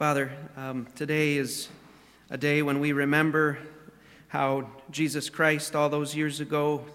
Father, 0.00 0.32
um, 0.56 0.86
today 0.94 1.36
is 1.36 1.68
a 2.30 2.38
day 2.38 2.62
when 2.62 2.80
we 2.80 2.92
remember 2.92 3.58
how 4.28 4.66
Jesus 4.90 5.28
Christ, 5.28 5.76
all 5.76 5.90
those 5.90 6.16
years 6.16 6.40
ago, 6.40 6.86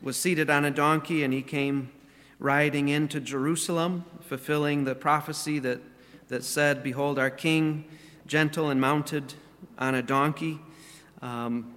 was 0.00 0.16
seated 0.16 0.48
on 0.48 0.64
a 0.64 0.70
donkey 0.70 1.24
and 1.24 1.34
he 1.34 1.42
came 1.42 1.90
riding 2.38 2.88
into 2.88 3.18
Jerusalem, 3.18 4.04
fulfilling 4.20 4.84
the 4.84 4.94
prophecy 4.94 5.58
that, 5.58 5.80
that 6.28 6.44
said, 6.44 6.84
Behold, 6.84 7.18
our 7.18 7.30
King, 7.30 7.84
gentle 8.28 8.70
and 8.70 8.80
mounted 8.80 9.34
on 9.76 9.96
a 9.96 10.02
donkey. 10.02 10.60
Um, 11.20 11.74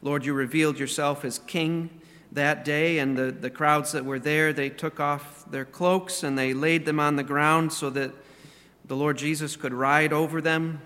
Lord, 0.00 0.24
you 0.24 0.32
revealed 0.32 0.78
yourself 0.78 1.26
as 1.26 1.40
King 1.40 1.90
that 2.32 2.64
day, 2.64 3.00
and 3.00 3.18
the, 3.18 3.30
the 3.30 3.50
crowds 3.50 3.92
that 3.92 4.06
were 4.06 4.18
there, 4.18 4.54
they 4.54 4.70
took 4.70 4.98
off 4.98 5.44
their 5.50 5.66
cloaks 5.66 6.22
and 6.22 6.38
they 6.38 6.54
laid 6.54 6.86
them 6.86 6.98
on 6.98 7.16
the 7.16 7.22
ground 7.22 7.70
so 7.70 7.90
that 7.90 8.12
the 8.92 8.96
Lord 8.96 9.16
Jesus 9.16 9.56
could 9.56 9.72
ride 9.72 10.12
over 10.12 10.42
them, 10.42 10.82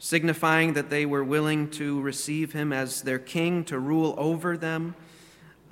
signifying 0.00 0.72
that 0.72 0.90
they 0.90 1.06
were 1.06 1.22
willing 1.22 1.70
to 1.70 2.00
receive 2.00 2.52
him 2.52 2.72
as 2.72 3.02
their 3.02 3.20
king, 3.20 3.62
to 3.66 3.78
rule 3.78 4.12
over 4.18 4.56
them. 4.56 4.96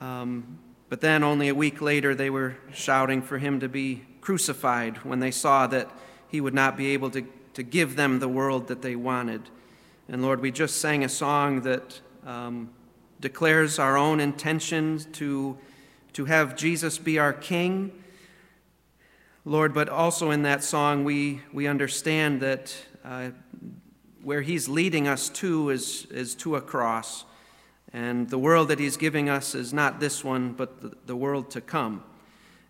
Um, 0.01 0.61
but 0.89 1.01
then, 1.01 1.25
only 1.25 1.49
a 1.49 1.57
week 1.57 1.83
later, 1.83 2.15
they 2.15 2.31
were 2.31 2.57
shouting 2.73 3.21
for 3.21 3.39
him 3.39 3.59
to 3.59 3.69
be 3.69 4.05
crucified 4.21 4.99
when 4.99 5.19
they 5.19 5.33
saw 5.33 5.67
that 5.67 5.91
he 6.29 6.41
would 6.41 6.55
not 6.55 6.77
be 6.77 6.93
able 6.93 7.11
to, 7.11 7.27
to 7.55 7.65
give 7.65 7.97
them 7.97 8.21
the 8.21 8.29
world 8.29 8.69
that 8.69 8.81
they 8.81 8.95
wanted. 8.95 9.43
And 10.07 10.23
Lord, 10.23 10.39
we 10.39 10.53
just 10.53 10.81
sang 10.81 11.03
a 11.03 11.09
song 11.09 11.63
that 11.63 12.01
um, 12.25 12.71
declares 13.21 13.81
our 13.81 13.97
own 13.97 14.21
intention 14.21 15.01
to, 15.15 15.59
to 16.13 16.27
have 16.27 16.55
Jesus 16.55 16.99
be 16.99 17.19
our 17.19 17.33
king 17.33 18.02
Lord, 19.45 19.75
but 19.75 19.89
also 19.89 20.31
in 20.31 20.43
that 20.43 20.63
song, 20.63 21.03
we, 21.03 21.41
we 21.53 21.67
understand 21.67 22.41
that 22.43 22.77
uh, 23.05 23.31
where 24.23 24.41
He's 24.41 24.69
leading 24.69 25.09
us 25.09 25.29
to 25.31 25.71
is, 25.71 26.07
is 26.13 26.37
to 26.37 26.55
a 26.55 26.61
cross. 26.61 27.25
And 27.93 28.31
the 28.31 28.39
world 28.39 28.69
that 28.69 28.79
He's 28.79 28.97
giving 28.97 29.29
us 29.29 29.57
is 29.57 29.73
not 29.73 29.99
this 29.99 30.23
one, 30.23 30.53
but 30.53 30.81
the, 30.81 30.97
the 31.07 31.17
world 31.17 31.51
to 31.51 31.61
come. 31.61 32.05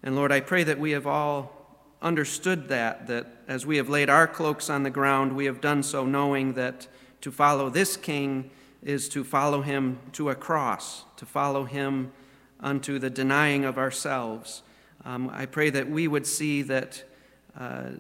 And 0.03 0.17
Lord, 0.17 0.33
I 0.33 0.41
pray 0.41 0.65
that 0.65 0.79
we 0.79 0.93
have 0.93 1.07
all 1.07 1.53
understood 2.01 2.69
that, 2.69 3.07
that 3.07 3.27
as 3.47 3.67
we 3.67 3.77
have 3.77 3.91
laid 3.91 4.09
our 4.09 4.27
cloaks 4.27 4.71
on 4.71 4.83
the 4.83 4.91
ground, 4.91 5.37
we 5.37 5.45
have 5.45 5.61
done 5.61 5.83
so 5.83 6.07
knowing 6.07 6.55
that 6.55 6.89
to 7.21 7.31
follow 7.31 7.69
this 7.69 7.99
King 7.99 8.51
is 8.83 9.11
to 9.11 9.25
follow 9.25 9.61
Him 9.61 10.01
to 10.13 10.31
a 10.31 10.35
cross, 10.35 11.05
to 11.17 11.27
follow 11.27 11.65
Him 11.65 12.13
unto 12.61 12.99
the 12.99 13.11
denying 13.11 13.67
of 13.67 13.77
ourselves. 13.77 14.63
Um, 15.05 15.31
I 15.33 15.47
pray 15.47 15.71
that 15.71 15.91
we 15.91 16.07
would 16.07 16.27
see 16.27 16.63
that, 16.63 17.03
uh, 17.59 17.91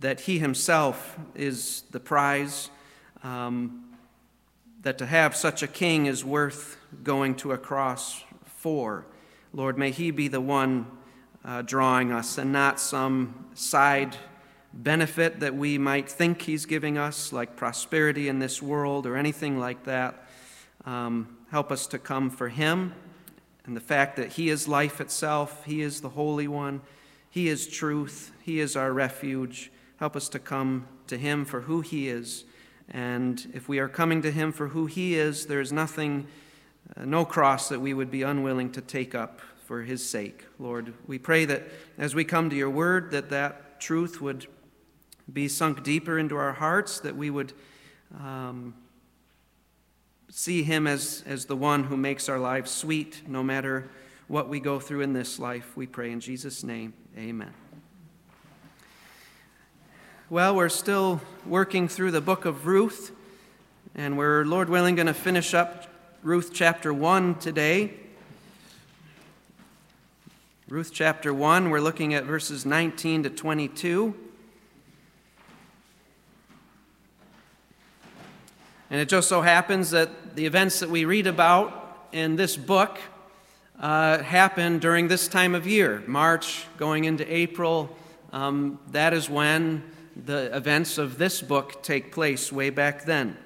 that 0.00 0.20
He 0.20 0.38
Himself 0.38 1.18
is 1.34 1.82
the 1.90 1.98
prize, 1.98 2.70
um, 3.24 3.96
that 4.82 4.98
to 4.98 5.06
have 5.06 5.34
such 5.34 5.62
a 5.62 5.66
king 5.66 6.06
is 6.06 6.24
worth 6.24 6.76
going 7.02 7.34
to 7.36 7.52
a 7.52 7.58
cross 7.58 8.22
for. 8.44 9.06
Lord, 9.52 9.76
may 9.76 9.90
He 9.90 10.12
be 10.12 10.28
the 10.28 10.40
one 10.40 10.86
uh, 11.44 11.62
drawing 11.62 12.12
us 12.12 12.38
and 12.38 12.52
not 12.52 12.78
some 12.78 13.46
side 13.54 14.16
benefit 14.72 15.40
that 15.40 15.56
we 15.56 15.76
might 15.76 16.08
think 16.08 16.42
He's 16.42 16.66
giving 16.66 16.98
us, 16.98 17.32
like 17.32 17.56
prosperity 17.56 18.28
in 18.28 18.38
this 18.38 18.62
world 18.62 19.06
or 19.06 19.16
anything 19.16 19.58
like 19.58 19.82
that. 19.84 20.24
Um, 20.84 21.36
help 21.50 21.72
us 21.72 21.88
to 21.88 21.98
come 21.98 22.30
for 22.30 22.48
Him 22.48 22.94
and 23.66 23.76
the 23.76 23.80
fact 23.80 24.16
that 24.16 24.32
He 24.32 24.48
is 24.48 24.68
life 24.68 25.00
itself, 25.00 25.64
He 25.64 25.80
is 25.80 26.00
the 26.00 26.10
Holy 26.10 26.48
One, 26.48 26.82
He 27.30 27.48
is 27.48 27.66
truth, 27.66 28.32
He 28.42 28.60
is 28.60 28.76
our 28.76 28.92
refuge. 28.92 29.70
Help 29.98 30.16
us 30.16 30.28
to 30.30 30.38
come 30.38 30.86
to 31.06 31.16
Him 31.16 31.44
for 31.44 31.62
who 31.62 31.80
He 31.80 32.08
is. 32.08 32.44
And 32.90 33.50
if 33.54 33.68
we 33.68 33.78
are 33.78 33.88
coming 33.88 34.22
to 34.22 34.30
Him 34.30 34.52
for 34.52 34.68
who 34.68 34.86
He 34.86 35.14
is, 35.14 35.46
there 35.46 35.60
is 35.60 35.72
nothing, 35.72 36.26
uh, 36.96 37.04
no 37.04 37.24
cross 37.24 37.68
that 37.68 37.80
we 37.80 37.94
would 37.94 38.10
be 38.10 38.22
unwilling 38.22 38.70
to 38.72 38.80
take 38.80 39.14
up 39.14 39.40
for 39.64 39.82
His 39.82 40.06
sake. 40.06 40.44
Lord, 40.58 40.92
we 41.06 41.18
pray 41.18 41.44
that 41.46 41.62
as 41.96 42.14
we 42.14 42.24
come 42.24 42.50
to 42.50 42.56
Your 42.56 42.70
Word, 42.70 43.10
that 43.12 43.30
that 43.30 43.80
truth 43.80 44.20
would 44.20 44.46
be 45.32 45.48
sunk 45.48 45.82
deeper 45.82 46.18
into 46.18 46.36
our 46.36 46.52
hearts, 46.52 47.00
that 47.00 47.16
we 47.16 47.30
would. 47.30 47.52
Um, 48.18 48.74
see 50.36 50.64
Him 50.64 50.88
as, 50.88 51.22
as 51.28 51.44
the 51.44 51.54
one 51.54 51.84
who 51.84 51.96
makes 51.96 52.28
our 52.28 52.40
lives 52.40 52.68
sweet 52.68 53.22
no 53.28 53.40
matter 53.40 53.88
what 54.26 54.48
we 54.48 54.58
go 54.58 54.80
through 54.80 55.02
in 55.02 55.12
this 55.12 55.38
life. 55.38 55.76
We 55.76 55.86
pray 55.86 56.10
in 56.10 56.18
Jesus' 56.18 56.64
name. 56.64 56.92
Amen. 57.16 57.54
Well, 60.28 60.56
we're 60.56 60.70
still 60.70 61.20
working 61.46 61.86
through 61.86 62.10
the 62.10 62.20
book 62.20 62.46
of 62.46 62.66
Ruth, 62.66 63.12
and 63.94 64.18
we're, 64.18 64.44
Lord 64.44 64.68
willing, 64.68 64.96
going 64.96 65.06
to 65.06 65.14
finish 65.14 65.54
up 65.54 65.86
Ruth 66.24 66.50
chapter 66.52 66.92
1 66.92 67.36
today. 67.36 67.94
Ruth 70.68 70.90
chapter 70.92 71.32
1, 71.32 71.70
we're 71.70 71.78
looking 71.78 72.12
at 72.12 72.24
verses 72.24 72.66
19 72.66 73.22
to 73.22 73.30
22. 73.30 74.16
And 78.90 79.00
it 79.00 79.08
just 79.08 79.28
so 79.28 79.42
happens 79.42 79.90
that 79.92 80.10
the 80.34 80.46
events 80.46 80.80
that 80.80 80.90
we 80.90 81.04
read 81.04 81.28
about 81.28 82.08
in 82.10 82.34
this 82.34 82.56
book 82.56 82.98
uh, 83.78 84.18
happen 84.22 84.80
during 84.80 85.06
this 85.06 85.28
time 85.28 85.54
of 85.54 85.66
year, 85.66 86.02
March 86.06 86.66
going 86.76 87.04
into 87.04 87.24
April. 87.32 87.96
Um, 88.32 88.80
that 88.90 89.14
is 89.14 89.30
when 89.30 89.84
the 90.16 90.54
events 90.56 90.98
of 90.98 91.18
this 91.18 91.40
book 91.40 91.84
take 91.84 92.10
place 92.10 92.50
way 92.50 92.70
back 92.70 93.04
then. 93.04 93.36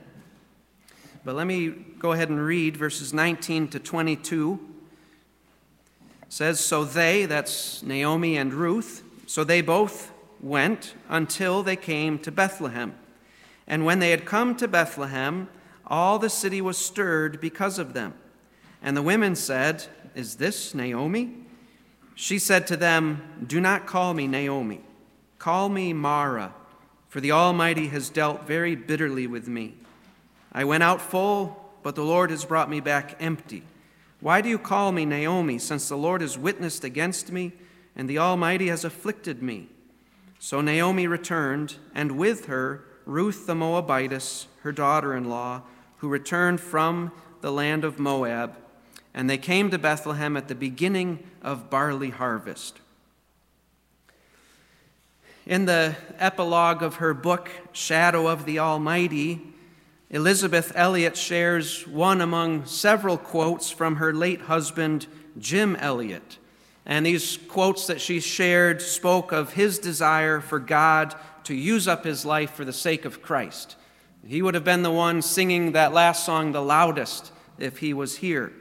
But 1.24 1.34
let 1.34 1.46
me 1.46 1.68
go 1.98 2.12
ahead 2.12 2.30
and 2.30 2.42
read 2.42 2.76
verses 2.76 3.12
19 3.12 3.68
to 3.68 3.78
22. 3.78 4.58
It 6.22 6.32
says, 6.32 6.58
So 6.58 6.84
they, 6.84 7.26
that's 7.26 7.82
Naomi 7.82 8.38
and 8.38 8.54
Ruth, 8.54 9.02
so 9.26 9.44
they 9.44 9.60
both 9.60 10.10
went 10.40 10.94
until 11.08 11.62
they 11.62 11.76
came 11.76 12.18
to 12.20 12.32
Bethlehem. 12.32 12.94
And 13.66 13.84
when 13.84 13.98
they 13.98 14.10
had 14.10 14.24
come 14.24 14.56
to 14.56 14.66
Bethlehem, 14.66 15.48
all 15.88 16.18
the 16.18 16.30
city 16.30 16.60
was 16.60 16.76
stirred 16.76 17.40
because 17.40 17.78
of 17.78 17.94
them. 17.94 18.14
And 18.82 18.96
the 18.96 19.02
women 19.02 19.34
said, 19.34 19.86
Is 20.14 20.36
this 20.36 20.74
Naomi? 20.74 21.34
She 22.14 22.38
said 22.38 22.66
to 22.66 22.76
them, 22.76 23.44
Do 23.46 23.60
not 23.60 23.86
call 23.86 24.14
me 24.14 24.26
Naomi. 24.26 24.80
Call 25.38 25.68
me 25.68 25.92
Mara, 25.92 26.52
for 27.08 27.20
the 27.20 27.32
Almighty 27.32 27.88
has 27.88 28.10
dealt 28.10 28.44
very 28.44 28.74
bitterly 28.74 29.26
with 29.26 29.48
me. 29.48 29.74
I 30.52 30.64
went 30.64 30.82
out 30.82 31.00
full, 31.00 31.70
but 31.82 31.94
the 31.94 32.04
Lord 32.04 32.30
has 32.30 32.44
brought 32.44 32.68
me 32.68 32.80
back 32.80 33.16
empty. 33.20 33.62
Why 34.20 34.40
do 34.40 34.48
you 34.48 34.58
call 34.58 34.90
me 34.90 35.04
Naomi, 35.04 35.58
since 35.58 35.88
the 35.88 35.96
Lord 35.96 36.22
has 36.22 36.36
witnessed 36.36 36.82
against 36.82 37.30
me, 37.30 37.52
and 37.94 38.10
the 38.10 38.18
Almighty 38.18 38.66
has 38.68 38.84
afflicted 38.84 39.42
me? 39.42 39.68
So 40.40 40.60
Naomi 40.60 41.06
returned, 41.06 41.76
and 41.94 42.12
with 42.12 42.46
her 42.46 42.84
Ruth 43.06 43.46
the 43.46 43.54
Moabitess, 43.54 44.46
her 44.62 44.72
daughter 44.72 45.16
in 45.16 45.28
law, 45.28 45.62
who 45.98 46.08
returned 46.08 46.60
from 46.60 47.12
the 47.40 47.52
land 47.52 47.84
of 47.84 47.98
Moab, 47.98 48.56
and 49.14 49.28
they 49.28 49.38
came 49.38 49.70
to 49.70 49.78
Bethlehem 49.78 50.36
at 50.36 50.48
the 50.48 50.54
beginning 50.54 51.18
of 51.42 51.70
barley 51.70 52.10
harvest. 52.10 52.80
In 55.46 55.64
the 55.64 55.96
epilogue 56.18 56.82
of 56.82 56.96
her 56.96 57.14
book, 57.14 57.50
Shadow 57.72 58.26
of 58.26 58.44
the 58.44 58.58
Almighty, 58.58 59.40
Elisabeth 60.10 60.72
Elliot 60.74 61.16
shares 61.16 61.86
one 61.86 62.20
among 62.20 62.66
several 62.66 63.16
quotes 63.16 63.70
from 63.70 63.96
her 63.96 64.12
late 64.12 64.42
husband, 64.42 65.06
Jim 65.38 65.76
Elliot. 65.76 66.38
And 66.84 67.04
these 67.04 67.38
quotes 67.48 67.86
that 67.86 68.00
she 68.00 68.20
shared 68.20 68.80
spoke 68.80 69.32
of 69.32 69.54
his 69.54 69.78
desire 69.78 70.40
for 70.40 70.58
God 70.58 71.14
to 71.44 71.54
use 71.54 71.88
up 71.88 72.04
his 72.04 72.24
life 72.24 72.52
for 72.52 72.64
the 72.64 72.72
sake 72.72 73.04
of 73.04 73.22
Christ. 73.22 73.76
He 74.26 74.42
would 74.42 74.54
have 74.54 74.64
been 74.64 74.82
the 74.82 74.90
one 74.90 75.22
singing 75.22 75.72
that 75.72 75.92
last 75.92 76.26
song 76.26 76.52
the 76.52 76.62
loudest 76.62 77.32
if 77.58 77.78
he 77.78 77.94
was 77.94 78.16
here. 78.16 78.52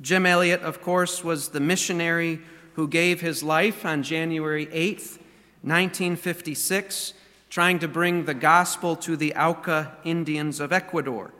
Jim 0.00 0.26
Elliot, 0.26 0.62
of 0.62 0.80
course, 0.80 1.22
was 1.22 1.48
the 1.48 1.60
missionary 1.60 2.40
who 2.74 2.88
gave 2.88 3.20
his 3.20 3.42
life 3.42 3.84
on 3.84 4.02
January 4.02 4.66
8th, 4.66 5.18
1956, 5.62 7.14
trying 7.50 7.78
to 7.78 7.88
bring 7.88 8.24
the 8.24 8.34
gospel 8.34 8.96
to 8.96 9.16
the 9.16 9.34
Auca 9.34 9.96
Indians 10.04 10.58
of 10.58 10.72
Ecuador. 10.72 11.32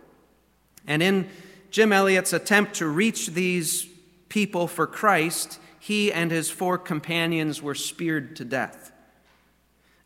And 0.87 1.03
in 1.03 1.31
Jim 1.71 1.93
Elliot's 1.93 2.35
attempt 2.35 2.75
to 2.75 2.87
reach 2.87 3.29
these 3.29 3.87
people 4.29 4.69
for 4.69 4.87
Christ, 4.87 5.59
he 5.81 6.13
and 6.13 6.31
his 6.31 6.51
four 6.51 6.77
companions 6.77 7.63
were 7.63 7.75
speared 7.75 8.37
to 8.37 8.45
death. 8.45 8.92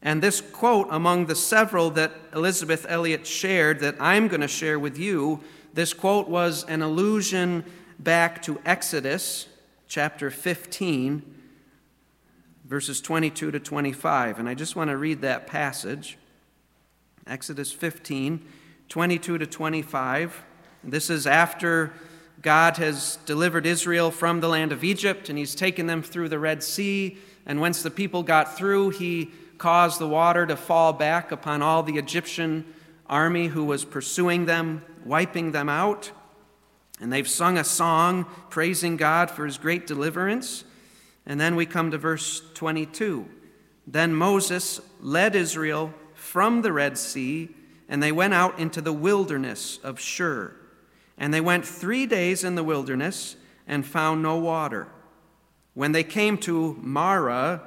And 0.03 0.23
this 0.23 0.41
quote, 0.41 0.89
among 0.91 1.27
the 1.27 1.35
several 1.35 1.91
that 1.91 2.13
Elisabeth 2.35 2.87
Elliot 2.89 3.27
shared 3.27 3.81
that 3.81 3.97
I'm 3.99 4.29
going 4.29 4.41
to 4.41 4.49
share 4.49 4.79
with 4.79 4.99
you, 4.99 5.41
this 5.75 5.93
quote 5.93 6.29
was 6.29 6.65
an 6.65 6.83
allusion 6.83 7.65
back 7.99 8.43
to 8.43 8.61
Exodus 8.65 9.49
chapter 9.89 10.31
15, 10.31 11.23
verses 12.65 13.01
22 13.01 13.51
to 13.51 13.61
25. 13.61 14.39
And 14.39 14.49
I 14.49 14.55
just 14.55 14.77
want 14.77 14.91
to 14.91 14.97
read 14.97 15.23
that 15.23 15.47
passage. 15.47 16.19
Exodus 17.27 17.73
15, 17.73 18.45
22 18.89 19.39
to 19.39 19.47
25. 19.47 20.45
This 20.85 21.11
is 21.11 21.27
after 21.27 21.93
God 22.43 22.77
has 22.77 23.19
delivered 23.27 23.67
Israel 23.67 24.11
from 24.11 24.41
the 24.41 24.49
land 24.49 24.71
of 24.71 24.85
Egypt 24.85 25.29
and 25.29 25.39
he's 25.39 25.55
taken 25.55 25.87
them 25.87 26.03
through 26.03 26.29
the 26.29 26.39
Red 26.39 26.63
Sea. 26.63 27.19
And 27.47 27.61
once 27.61 27.83
the 27.83 27.91
people 27.91 28.23
got 28.23 28.57
through, 28.57 28.91
he 28.91 29.33
caused 29.59 29.99
the 29.99 30.09
water 30.09 30.47
to 30.47 30.57
fall 30.57 30.93
back 30.93 31.33
upon 31.33 31.63
all 31.63 31.83
the 31.83 31.99
Egyptian 31.99 32.65
army 33.07 33.49
who 33.49 33.65
was 33.65 33.85
pursuing 33.85 34.47
them, 34.47 34.83
wiping 35.05 35.53
them 35.53 35.69
out. 35.69 36.11
And 37.01 37.13
they've 37.13 37.29
sung 37.29 37.59
a 37.59 37.65
song 37.65 38.27
praising 38.51 38.97
God 38.97 39.31
for 39.31 39.45
his 39.45 39.59
great 39.59 39.87
deliverance. 39.87 40.65
And 41.27 41.41
then 41.41 41.57
we 41.57 41.67
come 41.67 41.91
to 41.91 41.99
verse 41.99 42.43
22. 42.55 43.29
Then 43.87 44.15
Moses 44.15 44.81
led 45.01 45.37
Israel 45.37 45.93
from 46.15 46.63
the 46.63 46.73
Red 46.73 46.99
Sea, 46.99 47.51
and 47.89 48.03
they 48.03 48.13
went 48.13 48.35
out 48.35 48.59
into 48.59 48.81
the 48.81 48.93
wilderness 48.93 49.79
of 49.85 50.01
Shur. 50.01 50.55
And 51.19 51.33
they 51.33 51.41
went 51.41 51.67
three 51.67 52.07
days 52.07 52.45
in 52.45 52.55
the 52.55 52.65
wilderness 52.65 53.37
and 53.67 53.87
found 53.87 54.23
no 54.23 54.39
water. 54.39 54.89
When 55.75 55.93
they 55.93 56.05
came 56.05 56.39
to 56.39 56.79
Marah, 56.81 57.63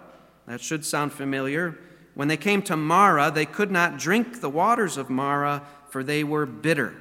that 0.49 0.59
should 0.59 0.83
sound 0.83 1.13
familiar. 1.13 1.77
When 2.15 2.27
they 2.27 2.35
came 2.35 2.63
to 2.63 2.75
Marah, 2.75 3.31
they 3.31 3.45
could 3.45 3.69
not 3.69 3.99
drink 3.99 4.41
the 4.41 4.49
waters 4.49 4.97
of 4.97 5.07
Marah, 5.07 5.61
for 5.89 6.03
they 6.03 6.23
were 6.23 6.47
bitter. 6.47 6.95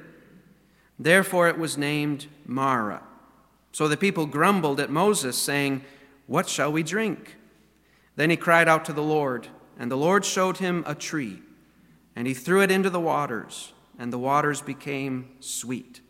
Therefore 0.99 1.49
it 1.49 1.57
was 1.57 1.75
named 1.75 2.27
Marah. 2.45 3.01
So 3.71 3.87
the 3.87 3.97
people 3.97 4.27
grumbled 4.27 4.79
at 4.79 4.91
Moses, 4.91 5.35
saying, 5.35 5.83
What 6.27 6.47
shall 6.47 6.71
we 6.71 6.83
drink? 6.83 7.37
Then 8.15 8.29
he 8.29 8.37
cried 8.37 8.67
out 8.67 8.85
to 8.85 8.93
the 8.93 9.01
Lord, 9.01 9.47
and 9.79 9.91
the 9.91 9.97
Lord 9.97 10.25
showed 10.25 10.57
him 10.57 10.83
a 10.85 10.93
tree, 10.93 11.41
and 12.15 12.27
he 12.27 12.35
threw 12.35 12.61
it 12.61 12.69
into 12.69 12.91
the 12.91 12.99
waters, 12.99 13.73
and 13.97 14.13
the 14.13 14.19
waters 14.19 14.61
became 14.61 15.31
sweet. 15.39 16.01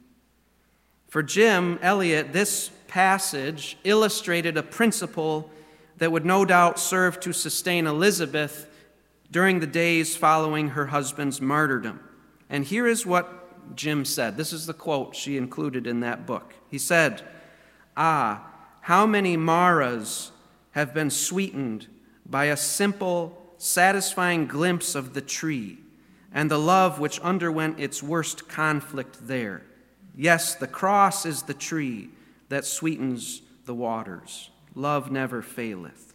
For 1.08 1.24
Jim 1.24 1.80
Elliot, 1.82 2.34
this 2.34 2.70
passage 2.90 3.78
illustrated 3.86 4.58
a 4.58 4.64
principle 4.64 5.50
that 6.00 6.12
would 6.12 6.26
no 6.26 6.46
doubt 6.46 6.80
serve 6.80 7.20
to 7.22 7.34
sustain 7.34 7.88
Elisabeth 7.88 8.70
during 9.32 9.60
the 9.60 9.68
days 9.68 10.16
following 10.16 10.70
her 10.70 10.88
husband's 10.88 11.40
martyrdom. 11.40 12.00
And 12.50 12.66
here 12.66 12.88
is 12.88 13.06
what 13.06 13.76
Jim 13.76 14.06
said. 14.06 14.38
This 14.38 14.52
is 14.52 14.66
the 14.66 14.74
quote 14.74 15.16
she 15.16 15.38
included 15.38 15.86
in 15.86 16.00
that 16.00 16.26
book. 16.26 16.56
He 16.70 16.80
said, 16.80 17.22
Ah, 17.96 18.48
how 18.82 19.06
many 19.06 19.38
Maras 19.38 20.32
have 20.72 20.94
been 20.94 21.10
sweetened 21.10 21.88
by 22.26 22.46
a 22.46 22.58
simple, 22.58 23.54
satisfying 23.58 24.48
glimpse 24.48 24.96
of 24.96 25.14
the 25.14 25.22
tree 25.22 25.78
and 26.32 26.50
the 26.50 26.60
love 26.60 27.00
which 27.00 27.20
underwent 27.22 27.80
its 27.80 28.04
worst 28.04 28.48
conflict 28.48 29.18
there. 29.28 29.64
Yes, 30.16 30.56
the 30.56 30.68
cross 30.68 31.26
is 31.26 31.44
the 31.44 31.54
tree 31.54 32.10
that 32.50 32.66
sweetens 32.66 33.42
the 33.66 33.74
waters. 33.74 34.50
Love 34.80 35.12
never 35.12 35.42
faileth. 35.42 36.14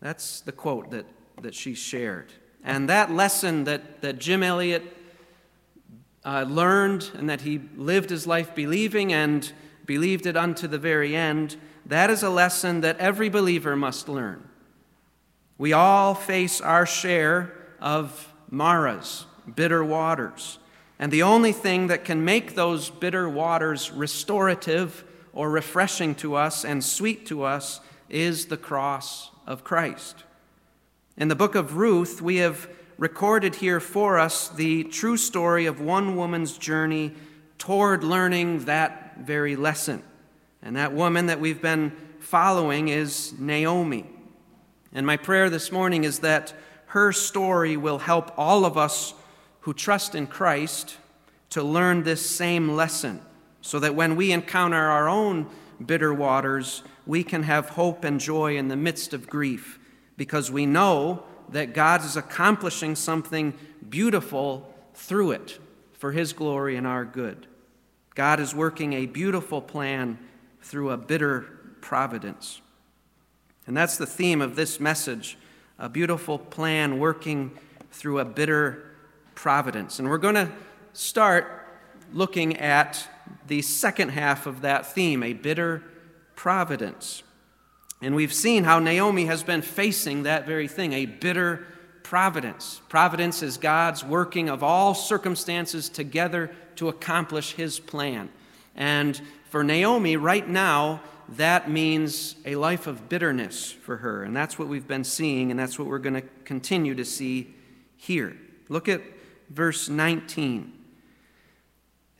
That's 0.00 0.40
the 0.40 0.52
quote 0.52 0.90
that, 0.90 1.04
that 1.42 1.54
she 1.54 1.74
shared. 1.74 2.32
And 2.64 2.88
that 2.88 3.10
lesson 3.10 3.64
that, 3.64 4.00
that 4.00 4.18
Jim 4.18 4.42
Elliot 4.42 4.82
uh, 6.24 6.46
learned 6.48 7.10
and 7.12 7.28
that 7.28 7.42
he 7.42 7.60
lived 7.76 8.08
his 8.08 8.26
life 8.26 8.54
believing 8.54 9.12
and 9.12 9.52
believed 9.84 10.24
it 10.24 10.34
unto 10.34 10.66
the 10.66 10.78
very 10.78 11.14
end, 11.14 11.56
that 11.84 12.08
is 12.08 12.22
a 12.22 12.30
lesson 12.30 12.80
that 12.80 12.96
every 12.96 13.28
believer 13.28 13.76
must 13.76 14.08
learn. 14.08 14.48
We 15.58 15.74
all 15.74 16.14
face 16.14 16.62
our 16.62 16.86
share 16.86 17.52
of 17.80 18.32
maras, 18.48 19.26
bitter 19.54 19.84
waters. 19.84 20.58
And 20.98 21.12
the 21.12 21.22
only 21.22 21.52
thing 21.52 21.88
that 21.88 22.06
can 22.06 22.24
make 22.24 22.54
those 22.54 22.88
bitter 22.88 23.28
waters 23.28 23.90
restorative 23.90 25.04
or 25.36 25.50
refreshing 25.50 26.14
to 26.14 26.34
us 26.34 26.64
and 26.64 26.82
sweet 26.82 27.26
to 27.26 27.42
us 27.42 27.80
is 28.08 28.46
the 28.46 28.56
cross 28.56 29.30
of 29.46 29.62
Christ. 29.62 30.24
In 31.18 31.28
the 31.28 31.34
book 31.34 31.54
of 31.54 31.76
Ruth, 31.76 32.22
we 32.22 32.36
have 32.36 32.70
recorded 32.96 33.56
here 33.56 33.78
for 33.78 34.18
us 34.18 34.48
the 34.48 34.84
true 34.84 35.18
story 35.18 35.66
of 35.66 35.78
one 35.78 36.16
woman's 36.16 36.56
journey 36.56 37.12
toward 37.58 38.02
learning 38.02 38.64
that 38.64 39.18
very 39.18 39.56
lesson. 39.56 40.02
And 40.62 40.74
that 40.76 40.94
woman 40.94 41.26
that 41.26 41.38
we've 41.38 41.60
been 41.60 41.92
following 42.18 42.88
is 42.88 43.34
Naomi. 43.38 44.06
And 44.94 45.06
my 45.06 45.18
prayer 45.18 45.50
this 45.50 45.70
morning 45.70 46.04
is 46.04 46.20
that 46.20 46.54
her 46.86 47.12
story 47.12 47.76
will 47.76 47.98
help 47.98 48.32
all 48.38 48.64
of 48.64 48.78
us 48.78 49.12
who 49.60 49.74
trust 49.74 50.14
in 50.14 50.28
Christ 50.28 50.96
to 51.50 51.62
learn 51.62 52.04
this 52.04 52.24
same 52.24 52.74
lesson 52.74 53.20
so 53.66 53.80
that 53.80 53.96
when 53.96 54.14
we 54.14 54.30
encounter 54.30 54.76
our 54.76 55.08
own 55.08 55.44
bitter 55.84 56.14
waters, 56.14 56.84
we 57.04 57.24
can 57.24 57.42
have 57.42 57.70
hope 57.70 58.04
and 58.04 58.20
joy 58.20 58.56
in 58.56 58.68
the 58.68 58.76
midst 58.76 59.12
of 59.12 59.28
grief 59.28 59.80
because 60.16 60.52
we 60.52 60.64
know 60.66 61.24
that 61.48 61.74
God 61.74 62.04
is 62.04 62.16
accomplishing 62.16 62.94
something 62.94 63.54
beautiful 63.88 64.72
through 64.94 65.32
it 65.32 65.58
for 65.94 66.12
His 66.12 66.32
glory 66.32 66.76
and 66.76 66.86
our 66.86 67.04
good. 67.04 67.48
God 68.14 68.38
is 68.38 68.54
working 68.54 68.92
a 68.92 69.06
beautiful 69.06 69.60
plan 69.60 70.16
through 70.62 70.90
a 70.90 70.96
bitter 70.96 71.40
providence. 71.80 72.60
And 73.66 73.76
that's 73.76 73.96
the 73.96 74.06
theme 74.06 74.40
of 74.40 74.54
this 74.54 74.78
message 74.78 75.36
a 75.78 75.88
beautiful 75.88 76.38
plan 76.38 77.00
working 77.00 77.50
through 77.90 78.20
a 78.20 78.24
bitter 78.24 78.92
providence. 79.34 79.98
And 79.98 80.08
we're 80.08 80.18
going 80.18 80.36
to 80.36 80.52
start 80.92 81.66
looking 82.12 82.56
at 82.58 83.06
the 83.46 83.62
second 83.62 84.10
half 84.10 84.46
of 84.46 84.62
that 84.62 84.92
theme 84.92 85.22
a 85.22 85.32
bitter 85.32 85.82
providence. 86.34 87.22
And 88.02 88.14
we've 88.14 88.32
seen 88.32 88.64
how 88.64 88.78
Naomi 88.78 89.26
has 89.26 89.42
been 89.42 89.62
facing 89.62 90.24
that 90.24 90.46
very 90.46 90.68
thing 90.68 90.92
a 90.92 91.06
bitter 91.06 91.66
providence. 92.02 92.80
Providence 92.88 93.42
is 93.42 93.56
God's 93.56 94.04
working 94.04 94.48
of 94.48 94.62
all 94.62 94.94
circumstances 94.94 95.88
together 95.88 96.54
to 96.76 96.88
accomplish 96.88 97.52
his 97.52 97.80
plan. 97.80 98.28
And 98.76 99.20
for 99.50 99.64
Naomi, 99.64 100.16
right 100.16 100.46
now, 100.46 101.00
that 101.30 101.70
means 101.70 102.36
a 102.44 102.54
life 102.54 102.86
of 102.86 103.08
bitterness 103.08 103.72
for 103.72 103.96
her. 103.96 104.22
And 104.22 104.36
that's 104.36 104.58
what 104.58 104.68
we've 104.68 104.86
been 104.86 105.02
seeing, 105.02 105.50
and 105.50 105.58
that's 105.58 105.78
what 105.78 105.88
we're 105.88 105.98
going 105.98 106.14
to 106.14 106.28
continue 106.44 106.94
to 106.94 107.04
see 107.04 107.54
here. 107.96 108.36
Look 108.68 108.88
at 108.88 109.00
verse 109.50 109.88
19. 109.88 110.75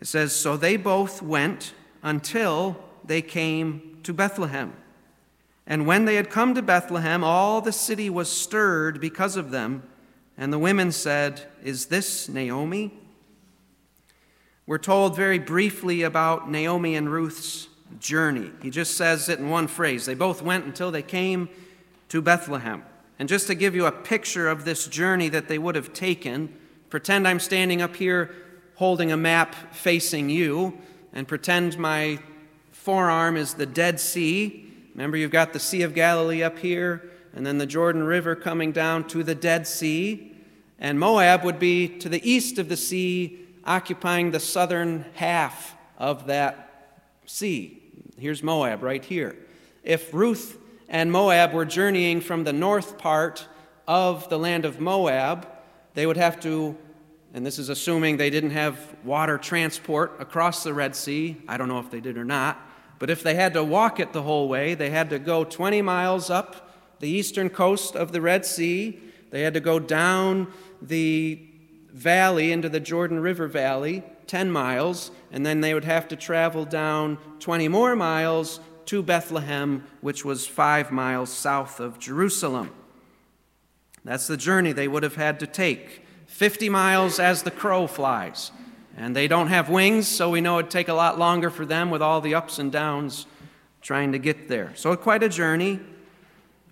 It 0.01 0.07
says, 0.07 0.35
So 0.35 0.57
they 0.57 0.77
both 0.77 1.23
went 1.23 1.75
until 2.03 2.77
they 3.05 3.23
came 3.23 3.99
to 4.03 4.13
Bethlehem. 4.13 4.73
And 5.67 5.87
when 5.87 6.05
they 6.05 6.15
had 6.15 6.31
come 6.31 6.55
to 6.55 6.63
Bethlehem, 6.63 7.25
all 7.25 7.61
the 7.61 7.73
city 7.73 8.09
was 8.09 8.31
stirred 8.31 9.01
because 9.01 9.37
of 9.37 9.51
them. 9.51 9.83
And 10.39 10.53
the 10.53 10.59
women 10.59 10.93
said, 10.93 11.43
Is 11.63 11.87
this 11.87 12.29
Naomi? 12.29 12.93
We're 14.67 14.79
told 14.79 15.17
very 15.17 15.39
briefly 15.39 16.03
about 16.03 16.51
Naomi 16.51 16.97
and 16.97 17.11
Ruth's 17.11 17.69
journey. 18.01 18.51
He 18.63 18.71
just 18.71 18.97
says 18.97 19.29
it 19.29 19.39
in 19.39 19.49
one 19.49 19.69
phrase. 19.69 20.07
They 20.07 20.15
both 20.15 20.43
went 20.43 20.65
until 20.65 20.91
they 20.91 21.03
came 21.03 21.49
to 22.09 22.21
Bethlehem. 22.21 22.85
And 23.19 23.29
just 23.29 23.47
to 23.47 23.55
give 23.55 23.75
you 23.75 23.87
a 23.87 23.93
picture 23.93 24.49
of 24.49 24.65
this 24.65 24.87
journey 24.87 25.29
that 25.31 25.49
they 25.49 25.59
would 25.59 25.75
have 25.75 25.93
taken, 25.93 26.55
pretend 26.91 27.27
I'm 27.27 27.41
standing 27.41 27.81
up 27.81 27.97
here 27.97 28.35
holding 28.77 29.13
a 29.13 29.17
map 29.17 29.55
facing 29.75 30.31
you, 30.31 30.79
and 31.13 31.29
pretend 31.29 31.79
my 31.79 32.19
forearm 32.73 33.37
is 33.37 33.55
the 33.55 33.67
Dead 33.67 34.01
Sea 34.01 34.67
Remember, 34.97 35.19
you've 35.19 35.31
got 35.31 35.53
the 35.53 35.61
Sea 35.61 35.83
of 35.83 35.93
Galilee 35.93 36.43
up 36.43 36.59
here, 36.59 37.11
and 37.35 37.45
then 37.45 37.59
the 37.59 37.67
Jordan 37.67 38.05
River 38.05 38.35
coming 38.35 38.73
down 38.73 39.07
to 39.09 39.23
the 39.23 39.35
Dead 39.35 39.67
Sea. 39.67 40.35
And 40.79 40.99
Moab 40.99 41.45
would 41.45 41.59
be 41.59 41.87
to 41.99 42.09
the 42.09 42.27
east 42.29 42.59
of 42.59 42.71
the 42.71 42.79
sea, 42.79 43.41
occupying 43.67 44.31
the 44.31 44.41
southern 44.41 45.05
half 45.13 45.77
of 45.99 46.29
that 46.29 46.97
sea. 47.27 47.83
Here's 48.19 48.43
Moab 48.43 48.83
right 48.83 49.05
here. 49.05 49.37
If 49.83 50.15
Ruth 50.15 50.59
and 50.89 51.13
Moab 51.13 51.53
were 51.53 51.67
journeying 51.67 52.23
from 52.23 52.45
the 52.45 52.55
north 52.55 52.97
part 52.97 53.47
of 53.87 54.31
the 54.31 54.39
land 54.39 54.65
of 54.65 54.81
Moab, 54.81 55.47
they 55.93 56.07
would 56.07 56.17
have 56.17 56.41
to, 56.41 56.75
and 57.37 57.45
this 57.45 57.59
is 57.59 57.69
assuming 57.69 58.17
they 58.17 58.31
didn't 58.31 58.53
have 58.53 58.79
water 59.05 59.37
transport 59.37 60.17
across 60.19 60.65
the 60.65 60.73
Red 60.73 60.97
Sea. 60.97 61.37
I 61.47 61.59
don't 61.59 61.69
know 61.69 61.79
if 61.79 61.91
they 61.91 62.01
did 62.01 62.17
or 62.17 62.25
not. 62.25 62.59
But 62.99 63.11
if 63.11 63.23
they 63.23 63.35
had 63.35 63.53
to 63.53 63.63
walk 63.63 64.01
it 64.01 64.15
the 64.15 64.23
whole 64.23 64.49
way, 64.49 64.73
they 64.73 64.89
had 64.89 65.11
to 65.11 65.19
go 65.19 65.45
20 65.45 65.83
miles 65.83 66.31
up 66.31 66.75
the 66.99 67.11
eastern 67.11 67.51
coast 67.51 67.95
of 67.95 68.13
the 68.13 68.23
Red 68.23 68.47
Sea. 68.47 68.99
They 69.29 69.43
had 69.43 69.53
to 69.53 69.61
go 69.61 69.79
down 69.79 70.51
the 70.81 71.47
valley 71.93 72.53
into 72.53 72.71
the 72.71 72.81
Jordan 72.81 73.21
River 73.21 73.49
Valley, 73.49 74.03
10 74.29 74.51
miles, 74.51 75.11
and 75.31 75.45
then 75.45 75.61
they 75.61 75.75
would 75.75 75.85
have 75.85 76.09
to 76.09 76.17
travel 76.17 76.65
down 76.65 77.19
20 77.41 77.69
more 77.69 77.95
miles 77.95 78.61
to 78.87 79.03
Bethlehem, 79.03 79.85
which 80.01 80.25
was 80.25 80.47
five 80.47 80.91
miles 80.91 81.31
south 81.31 81.81
of 81.81 81.99
Jerusalem. 81.99 82.71
That's 84.07 84.27
the 84.27 84.39
journey 84.39 84.73
they 84.73 84.89
would 84.89 85.03
have 85.03 85.17
had 85.17 85.39
to 85.41 85.47
take 85.47 86.06
50 86.37 86.69
miles 86.69 87.19
as 87.19 87.45
the 87.45 87.51
crow 87.51 87.87
flies. 87.87 88.53
And 88.95 89.17
they 89.17 89.27
don't 89.27 89.49
have 89.49 89.71
wings, 89.71 90.07
so 90.07 90.29
we 90.29 90.43
know 90.43 90.59
it'd 90.59 90.71
take 90.71 90.89
a 90.89 90.95
lot 90.95 91.19
longer 91.19 91.49
for 91.49 91.65
them 91.65 91.91
with 91.91 92.03
all 92.03 92.21
the 92.21 92.35
ups 92.35 92.59
and 92.59 92.71
downs 92.71 93.27
trying 93.81 94.13
to 94.13 94.19
get 94.19 94.47
there. 94.47 94.73
So, 94.75 94.95
quite 94.97 95.23
a 95.23 95.31
journey. 95.31 95.81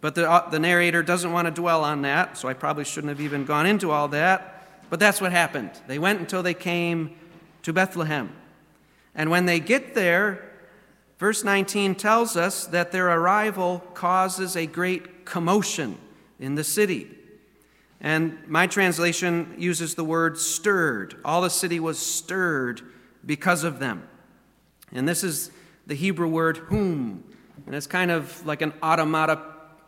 But 0.02 0.16
the, 0.16 0.30
uh, 0.30 0.50
the 0.50 0.58
narrator 0.58 1.02
doesn't 1.02 1.32
want 1.32 1.46
to 1.46 1.50
dwell 1.50 1.82
on 1.82 2.02
that, 2.02 2.36
so 2.36 2.46
I 2.46 2.52
probably 2.52 2.84
shouldn't 2.84 3.08
have 3.08 3.22
even 3.22 3.46
gone 3.46 3.64
into 3.64 3.90
all 3.90 4.08
that. 4.08 4.68
But 4.90 5.00
that's 5.00 5.18
what 5.18 5.32
happened. 5.32 5.70
They 5.86 5.98
went 5.98 6.20
until 6.20 6.42
they 6.42 6.52
came 6.52 7.16
to 7.62 7.72
Bethlehem. 7.72 8.30
And 9.14 9.30
when 9.30 9.46
they 9.46 9.60
get 9.60 9.94
there, 9.94 10.44
verse 11.18 11.42
19 11.42 11.94
tells 11.94 12.36
us 12.36 12.66
that 12.66 12.92
their 12.92 13.08
arrival 13.08 13.78
causes 13.94 14.56
a 14.56 14.66
great 14.66 15.24
commotion 15.24 15.96
in 16.38 16.54
the 16.54 16.64
city. 16.64 17.10
And 18.04 18.46
my 18.46 18.66
translation 18.66 19.54
uses 19.56 19.94
the 19.94 20.04
word 20.04 20.36
stirred. 20.36 21.16
All 21.24 21.40
the 21.40 21.48
city 21.48 21.80
was 21.80 21.98
stirred 21.98 22.82
because 23.24 23.64
of 23.64 23.78
them. 23.78 24.06
And 24.92 25.08
this 25.08 25.24
is 25.24 25.50
the 25.86 25.94
Hebrew 25.94 26.28
word 26.28 26.58
hum. 26.68 27.24
And 27.64 27.74
it's 27.74 27.86
kind 27.86 28.10
of 28.10 28.44
like 28.44 28.60
an 28.60 28.74
automata, 28.82 29.40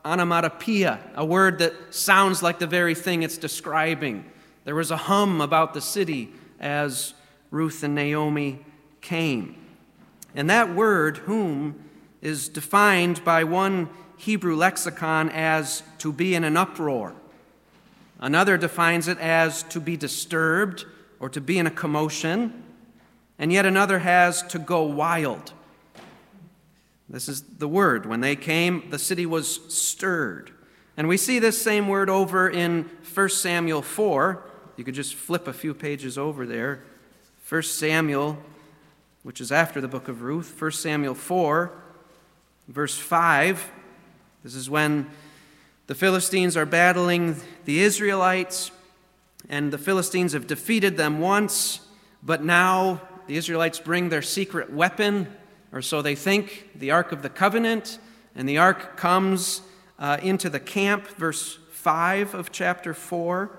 onomatopoeia, 0.02 0.98
a 1.14 1.26
word 1.26 1.58
that 1.58 1.74
sounds 1.94 2.42
like 2.42 2.58
the 2.58 2.66
very 2.66 2.94
thing 2.94 3.22
it's 3.22 3.36
describing. 3.36 4.24
There 4.64 4.74
was 4.74 4.90
a 4.90 4.96
hum 4.96 5.42
about 5.42 5.74
the 5.74 5.82
city 5.82 6.32
as 6.58 7.12
Ruth 7.50 7.82
and 7.82 7.94
Naomi 7.94 8.64
came. 9.02 9.56
And 10.34 10.48
that 10.48 10.74
word, 10.74 11.18
hum, 11.26 11.84
is 12.22 12.48
defined 12.48 13.22
by 13.26 13.44
one 13.44 13.90
Hebrew 14.16 14.56
lexicon 14.56 15.28
as 15.28 15.82
to 15.98 16.14
be 16.14 16.34
in 16.34 16.44
an 16.44 16.56
uproar. 16.56 17.14
Another 18.18 18.56
defines 18.56 19.08
it 19.08 19.18
as 19.18 19.62
to 19.64 19.80
be 19.80 19.96
disturbed 19.96 20.86
or 21.20 21.28
to 21.28 21.40
be 21.40 21.58
in 21.58 21.66
a 21.66 21.70
commotion. 21.70 22.62
And 23.38 23.52
yet 23.52 23.66
another 23.66 23.98
has 23.98 24.42
to 24.44 24.58
go 24.58 24.82
wild. 24.82 25.52
This 27.08 27.28
is 27.28 27.42
the 27.42 27.68
word. 27.68 28.06
When 28.06 28.20
they 28.20 28.34
came, 28.34 28.90
the 28.90 28.98
city 28.98 29.26
was 29.26 29.60
stirred. 29.72 30.50
And 30.96 31.08
we 31.08 31.16
see 31.16 31.38
this 31.38 31.60
same 31.60 31.88
word 31.88 32.08
over 32.08 32.48
in 32.48 32.90
1 33.14 33.28
Samuel 33.28 33.82
4. 33.82 34.42
You 34.76 34.84
could 34.84 34.94
just 34.94 35.14
flip 35.14 35.46
a 35.46 35.52
few 35.52 35.74
pages 35.74 36.16
over 36.16 36.46
there. 36.46 36.82
1 37.48 37.62
Samuel, 37.62 38.38
which 39.22 39.40
is 39.40 39.52
after 39.52 39.80
the 39.80 39.88
book 39.88 40.08
of 40.08 40.22
Ruth, 40.22 40.60
1 40.60 40.72
Samuel 40.72 41.14
4, 41.14 41.70
verse 42.68 42.98
5. 42.98 43.70
This 44.42 44.54
is 44.54 44.68
when 44.68 45.10
the 45.86 45.94
Philistines 45.94 46.56
are 46.56 46.66
battling 46.66 47.36
the 47.64 47.80
Israelites, 47.80 48.72
and 49.48 49.72
the 49.72 49.78
Philistines 49.78 50.32
have 50.32 50.46
defeated 50.46 50.96
them 50.96 51.20
once, 51.20 51.80
but 52.22 52.42
now 52.42 53.00
the 53.28 53.36
Israelites 53.36 53.78
bring 53.78 54.08
their 54.08 54.22
secret 54.22 54.72
weapon, 54.72 55.28
or 55.72 55.80
so 55.80 56.02
they 56.02 56.16
think, 56.16 56.70
the 56.74 56.90
Ark 56.90 57.12
of 57.12 57.22
the 57.22 57.28
Covenant, 57.28 57.98
and 58.34 58.48
the 58.48 58.58
Ark 58.58 58.96
comes 58.96 59.62
uh, 59.98 60.18
into 60.22 60.50
the 60.50 60.60
camp, 60.60 61.06
verse 61.08 61.58
5 61.70 62.34
of 62.34 62.50
chapter 62.50 62.92
4. 62.92 63.58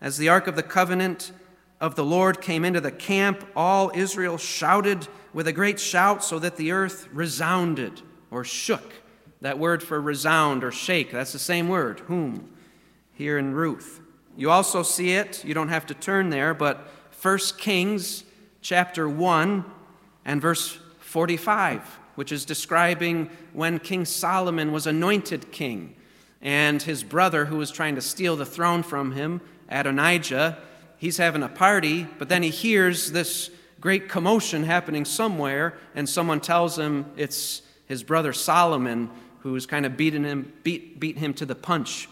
As 0.00 0.16
the 0.16 0.28
Ark 0.28 0.46
of 0.46 0.54
the 0.54 0.62
Covenant 0.62 1.32
of 1.80 1.96
the 1.96 2.04
Lord 2.04 2.40
came 2.40 2.64
into 2.64 2.80
the 2.80 2.92
camp, 2.92 3.44
all 3.56 3.90
Israel 3.94 4.38
shouted 4.38 5.08
with 5.32 5.48
a 5.48 5.52
great 5.52 5.80
shout 5.80 6.22
so 6.22 6.38
that 6.38 6.56
the 6.56 6.70
earth 6.70 7.08
resounded 7.12 8.00
or 8.30 8.44
shook. 8.44 9.03
That 9.44 9.58
word 9.58 9.82
for 9.82 10.00
resound 10.00 10.64
or 10.64 10.72
shake, 10.72 11.12
that's 11.12 11.34
the 11.34 11.38
same 11.38 11.68
word, 11.68 12.00
hum, 12.08 12.48
here 13.12 13.36
in 13.36 13.52
Ruth. 13.52 14.00
You 14.38 14.50
also 14.50 14.82
see 14.82 15.12
it, 15.12 15.44
you 15.44 15.52
don't 15.52 15.68
have 15.68 15.84
to 15.84 15.94
turn 15.94 16.30
there, 16.30 16.54
but 16.54 16.88
1 17.20 17.38
Kings 17.58 18.24
chapter 18.62 19.06
1 19.06 19.62
and 20.24 20.40
verse 20.40 20.78
45, 21.00 21.82
which 22.14 22.32
is 22.32 22.46
describing 22.46 23.28
when 23.52 23.78
King 23.80 24.06
Solomon 24.06 24.72
was 24.72 24.86
anointed 24.86 25.52
king 25.52 25.94
and 26.40 26.80
his 26.80 27.04
brother, 27.04 27.44
who 27.44 27.58
was 27.58 27.70
trying 27.70 27.96
to 27.96 28.00
steal 28.00 28.36
the 28.36 28.46
throne 28.46 28.82
from 28.82 29.12
him, 29.12 29.42
Adonijah, 29.68 30.56
he's 30.96 31.18
having 31.18 31.42
a 31.42 31.50
party, 31.50 32.06
but 32.18 32.30
then 32.30 32.42
he 32.42 32.48
hears 32.48 33.12
this 33.12 33.50
great 33.78 34.08
commotion 34.08 34.64
happening 34.64 35.04
somewhere, 35.04 35.74
and 35.94 36.08
someone 36.08 36.40
tells 36.40 36.78
him 36.78 37.04
it's 37.18 37.60
his 37.86 38.02
brother 38.02 38.32
Solomon 38.32 39.10
who's 39.44 39.66
kind 39.66 39.84
of 39.84 39.94
beaten 39.94 40.24
him, 40.24 40.50
beat, 40.62 40.98
beat 40.98 41.18
him 41.18 41.34
to 41.34 41.44
the 41.44 41.54
punch, 41.54 42.08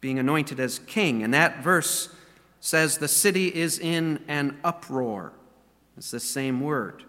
being 0.00 0.18
anointed 0.18 0.58
as 0.58 0.80
king. 0.80 1.22
And 1.22 1.32
that 1.32 1.62
verse 1.62 2.08
says 2.58 2.98
the 2.98 3.06
city 3.06 3.54
is 3.54 3.78
in 3.78 4.20
an 4.26 4.58
uproar. 4.64 5.32
It's 5.96 6.10
the 6.10 6.18
same 6.18 6.60
word. 6.60 7.04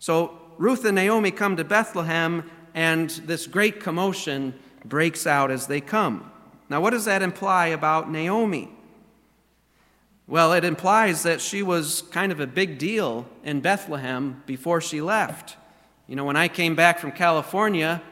So 0.00 0.36
Ruth 0.58 0.84
and 0.84 0.96
Naomi 0.96 1.30
come 1.30 1.56
to 1.56 1.64
Bethlehem, 1.64 2.50
and 2.74 3.08
this 3.08 3.46
great 3.46 3.78
commotion 3.78 4.52
breaks 4.84 5.28
out 5.28 5.52
as 5.52 5.68
they 5.68 5.80
come. 5.80 6.32
Now, 6.68 6.80
what 6.80 6.90
does 6.90 7.04
that 7.04 7.22
imply 7.22 7.68
about 7.68 8.10
Naomi? 8.10 8.68
Well, 10.26 10.52
it 10.52 10.64
implies 10.64 11.22
that 11.22 11.40
she 11.40 11.62
was 11.62 12.02
kind 12.10 12.32
of 12.32 12.40
a 12.40 12.48
big 12.48 12.78
deal 12.78 13.28
in 13.44 13.60
Bethlehem 13.60 14.42
before 14.44 14.80
she 14.80 15.00
left. 15.00 15.56
You 16.08 16.16
know, 16.16 16.24
when 16.24 16.36
I 16.36 16.48
came 16.48 16.74
back 16.74 16.98
from 16.98 17.12
California, 17.12 18.02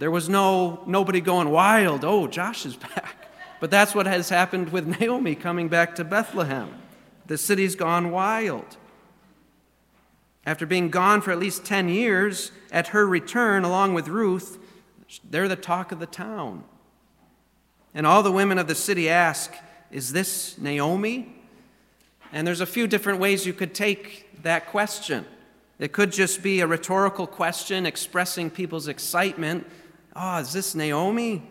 there 0.00 0.10
was 0.10 0.30
no 0.30 0.82
nobody 0.86 1.20
going 1.20 1.50
wild, 1.50 2.06
oh, 2.06 2.26
Josh 2.26 2.64
is 2.64 2.74
back. 2.74 3.28
But 3.60 3.70
that's 3.70 3.94
what 3.94 4.06
has 4.06 4.30
happened 4.30 4.72
with 4.72 4.86
Naomi 5.00 5.34
coming 5.34 5.68
back 5.68 5.94
to 5.96 6.04
Bethlehem. 6.04 6.70
The 7.26 7.36
city's 7.36 7.74
gone 7.74 8.10
wild. 8.10 8.78
After 10.46 10.64
being 10.64 10.88
gone 10.88 11.20
for 11.20 11.32
at 11.32 11.38
least 11.38 11.66
10 11.66 11.90
years, 11.90 12.50
at 12.72 12.88
her 12.88 13.06
return, 13.06 13.62
along 13.62 13.92
with 13.92 14.08
Ruth, 14.08 14.58
they're 15.28 15.48
the 15.48 15.54
talk 15.54 15.92
of 15.92 16.00
the 16.00 16.06
town. 16.06 16.64
And 17.92 18.06
all 18.06 18.22
the 18.22 18.32
women 18.32 18.56
of 18.56 18.68
the 18.68 18.74
city 18.74 19.10
ask, 19.10 19.52
Is 19.90 20.12
this 20.12 20.56
Naomi? 20.56 21.36
And 22.32 22.46
there's 22.46 22.62
a 22.62 22.66
few 22.66 22.86
different 22.86 23.18
ways 23.18 23.44
you 23.44 23.52
could 23.52 23.74
take 23.74 24.42
that 24.44 24.66
question. 24.68 25.26
It 25.78 25.92
could 25.92 26.10
just 26.10 26.42
be 26.42 26.60
a 26.60 26.66
rhetorical 26.66 27.26
question 27.26 27.84
expressing 27.84 28.48
people's 28.48 28.88
excitement 28.88 29.66
Ah, 30.14 30.38
oh, 30.38 30.40
is 30.40 30.52
this 30.52 30.74
Naomi? 30.74 31.42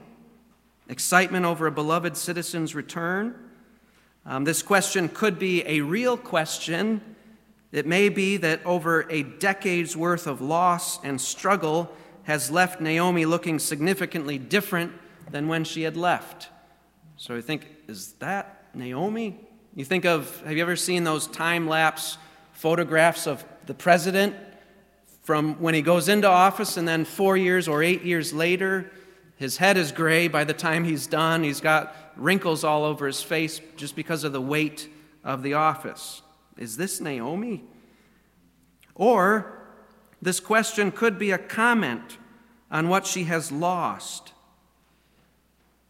Excitement 0.90 1.46
over 1.46 1.68
a 1.68 1.72
beloved 1.72 2.18
citizen's 2.18 2.76
return? 2.76 3.36
Um, 4.26 4.44
this 4.44 4.62
question 4.62 5.08
could 5.08 5.40
be 5.40 5.66
a 5.66 5.82
real 5.82 6.18
question. 6.18 7.16
It 7.72 7.86
may 7.86 8.10
be 8.10 8.38
that 8.38 8.66
over 8.66 9.10
a 9.10 9.24
decade's 9.24 9.96
worth 9.96 10.28
of 10.28 10.42
loss 10.42 11.02
and 11.04 11.22
struggle 11.22 11.92
has 12.24 12.52
left 12.52 12.82
Naomi 12.82 13.26
looking 13.26 13.60
significantly 13.60 14.38
different 14.38 14.92
than 15.32 15.48
when 15.48 15.64
she 15.64 15.84
had 15.84 15.96
left. 15.96 16.50
So 17.18 17.36
you 17.36 17.42
think, 17.42 17.68
is 17.88 18.14
that 18.14 18.66
Naomi? 18.74 19.40
You 19.76 19.86
think 19.86 20.06
of, 20.06 20.42
have 20.42 20.56
you 20.58 20.62
ever 20.62 20.76
seen 20.76 21.04
those 21.04 21.28
time 21.28 21.68
lapse 21.68 22.18
photographs 22.54 23.26
of 23.26 23.46
the 23.68 23.74
president 23.74 24.36
from 25.30 25.54
when 25.62 25.76
he 25.76 25.82
goes 25.84 26.10
into 26.10 26.28
office 26.28 26.76
and 26.76 26.88
then 26.88 27.06
four 27.06 27.38
years 27.38 27.68
or 27.68 27.84
eight 27.84 28.02
years 28.02 28.34
later, 28.34 28.90
his 29.36 29.58
head 29.58 29.78
is 29.78 29.92
gray 29.92 30.28
by 30.28 30.44
the 30.44 30.56
time 30.56 30.84
he's 30.84 31.06
done. 31.06 31.44
He's 31.44 31.62
got 31.62 31.96
wrinkles 32.16 32.64
all 32.64 32.84
over 32.84 33.06
his 33.06 33.22
face 33.22 33.62
just 33.78 33.96
because 33.96 34.24
of 34.24 34.34
the 34.34 34.42
weight 34.42 34.90
of 35.24 35.44
the 35.44 35.54
office. 35.54 36.24
Is 36.58 36.78
this 36.78 37.00
Naomi? 37.00 37.64
Or 38.96 39.60
this 40.20 40.40
question 40.40 40.92
could 40.92 41.20
be 41.20 41.30
a 41.30 41.38
comment 41.38 42.18
on 42.72 42.90
what 42.90 43.06
she 43.06 43.26
has 43.26 43.52
lost. 43.52 44.34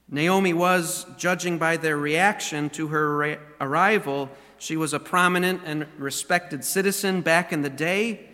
Naomi 0.09 0.51
was, 0.51 1.05
judging 1.17 1.57
by 1.57 1.77
their 1.77 1.95
reaction 1.95 2.69
to 2.71 2.89
her 2.89 3.39
arrival, 3.61 4.29
she 4.57 4.75
was 4.75 4.91
a 4.91 4.99
prominent 4.99 5.61
and 5.63 5.87
respected 5.97 6.65
citizen 6.65 7.21
back 7.21 7.53
in 7.53 7.61
the 7.61 7.69
day 7.69 8.25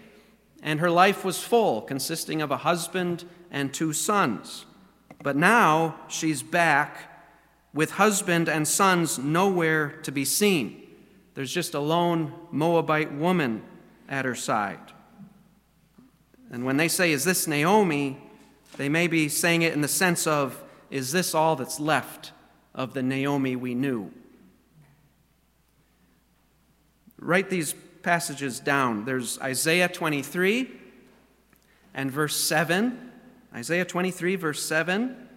and 0.65 0.79
her 0.79 0.89
life 0.89 1.23
was 1.23 1.41
full, 1.41 1.83
consisting 1.83 2.41
of 2.41 2.49
a 2.49 2.57
husband 2.57 3.23
and 3.51 3.71
two 3.71 3.93
sons. 3.93 4.65
But 5.21 5.35
now 5.35 5.95
she's 6.07 6.41
back 6.41 6.97
with 7.71 7.91
husband 7.91 8.49
and 8.49 8.67
sons 8.67 9.19
nowhere 9.19 9.89
to 10.01 10.11
be 10.11 10.25
seen. 10.25 10.81
There's 11.35 11.53
just 11.53 11.75
a 11.75 11.79
lone 11.79 12.33
Moabite 12.51 13.13
woman 13.13 13.61
at 14.09 14.25
her 14.25 14.33
side. 14.33 14.79
And 16.49 16.65
when 16.65 16.77
they 16.77 16.87
say, 16.87 17.11
Is 17.11 17.23
this 17.23 17.47
Naomi? 17.47 18.17
they 18.77 18.89
may 18.89 19.07
be 19.07 19.29
saying 19.29 19.61
it 19.61 19.73
in 19.73 19.81
the 19.81 19.87
sense 19.87 20.25
of, 20.25 20.63
Is 20.89 21.11
this 21.11 21.35
all 21.35 21.55
that's 21.55 21.79
left 21.79 22.31
of 22.73 22.95
the 22.95 23.03
Naomi 23.03 23.55
we 23.55 23.75
knew? 23.75 24.11
Write 27.19 27.51
these 27.51 27.75
passages 28.05 28.59
down. 28.59 29.03
There's 29.03 29.39
Isaiah 29.41 29.89
23 29.89 30.71
and 31.95 32.11
verse 32.11 32.35
7. 32.35 33.11
Isaiah 33.53 33.83
23, 33.83 34.35
verse 34.35 34.63
7. 34.63 35.27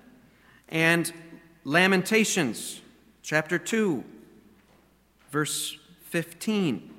And 0.68 1.10
Lamentations 1.64 2.82
chapter 3.22 3.58
2, 3.58 4.04
verse 5.30 5.78
15. 6.10 6.94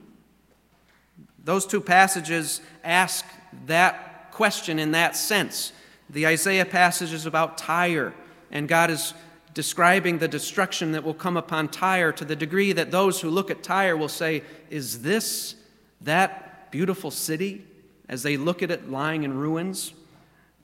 Those 1.44 1.68
two 1.68 1.82
passages 1.82 2.62
ask 2.84 3.24
that 3.68 4.32
question 4.32 4.80
in 4.80 4.92
that 4.94 5.16
sense. 5.16 5.72
The 6.10 6.26
Isaiah 6.26 6.66
passage 6.66 7.14
is 7.14 7.28
about 7.28 7.60
Tyre, 7.60 8.16
and 8.50 8.68
God 8.68 8.90
is 8.90 9.14
describing 9.60 10.20
the 10.20 10.28
destruction 10.30 10.94
that 10.94 11.04
will 11.04 11.14
come 11.14 11.36
upon 11.36 11.68
Tyre 11.68 12.14
to 12.14 12.24
the 12.24 12.34
degree 12.34 12.72
that 12.72 12.92
those 12.92 13.20
who 13.20 13.30
look 13.30 13.52
at 13.52 13.62
Tyre 13.62 13.98
will 13.98 14.08
say, 14.08 14.42
Is 14.70 15.02
this 15.02 15.54
that 16.00 16.72
beautiful 16.72 17.12
city? 17.12 17.66
As 18.08 18.24
they 18.24 18.38
look 18.38 18.64
at 18.64 18.72
it 18.72 18.90
lying 18.90 19.24
in 19.24 19.34
ruins. 19.34 19.92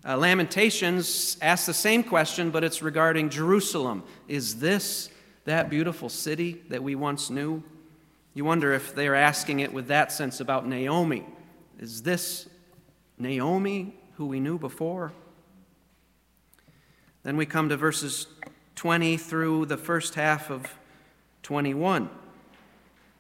Uh, 0.08 0.16
Lamentations 0.16 1.36
asks 1.42 1.66
the 1.66 1.74
same 1.74 2.06
question, 2.06 2.52
but 2.52 2.64
it's 2.64 2.82
regarding 2.82 3.30
Jerusalem. 3.30 4.02
Is 4.30 4.60
this 4.62 5.10
that 5.44 5.70
beautiful 5.70 6.08
city 6.08 6.62
that 6.70 6.82
we 6.82 6.96
once 6.96 7.30
knew? 7.30 7.62
You 8.34 8.46
wonder 8.46 8.72
if 8.72 8.96
they're 8.96 9.14
asking 9.14 9.60
it 9.60 9.74
with 9.74 9.88
that 9.88 10.14
sense 10.14 10.40
about 10.40 10.66
Naomi. 10.66 11.26
Is 11.80 12.02
this 12.04 12.48
Naomi 13.18 13.94
who 14.14 14.28
we 14.28 14.40
knew 14.40 14.58
before? 14.58 15.12
Then 17.24 17.36
we 17.36 17.46
come 17.46 17.68
to 17.68 17.76
verses 17.76 18.28
20 18.76 19.18
through 19.18 19.66
the 19.66 19.78
first 19.78 20.16
half 20.16 20.50
of 20.50 20.68
21. 21.44 22.10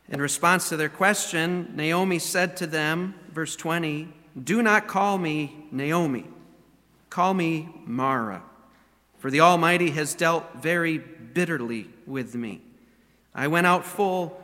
In 0.09 0.21
response 0.21 0.69
to 0.69 0.77
their 0.77 0.89
question, 0.89 1.73
Naomi 1.75 2.19
said 2.19 2.57
to 2.57 2.67
them, 2.67 3.15
verse 3.33 3.55
20, 3.55 4.07
Do 4.43 4.61
not 4.61 4.87
call 4.87 5.17
me 5.17 5.67
Naomi 5.71 6.25
Call 7.15 7.33
me 7.33 7.69
Mara, 7.85 8.43
for 9.19 9.31
the 9.31 9.39
Almighty 9.39 9.91
has 9.91 10.13
dealt 10.13 10.55
very 10.55 10.97
bitterly 10.97 11.87
with 12.05 12.35
me. 12.35 12.61
I 13.33 13.47
went 13.47 13.67
out 13.67 13.85
full, 13.85 14.43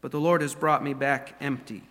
but 0.00 0.10
the 0.10 0.18
Lord 0.18 0.40
has 0.40 0.54
brought 0.54 0.82
me 0.82 0.94
back 0.94 1.34
empty. 1.42 1.82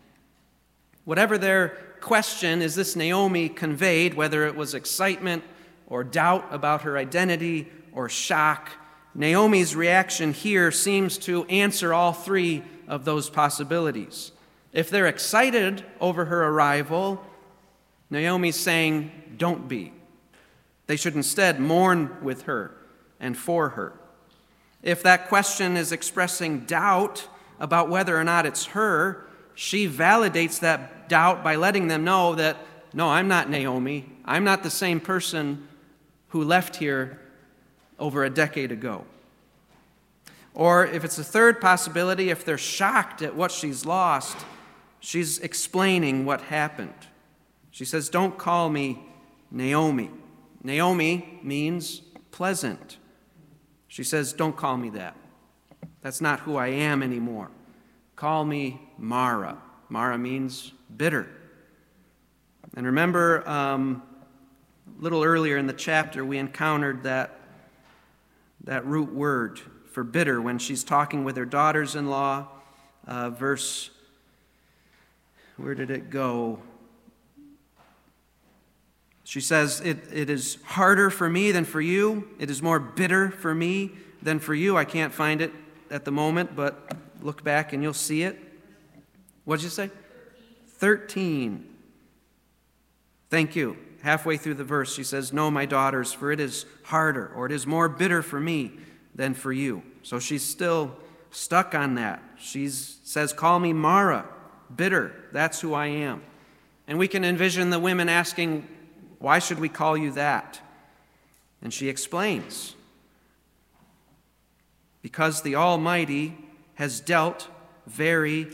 Whatever 1.05 1.37
their 1.37 1.77
question 2.01 2.63
is 2.63 2.73
this 2.73 2.95
Naomi 2.95 3.49
conveyed, 3.49 4.15
whether 4.15 4.47
it 4.47 4.55
was 4.55 4.73
excitement 4.73 5.43
or 5.85 6.03
doubt 6.03 6.47
about 6.49 6.81
her 6.81 6.97
identity 6.97 7.67
or 7.99 8.07
shock, 8.07 8.69
Naomi's 9.13 9.75
reaction 9.75 10.31
here 10.31 10.71
seems 10.71 11.17
to 11.17 11.43
answer 11.47 11.93
all 11.93 12.13
three 12.13 12.63
of 12.87 13.03
those 13.03 13.29
possibilities. 13.29 14.31
If 14.71 14.89
they're 14.89 15.07
excited 15.07 15.83
over 15.99 16.23
her 16.23 16.45
arrival, 16.45 17.21
Naomi's 18.09 18.55
saying, 18.55 19.11
Don't 19.35 19.67
be. 19.67 19.91
They 20.87 20.95
should 20.95 21.13
instead 21.13 21.59
mourn 21.59 22.23
with 22.23 22.43
her 22.43 22.73
and 23.19 23.37
for 23.37 23.69
her. 23.69 23.99
If 24.81 25.03
that 25.03 25.27
question 25.27 25.75
is 25.75 25.91
expressing 25.91 26.61
doubt 26.61 27.27
about 27.59 27.89
whether 27.89 28.17
or 28.17 28.23
not 28.23 28.45
it's 28.45 28.67
her, 28.67 29.27
she 29.55 29.89
validates 29.89 30.61
that 30.61 31.09
doubt 31.09 31.43
by 31.43 31.57
letting 31.57 31.89
them 31.89 32.05
know 32.05 32.33
that, 32.35 32.55
no, 32.93 33.09
I'm 33.09 33.27
not 33.27 33.49
Naomi. 33.49 34.09
I'm 34.23 34.45
not 34.45 34.63
the 34.63 34.69
same 34.69 35.01
person 35.01 35.67
who 36.29 36.45
left 36.45 36.77
here 36.77 37.19
over 37.99 38.23
a 38.23 38.29
decade 38.29 38.71
ago. 38.71 39.05
Or 40.53 40.85
if 40.85 41.03
it's 41.03 41.17
a 41.17 41.23
third 41.23 41.61
possibility, 41.61 42.29
if 42.29 42.43
they're 42.43 42.57
shocked 42.57 43.21
at 43.21 43.35
what 43.35 43.51
she's 43.51 43.85
lost, 43.85 44.37
she's 44.99 45.39
explaining 45.39 46.25
what 46.25 46.41
happened. 46.41 46.93
She 47.71 47.85
says, 47.85 48.09
Don't 48.09 48.37
call 48.37 48.69
me 48.69 48.99
Naomi. 49.51 50.09
Naomi 50.63 51.39
means 51.43 52.01
pleasant. 52.31 52.97
She 53.87 54.03
says, 54.03 54.33
Don't 54.33 54.57
call 54.57 54.77
me 54.77 54.89
that. 54.91 55.15
That's 56.01 56.21
not 56.21 56.41
who 56.41 56.55
I 56.55 56.67
am 56.67 57.03
anymore. 57.03 57.51
Call 58.15 58.45
me 58.45 58.81
Mara. 58.97 59.57
Mara 59.89 60.17
means 60.17 60.71
bitter. 60.95 61.29
And 62.75 62.85
remember, 62.85 63.47
um, 63.49 64.03
a 64.99 65.01
little 65.01 65.23
earlier 65.23 65.57
in 65.57 65.67
the 65.67 65.73
chapter, 65.73 66.23
we 66.23 66.37
encountered 66.37 67.03
that, 67.03 67.38
that 68.69 68.85
root 68.85 69.11
word 69.11 69.59
for 69.91 70.03
bitter 70.03 70.39
when 70.39 70.59
she's 70.59 70.83
talking 70.83 71.23
with 71.23 71.35
her 71.35 71.45
daughters 71.45 71.95
in 71.95 72.07
law. 72.07 72.47
Uh, 73.07 73.31
verse, 73.31 73.89
where 75.57 75.73
did 75.73 75.89
it 75.89 76.11
go? 76.11 76.59
She 79.23 79.41
says, 79.41 79.81
it, 79.81 79.97
it 80.13 80.29
is 80.29 80.59
harder 80.65 81.09
for 81.09 81.27
me 81.27 81.51
than 81.51 81.65
for 81.65 81.81
you. 81.81 82.29
It 82.37 82.51
is 82.51 82.61
more 82.61 82.79
bitter 82.79 83.31
for 83.31 83.55
me 83.55 83.89
than 84.21 84.37
for 84.37 84.53
you. 84.53 84.77
I 84.77 84.85
can't 84.85 85.11
find 85.11 85.41
it 85.41 85.51
at 85.89 86.05
the 86.05 86.11
moment, 86.11 86.55
but 86.55 86.91
look 87.23 87.43
back 87.43 87.73
and 87.73 87.81
you'll 87.81 87.93
see 87.93 88.21
it. 88.21 88.37
What 89.45 89.55
did 89.55 89.63
you 89.63 89.69
say? 89.71 89.89
13. 90.77 91.65
Thank 93.31 93.55
you. 93.55 93.77
Halfway 94.01 94.37
through 94.37 94.55
the 94.55 94.63
verse, 94.63 94.93
she 94.93 95.03
says, 95.03 95.33
No, 95.33 95.51
my 95.51 95.65
daughters, 95.65 96.13
for 96.13 96.31
it 96.31 96.39
is 96.39 96.65
harder, 96.83 97.31
or 97.35 97.45
it 97.45 97.51
is 97.51 97.67
more 97.67 97.89
bitter 97.89 98.21
for 98.21 98.39
me 98.39 98.73
than 99.13 99.33
for 99.33 99.51
you. 99.51 99.83
So 100.03 100.19
she's 100.19 100.43
still 100.43 100.95
stuck 101.31 101.75
on 101.75 101.95
that. 101.95 102.23
She 102.37 102.69
says, 102.69 103.33
Call 103.33 103.59
me 103.59 103.73
Mara, 103.73 104.25
bitter. 104.73 105.13
That's 105.31 105.59
who 105.59 105.73
I 105.73 105.87
am. 105.87 106.21
And 106.87 106.97
we 106.97 107.07
can 107.07 107.23
envision 107.23 107.69
the 107.69 107.79
women 107.79 108.09
asking, 108.09 108.67
why 109.19 109.39
should 109.39 109.59
we 109.59 109.69
call 109.69 109.97
you 109.97 110.11
that? 110.13 110.59
And 111.61 111.73
she 111.73 111.89
explains 111.89 112.75
Because 115.01 115.41
the 115.41 115.55
Almighty 115.55 116.37
has 116.75 117.01
dealt 117.01 117.47
very 117.85 118.47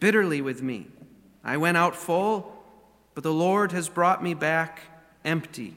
bitterly 0.00 0.40
with 0.40 0.62
me. 0.62 0.86
I 1.44 1.58
went 1.58 1.76
out 1.76 1.94
full, 1.94 2.55
but 3.16 3.24
the 3.24 3.32
Lord 3.32 3.72
has 3.72 3.88
brought 3.88 4.22
me 4.22 4.34
back 4.34 4.82
empty. 5.24 5.74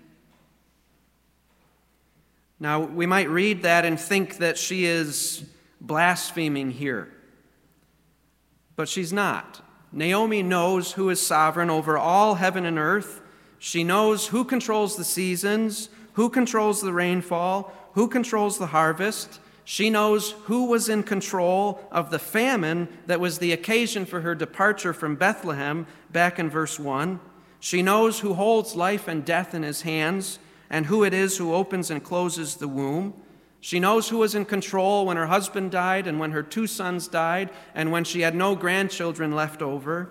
Now, 2.60 2.82
we 2.82 3.08
might 3.08 3.30
read 3.30 3.64
that 3.64 3.84
and 3.84 4.00
think 4.00 4.38
that 4.38 4.60
she 4.60 4.86
is 4.86 5.44
blaspheming 5.82 6.70
here, 6.70 7.12
but 8.76 8.88
she's 8.88 9.12
not. 9.12 9.66
Naomi 9.92 10.44
knows 10.44 10.92
who 10.92 11.10
is 11.10 11.20
sovereign 11.26 11.72
over 11.72 11.98
all 11.98 12.36
heaven 12.36 12.66
and 12.66 12.78
earth 12.78 13.22
she 13.60 13.84
knows 13.84 14.28
who 14.28 14.46
controls 14.46 14.96
the 14.96 15.04
seasons, 15.04 15.90
who 16.14 16.30
controls 16.30 16.82
the 16.82 16.94
rainfall, 16.94 17.74
who 17.94 18.08
controls 18.08 18.58
the 18.58 18.68
harvest. 18.68 19.40
She 19.66 19.90
knows 19.90 20.32
who 20.46 20.66
was 20.66 20.88
in 20.88 21.04
control 21.04 21.82
of 21.92 22.10
the 22.10 22.20
famine 22.20 22.88
that 23.06 23.20
was 23.20 23.38
the 23.38 23.52
occasion 23.52 24.06
for 24.06 24.22
her 24.22 24.34
departure 24.34 24.94
from 24.94 25.18
Bethlehem 25.18 25.86
back 26.10 26.40
in 26.40 26.50
verse 26.50 26.80
1. 26.80 27.20
She 27.60 27.82
knows 27.82 28.20
who 28.20 28.34
holds 28.34 28.76
life 28.76 29.08
and 29.08 29.26
death 29.26 29.54
in 29.54 29.64
his 29.64 29.82
hands 29.82 30.40
and 30.70 30.86
who 30.86 31.04
it 31.04 31.14
is 31.14 31.38
who 31.38 31.54
opens 31.54 31.90
and 31.90 32.04
closes 32.04 32.56
the 32.56 32.68
womb. 32.68 33.14
She 33.60 33.80
knows 33.80 34.10
who 34.10 34.18
was 34.18 34.36
in 34.36 34.46
control 34.46 35.06
when 35.06 35.18
her 35.18 35.28
husband 35.28 35.72
died 35.72 36.08
and 36.08 36.20
when 36.20 36.32
her 36.32 36.44
two 36.44 36.68
sons 36.68 37.08
died 37.08 37.50
and 37.76 37.92
when 37.92 38.04
she 38.04 38.22
had 38.22 38.36
no 38.36 38.56
grandchildren 38.56 39.34
left 39.34 39.62
over. 39.62 40.10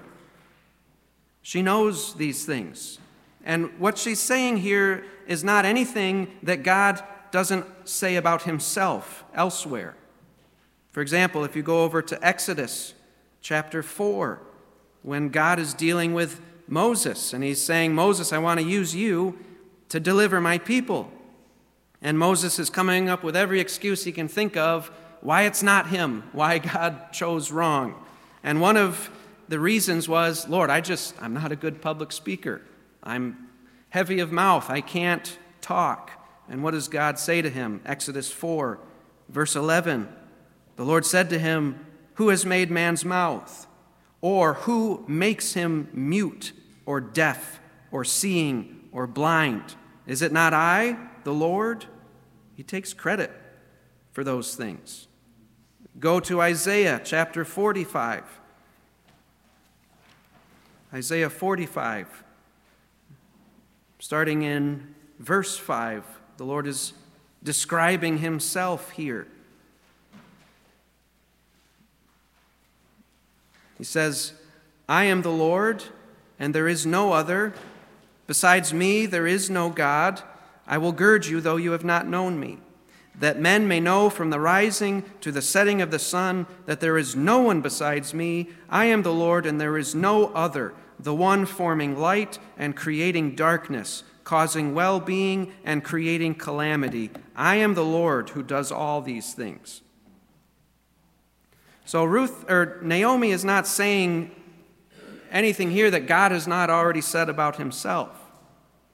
She 1.41 1.63
knows 1.63 2.15
these 2.15 2.45
things. 2.45 2.99
And 3.45 3.79
what 3.79 3.97
she's 3.97 4.21
saying 4.21 4.59
here 4.59 5.07
is 5.27 5.43
not 5.43 5.65
anything 5.65 6.29
that 6.43 6.63
God 6.63 7.03
doesn't 7.31 7.89
say 7.89 8.17
about 8.17 8.43
himself 8.43 9.25
elsewhere. 9.33 9.97
For 10.91 11.01
example, 11.01 11.45
if 11.45 11.57
you 11.57 11.63
go 11.63 11.85
over 11.85 12.03
to 12.03 12.27
Exodus 12.27 12.93
chapter 13.41 13.83
4, 13.83 14.41
when 15.03 15.29
God 15.31 15.59
is 15.59 15.73
dealing 15.73 16.13
with 16.13 16.41
Moses, 16.69 17.33
and 17.33 17.43
he's 17.43 17.61
saying, 17.61 17.95
Moses, 17.95 18.33
I 18.33 18.39
want 18.39 18.61
to 18.61 18.67
use 18.67 18.95
you 18.95 19.39
to 19.89 19.99
deliver 19.99 20.41
my 20.41 20.59
people. 20.59 21.11
And 22.03 22.19
Moses 22.19 22.59
is 22.59 22.71
coming 22.71 23.09
up 23.09 23.25
with 23.25 23.35
every 23.35 23.61
excuse 23.61 24.05
he 24.05 24.13
can 24.13 24.29
think 24.29 24.57
of 24.57 24.91
why 25.21 25.43
it's 25.43 25.63
not 25.63 25.89
him, 25.89 26.23
why 26.33 26.59
God 26.75 27.13
chose 27.13 27.51
wrong. 27.51 27.95
And 28.43 28.61
one 28.61 28.77
of 28.77 29.11
the 29.49 29.59
reasons 29.59 30.09
was, 30.09 30.49
Lord, 30.49 30.71
I 30.71 30.81
just, 30.81 31.15
I'm 31.21 31.35
not 31.35 31.53
a 31.53 31.57
good 31.57 31.81
public 31.81 32.13
speaker. 32.13 32.63
I'm 33.03 33.49
heavy 33.89 34.21
of 34.21 34.31
mouth. 34.31 34.71
I 34.71 34.81
can't 34.81 35.39
talk. 35.61 36.11
And 36.49 36.63
what 36.63 36.73
does 36.73 36.89
God 36.89 37.19
say 37.19 37.43
to 37.43 37.51
him? 37.51 37.81
Exodus 37.85 38.31
4, 38.31 38.79
verse 39.29 39.57
11. 39.57 40.09
The 40.77 40.85
Lord 40.85 41.05
said 41.05 41.31
to 41.31 41.39
him, 41.39 41.85
Who 42.15 42.29
has 42.29 42.47
made 42.47 42.71
man's 42.71 43.05
mouth? 43.05 43.67
Or 44.21 44.55
who 44.55 45.05
makes 45.07 45.55
him 45.55 45.89
mute 45.93 46.53
or 46.87 47.01
deaf 47.01 47.61
or 47.91 48.05
seeing 48.05 48.89
or 48.93 49.07
blind? 49.07 49.77
Is 50.07 50.23
it 50.23 50.33
not 50.33 50.53
I, 50.53 50.97
the 51.25 51.33
Lord? 51.33 51.87
He 52.55 52.63
takes 52.63 52.93
credit 52.93 53.31
for 54.13 54.25
those 54.25 54.57
things. 54.57 55.07
Go 56.01 56.21
to 56.21 56.41
Isaiah 56.41 57.01
chapter 57.05 57.45
45. 57.45 58.25
Isaiah 60.93 61.31
45. 61.31 62.25
Starting 63.99 64.43
in 64.43 64.95
verse 65.19 65.57
5, 65.57 66.05
the 66.37 66.45
Lord 66.45 66.67
is 66.67 66.95
describing 67.43 68.19
himself 68.19 68.91
here. 68.91 69.29
He 73.79 73.85
says, 73.85 74.33
I 74.89 75.05
am 75.05 75.23
the 75.23 75.31
Lord, 75.31 75.85
and 76.39 76.55
there 76.55 76.69
is 76.69 76.85
no 76.85 77.13
other. 77.13 77.55
Besides 78.27 78.75
me, 78.75 79.07
there 79.07 79.27
is 79.27 79.49
no 79.49 79.71
God. 79.71 80.23
I 80.67 80.79
will 80.79 80.93
gird 80.93 81.27
you, 81.27 81.41
though 81.41 81.57
you 81.57 81.71
have 81.73 81.85
not 81.85 82.07
known 82.07 82.39
me, 82.39 82.59
that 83.19 83.41
men 83.41 83.67
may 83.67 83.81
know 83.81 84.11
from 84.11 84.31
the 84.31 84.41
rising 84.41 85.05
to 85.21 85.33
the 85.33 85.41
setting 85.41 85.81
of 85.81 85.91
the 85.91 85.99
sun 85.99 86.47
that 86.67 86.81
there 86.81 86.99
is 86.99 87.17
no 87.17 87.39
one 87.41 87.61
besides 87.61 88.13
me. 88.13 88.49
I 88.69 88.87
am 88.87 89.03
the 89.03 89.13
Lord, 89.13 89.47
and 89.47 89.61
there 89.61 89.79
is 89.79 89.95
no 89.95 90.27
other, 90.35 90.75
the 90.99 91.15
one 91.15 91.47
forming 91.47 91.99
light 91.99 92.39
and 92.59 92.77
creating 92.77 93.37
darkness, 93.37 94.03
causing 94.25 94.75
well 94.75 95.01
being 95.01 95.53
and 95.65 95.85
creating 95.85 96.35
calamity. 96.35 97.11
I 97.35 97.57
am 97.57 97.75
the 97.75 97.85
Lord 97.85 98.31
who 98.31 98.43
does 98.43 98.73
all 98.73 99.01
these 99.01 99.33
things. 99.33 99.81
So 101.89 102.05
Ruth 102.05 102.45
or 102.51 102.81
Naomi 102.83 103.31
is 103.31 103.47
not 103.47 103.67
saying 103.67 104.31
anything 105.31 105.71
here 105.71 105.91
that 105.91 106.07
God 106.07 106.33
has 106.33 106.47
not 106.47 106.69
already 106.69 107.01
said 107.01 107.31
about 107.31 107.57
himself. 107.57 108.11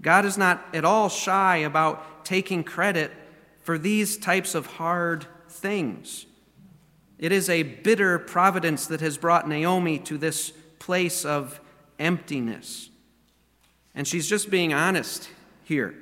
God 0.00 0.24
is 0.24 0.38
not 0.38 0.64
at 0.72 0.84
all 0.84 1.08
shy 1.08 1.56
about 1.56 2.24
taking 2.24 2.62
credit 2.62 3.10
for 3.62 3.78
these 3.78 4.16
types 4.16 4.54
of 4.54 4.66
hard 4.66 5.26
things. 5.48 6.26
It 7.18 7.32
is 7.32 7.50
a 7.50 7.64
bitter 7.64 8.16
providence 8.20 8.86
that 8.86 9.00
has 9.00 9.18
brought 9.18 9.48
Naomi 9.48 9.98
to 9.98 10.16
this 10.16 10.52
place 10.78 11.24
of 11.24 11.60
emptiness. 11.98 12.90
And 13.92 14.06
she's 14.06 14.28
just 14.28 14.50
being 14.50 14.72
honest 14.72 15.28
here. 15.64 15.96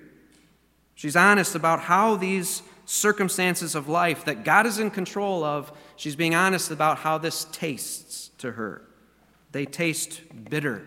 She's 0.95 1.17
honest 1.17 1.55
about 1.55 1.81
how 1.81 2.17
these 2.17 2.63
circumstances 2.85 3.75
of 3.75 3.89
life 3.89 4.25
that 4.25 4.45
God 4.45 4.67
is 4.67 4.79
in 4.79 4.91
control 4.91 5.45
of, 5.45 5.73
she's 5.97 6.17
being 6.17 6.35
honest 6.35 6.71
about 6.71 6.99
how 6.99 7.19
this 7.19 7.47
tastes 7.53 8.31
to 8.39 8.53
her. 8.53 8.83
They 9.53 9.67
taste 9.67 10.21
bitter. 10.51 10.85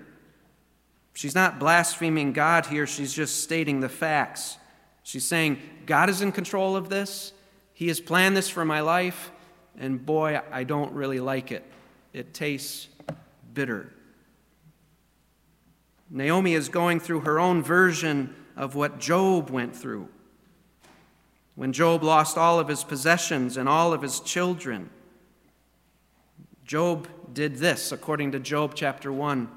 She's 1.14 1.36
not 1.36 1.60
blaspheming 1.60 2.34
God 2.34 2.66
here, 2.66 2.86
she's 2.86 3.14
just 3.14 3.44
stating 3.44 3.80
the 3.80 3.90
facts. 3.90 4.58
She's 5.04 5.26
saying, 5.26 5.62
God 5.86 6.10
is 6.10 6.22
in 6.22 6.32
control 6.32 6.76
of 6.76 6.90
this. 6.90 7.32
He 7.74 7.88
has 7.90 8.00
planned 8.00 8.36
this 8.36 8.50
for 8.50 8.66
my 8.66 8.82
life, 8.82 9.32
and 9.78 10.04
boy, 10.04 10.42
I 10.52 10.64
don't 10.64 10.94
really 10.94 11.20
like 11.20 11.52
it. 11.52 11.64
It 12.12 12.34
tastes 12.34 12.88
bitter. 13.54 13.92
Naomi 16.10 16.54
is 16.54 16.70
going 16.70 17.00
through 17.00 17.22
her 17.22 17.40
own 17.40 17.62
version 17.62 18.34
of 18.56 18.76
what 18.76 19.00
Job 19.00 19.50
went 19.50 19.76
through. 19.76 20.08
When 21.56 21.72
Job 21.72 22.04
lost 22.04 22.38
all 22.38 22.60
of 22.60 22.68
his 22.68 22.84
possessions 22.84 23.58
and 23.58 23.68
all 23.68 23.94
of 23.94 24.02
his 24.02 24.20
children, 24.20 24.90
Job 26.66 27.08
did 27.34 27.56
this, 27.56 27.92
according 27.92 28.34
to 28.34 28.40
Job 28.40 28.74
chapter 28.76 29.12
1, 29.12 29.50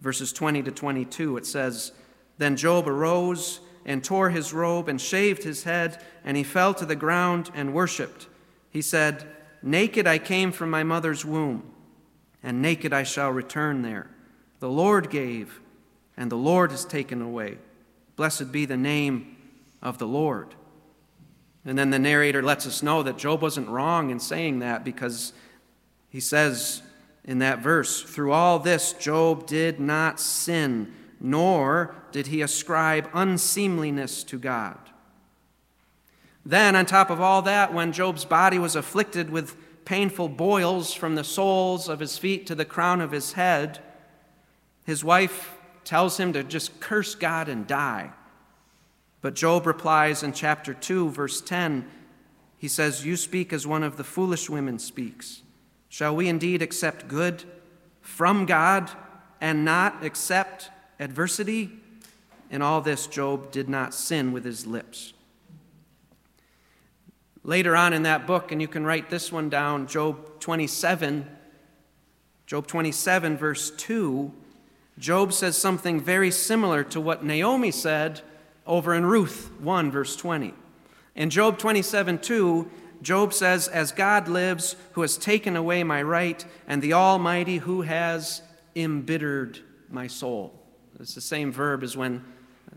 verses 0.00 0.32
20 0.32 0.62
to 0.62 0.70
22. 0.70 1.36
It 1.36 1.46
says, 1.46 1.92
Then 2.38 2.56
Job 2.56 2.88
arose 2.88 3.60
and 3.84 4.02
tore 4.02 4.30
his 4.30 4.52
robe 4.52 4.88
and 4.88 5.00
shaved 5.00 5.42
his 5.42 5.64
head, 5.64 6.02
and 6.24 6.36
he 6.36 6.42
fell 6.42 6.72
to 6.74 6.86
the 6.86 6.96
ground 6.96 7.50
and 7.54 7.74
worshiped. 7.74 8.28
He 8.70 8.80
said, 8.82 9.26
Naked 9.62 10.06
I 10.06 10.18
came 10.18 10.52
from 10.52 10.70
my 10.70 10.84
mother's 10.84 11.24
womb, 11.24 11.70
and 12.42 12.62
naked 12.62 12.92
I 12.92 13.02
shall 13.02 13.30
return 13.30 13.82
there. 13.82 14.10
The 14.60 14.70
Lord 14.70 15.10
gave, 15.10 15.60
and 16.16 16.30
the 16.30 16.36
Lord 16.36 16.70
has 16.70 16.84
taken 16.84 17.20
away. 17.20 17.58
Blessed 18.16 18.52
be 18.52 18.64
the 18.64 18.76
name 18.76 19.36
of 19.82 19.98
the 19.98 20.06
Lord. 20.06 20.54
And 21.66 21.76
then 21.76 21.90
the 21.90 21.98
narrator 21.98 22.42
lets 22.42 22.66
us 22.66 22.82
know 22.82 23.02
that 23.02 23.18
Job 23.18 23.42
wasn't 23.42 23.68
wrong 23.68 24.10
in 24.10 24.20
saying 24.20 24.60
that 24.60 24.84
because 24.84 25.32
he 26.08 26.20
says 26.20 26.80
in 27.24 27.40
that 27.40 27.58
verse, 27.58 28.02
through 28.02 28.30
all 28.30 28.60
this, 28.60 28.92
Job 28.92 29.48
did 29.48 29.80
not 29.80 30.20
sin, 30.20 30.94
nor 31.20 31.96
did 32.12 32.28
he 32.28 32.40
ascribe 32.40 33.10
unseemliness 33.12 34.22
to 34.24 34.38
God. 34.38 34.78
Then, 36.44 36.76
on 36.76 36.86
top 36.86 37.10
of 37.10 37.20
all 37.20 37.42
that, 37.42 37.74
when 37.74 37.90
Job's 37.90 38.24
body 38.24 38.60
was 38.60 38.76
afflicted 38.76 39.30
with 39.30 39.56
painful 39.84 40.28
boils 40.28 40.94
from 40.94 41.16
the 41.16 41.24
soles 41.24 41.88
of 41.88 41.98
his 41.98 42.16
feet 42.16 42.46
to 42.46 42.54
the 42.54 42.64
crown 42.64 43.00
of 43.00 43.10
his 43.10 43.32
head, 43.32 43.80
his 44.84 45.02
wife 45.02 45.58
tells 45.82 46.18
him 46.18 46.32
to 46.32 46.44
just 46.44 46.78
curse 46.78 47.16
God 47.16 47.48
and 47.48 47.66
die. 47.66 48.12
But 49.20 49.34
Job 49.34 49.66
replies 49.66 50.22
in 50.22 50.32
chapter 50.32 50.74
2, 50.74 51.10
verse 51.10 51.40
10, 51.40 51.88
he 52.58 52.68
says, 52.68 53.04
You 53.04 53.16
speak 53.16 53.52
as 53.52 53.66
one 53.66 53.82
of 53.82 53.96
the 53.96 54.04
foolish 54.04 54.48
women 54.48 54.78
speaks. 54.78 55.42
Shall 55.88 56.14
we 56.14 56.28
indeed 56.28 56.62
accept 56.62 57.08
good 57.08 57.44
from 58.00 58.46
God 58.46 58.90
and 59.40 59.64
not 59.64 60.04
accept 60.04 60.70
adversity? 61.00 61.70
In 62.50 62.62
all 62.62 62.80
this, 62.80 63.06
Job 63.06 63.50
did 63.50 63.68
not 63.68 63.94
sin 63.94 64.32
with 64.32 64.44
his 64.44 64.66
lips. 64.66 65.12
Later 67.42 67.76
on 67.76 67.92
in 67.92 68.02
that 68.02 68.26
book, 68.26 68.50
and 68.50 68.60
you 68.60 68.68
can 68.68 68.84
write 68.84 69.10
this 69.10 69.30
one 69.30 69.48
down, 69.48 69.86
Job 69.86 70.40
27, 70.40 71.28
Job 72.46 72.66
27, 72.66 73.36
verse 73.36 73.70
2 73.70 74.32
Job 74.98 75.32
says 75.32 75.58
something 75.58 76.00
very 76.00 76.30
similar 76.30 76.82
to 76.84 77.00
what 77.00 77.22
Naomi 77.22 77.70
said 77.70 78.22
over 78.66 78.94
in 78.94 79.06
Ruth 79.06 79.50
1, 79.60 79.90
verse 79.90 80.16
20. 80.16 80.54
In 81.14 81.30
Job 81.30 81.58
27, 81.58 82.18
2, 82.18 82.70
Job 83.02 83.32
says, 83.32 83.68
As 83.68 83.92
God 83.92 84.28
lives, 84.28 84.76
who 84.92 85.02
has 85.02 85.16
taken 85.16 85.56
away 85.56 85.84
my 85.84 86.02
right, 86.02 86.44
and 86.66 86.82
the 86.82 86.92
Almighty 86.92 87.58
who 87.58 87.82
has 87.82 88.42
embittered 88.74 89.60
my 89.88 90.06
soul. 90.06 90.52
It's 90.98 91.14
the 91.14 91.20
same 91.20 91.52
verb 91.52 91.82
as 91.82 91.96
when, 91.96 92.24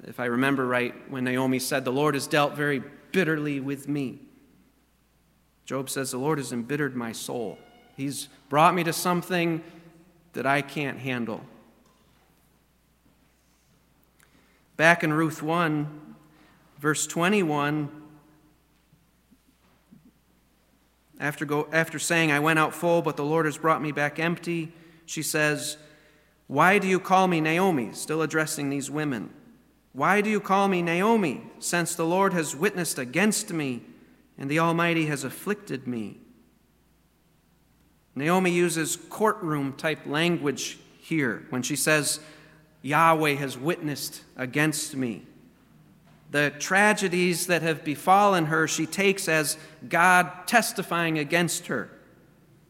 if 0.03 0.19
I 0.19 0.25
remember 0.25 0.65
right, 0.65 0.93
when 1.09 1.23
Naomi 1.23 1.59
said, 1.59 1.85
The 1.85 1.91
Lord 1.91 2.13
has 2.13 2.27
dealt 2.27 2.53
very 2.53 2.83
bitterly 3.11 3.59
with 3.59 3.87
me. 3.87 4.19
Job 5.65 5.89
says, 5.89 6.11
The 6.11 6.17
Lord 6.17 6.37
has 6.37 6.51
embittered 6.51 6.95
my 6.95 7.11
soul. 7.11 7.57
He's 7.95 8.29
brought 8.49 8.75
me 8.75 8.83
to 8.85 8.93
something 8.93 9.63
that 10.33 10.45
I 10.45 10.61
can't 10.61 10.99
handle. 10.99 11.41
Back 14.79 15.03
in 15.03 15.11
Ruth 15.11 15.43
1, 15.43 16.15
verse 16.79 17.05
21, 17.05 17.89
after, 21.19 21.43
go, 21.43 21.67
after 21.73 21.99
saying, 21.99 22.31
I 22.31 22.39
went 22.39 22.59
out 22.59 22.73
full, 22.73 23.01
but 23.01 23.17
the 23.17 23.25
Lord 23.25 23.45
has 23.45 23.57
brought 23.57 23.81
me 23.81 23.91
back 23.91 24.19
empty, 24.19 24.71
she 25.05 25.21
says, 25.21 25.75
Why 26.47 26.79
do 26.79 26.87
you 26.87 26.97
call 26.97 27.27
me 27.27 27.41
Naomi? 27.41 27.91
Still 27.91 28.21
addressing 28.21 28.69
these 28.69 28.89
women. 28.89 29.33
Why 29.91 30.21
do 30.21 30.29
you 30.29 30.39
call 30.39 30.69
me 30.69 30.81
Naomi, 30.81 31.41
since 31.59 31.93
the 31.93 32.05
Lord 32.05 32.31
has 32.31 32.55
witnessed 32.55 32.97
against 32.97 33.51
me 33.51 33.81
and 34.37 34.49
the 34.49 34.59
Almighty 34.59 35.07
has 35.07 35.25
afflicted 35.25 35.87
me? 35.87 36.21
Naomi 38.15 38.51
uses 38.51 38.95
courtroom 38.95 39.73
type 39.73 40.05
language 40.05 40.79
here 41.01 41.45
when 41.49 41.63
she 41.63 41.75
says, 41.75 42.21
Yahweh 42.81 43.35
has 43.35 43.57
witnessed 43.57 44.23
against 44.37 44.95
me. 44.95 45.23
The 46.31 46.51
tragedies 46.59 47.47
that 47.47 47.61
have 47.61 47.83
befallen 47.83 48.45
her, 48.45 48.67
she 48.67 48.85
takes 48.85 49.27
as 49.27 49.57
God 49.87 50.31
testifying 50.45 51.17
against 51.17 51.67
her. 51.67 51.89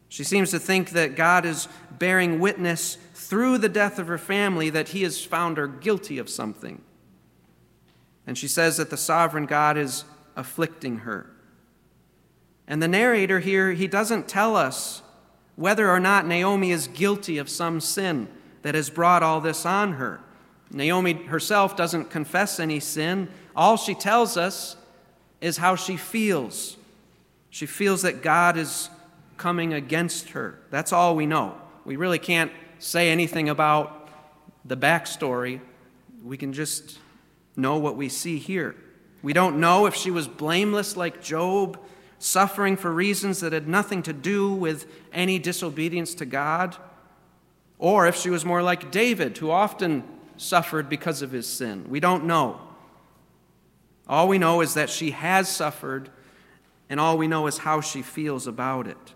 She 0.07 0.23
seems 0.23 0.51
to 0.51 0.59
think 0.59 0.91
that 0.91 1.15
God 1.15 1.45
is 1.45 1.67
bearing 1.99 2.39
witness 2.39 2.97
through 3.13 3.59
the 3.59 3.69
death 3.69 3.99
of 3.99 4.07
her 4.07 4.17
family 4.17 4.69
that 4.69 4.89
he 4.89 5.03
has 5.03 5.23
found 5.23 5.57
her 5.57 5.67
guilty 5.67 6.17
of 6.17 6.29
something. 6.29 6.81
And 8.25 8.37
she 8.37 8.47
says 8.47 8.77
that 8.77 8.89
the 8.89 8.97
sovereign 8.97 9.45
God 9.45 9.77
is 9.77 10.05
afflicting 10.35 10.99
her. 10.99 11.29
And 12.67 12.81
the 12.81 12.87
narrator 12.87 13.39
here, 13.39 13.73
he 13.73 13.87
doesn't 13.87 14.27
tell 14.27 14.55
us 14.55 15.01
whether 15.55 15.89
or 15.89 15.99
not 15.99 16.25
Naomi 16.25 16.71
is 16.71 16.87
guilty 16.87 17.37
of 17.37 17.49
some 17.49 17.81
sin 17.81 18.29
that 18.61 18.75
has 18.75 18.89
brought 18.89 19.23
all 19.23 19.41
this 19.41 19.65
on 19.65 19.93
her. 19.93 20.19
Naomi 20.71 21.13
herself 21.13 21.75
doesn't 21.75 22.09
confess 22.09 22.59
any 22.59 22.79
sin. 22.79 23.29
All 23.55 23.77
she 23.77 23.95
tells 23.95 24.37
us 24.37 24.75
is 25.41 25.57
how 25.57 25.75
she 25.75 25.97
feels. 25.97 26.77
She 27.49 27.65
feels 27.65 28.03
that 28.03 28.21
God 28.21 28.57
is 28.57 28.89
coming 29.37 29.73
against 29.73 30.29
her. 30.29 30.59
That's 30.69 30.93
all 30.93 31.15
we 31.15 31.25
know. 31.25 31.55
We 31.85 31.95
really 31.95 32.19
can't 32.19 32.51
say 32.77 33.09
anything 33.09 33.49
about 33.49 34.09
the 34.65 34.77
backstory. 34.77 35.61
We 36.23 36.37
can 36.37 36.53
just 36.53 36.99
know 37.55 37.77
what 37.77 37.95
we 37.95 38.09
see 38.09 38.37
here. 38.37 38.75
We 39.21 39.33
don't 39.33 39.59
know 39.59 39.85
if 39.85 39.95
she 39.95 40.11
was 40.11 40.27
blameless 40.27 40.95
like 40.95 41.21
Job, 41.21 41.79
suffering 42.19 42.77
for 42.77 42.91
reasons 42.91 43.39
that 43.39 43.53
had 43.53 43.67
nothing 43.67 44.03
to 44.03 44.13
do 44.13 44.53
with 44.53 44.85
any 45.11 45.39
disobedience 45.39 46.13
to 46.15 46.25
God 46.25 46.75
or 47.79 48.05
if 48.05 48.15
she 48.15 48.29
was 48.29 48.45
more 48.45 48.61
like 48.61 48.91
David, 48.91 49.37
who 49.37 49.49
often 49.49 50.03
suffered 50.37 50.87
because 50.87 51.21
of 51.21 51.31
his 51.31 51.47
sin. 51.47 51.85
We 51.89 51.99
don't 51.99 52.25
know. 52.25 52.59
All 54.07 54.27
we 54.27 54.37
know 54.37 54.61
is 54.61 54.75
that 54.75 54.89
she 54.89 55.11
has 55.11 55.49
suffered, 55.49 56.09
and 56.89 56.99
all 56.99 57.17
we 57.17 57.27
know 57.27 57.47
is 57.47 57.59
how 57.59 57.81
she 57.81 58.01
feels 58.01 58.45
about 58.45 58.85
it. 58.85 59.13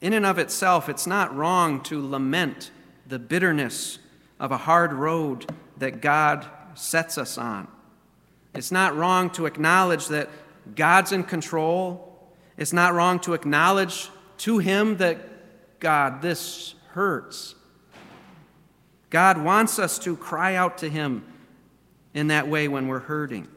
In 0.00 0.12
and 0.12 0.26
of 0.26 0.38
itself, 0.38 0.88
it's 0.88 1.06
not 1.06 1.34
wrong 1.34 1.80
to 1.84 2.06
lament 2.06 2.70
the 3.06 3.18
bitterness 3.18 3.98
of 4.38 4.52
a 4.52 4.58
hard 4.58 4.92
road 4.92 5.50
that 5.78 6.00
God 6.00 6.46
sets 6.74 7.16
us 7.16 7.38
on. 7.38 7.68
It's 8.54 8.70
not 8.70 8.94
wrong 8.96 9.30
to 9.30 9.46
acknowledge 9.46 10.08
that 10.08 10.28
God's 10.74 11.12
in 11.12 11.24
control. 11.24 12.18
It's 12.56 12.72
not 12.72 12.94
wrong 12.94 13.18
to 13.20 13.34
acknowledge 13.34 14.10
to 14.38 14.58
Him 14.58 14.98
that, 14.98 15.18
God, 15.80 16.22
this 16.22 16.74
hurts. 16.90 17.54
God 19.10 19.38
wants 19.42 19.78
us 19.78 19.98
to 20.00 20.16
cry 20.16 20.54
out 20.54 20.78
to 20.78 20.88
Him 20.88 21.24
in 22.14 22.28
that 22.28 22.48
way 22.48 22.68
when 22.68 22.88
we're 22.88 23.00
hurting. 23.00 23.48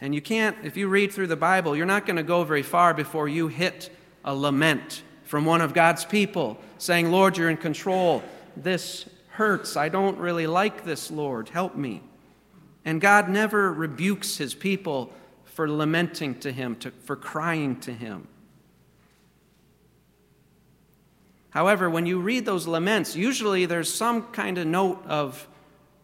And 0.00 0.14
you 0.14 0.22
can't, 0.22 0.56
if 0.64 0.76
you 0.76 0.88
read 0.88 1.12
through 1.12 1.26
the 1.26 1.36
Bible, 1.36 1.76
you're 1.76 1.86
not 1.86 2.06
going 2.06 2.16
to 2.16 2.22
go 2.22 2.42
very 2.44 2.62
far 2.62 2.94
before 2.94 3.28
you 3.28 3.48
hit 3.48 3.90
a 4.24 4.34
lament 4.34 5.02
from 5.24 5.44
one 5.44 5.60
of 5.60 5.74
God's 5.74 6.04
people 6.04 6.58
saying, 6.78 7.10
Lord, 7.10 7.36
you're 7.36 7.50
in 7.50 7.56
control. 7.56 8.22
This 8.56 9.08
hurts. 9.28 9.76
I 9.76 9.88
don't 9.88 10.18
really 10.18 10.46
like 10.46 10.84
this, 10.84 11.10
Lord. 11.10 11.50
Help 11.50 11.76
me. 11.76 12.02
And 12.84 13.00
God 13.00 13.28
never 13.28 13.72
rebukes 13.72 14.38
his 14.38 14.54
people 14.54 15.12
for 15.44 15.70
lamenting 15.70 16.38
to 16.40 16.50
him, 16.50 16.76
to, 16.76 16.90
for 16.90 17.16
crying 17.16 17.78
to 17.80 17.92
him. 17.92 18.26
However, 21.50 21.90
when 21.90 22.06
you 22.06 22.20
read 22.20 22.46
those 22.46 22.66
laments, 22.66 23.16
usually 23.16 23.66
there's 23.66 23.92
some 23.92 24.22
kind 24.32 24.56
of 24.58 24.66
note 24.66 25.04
of 25.06 25.48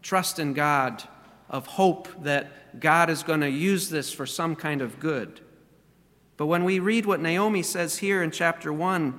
trust 0.03 0.39
in 0.39 0.53
God, 0.53 1.03
of 1.49 1.67
hope 1.67 2.09
that 2.23 2.81
God 2.81 3.11
is 3.11 3.23
going 3.23 3.41
to 3.41 3.51
use 3.51 3.89
this 3.89 4.13
for 4.13 4.27
some 4.27 4.57
kind 4.57 4.83
of 4.83 4.99
good. 4.99 5.41
But 6.37 6.47
when 6.47 6.65
we 6.65 6.81
read 6.81 7.07
what 7.07 7.21
Naomi 7.21 7.63
says 7.63 7.99
here 7.99 8.23
in 8.23 8.31
chapter 8.31 8.73
1, 8.73 9.19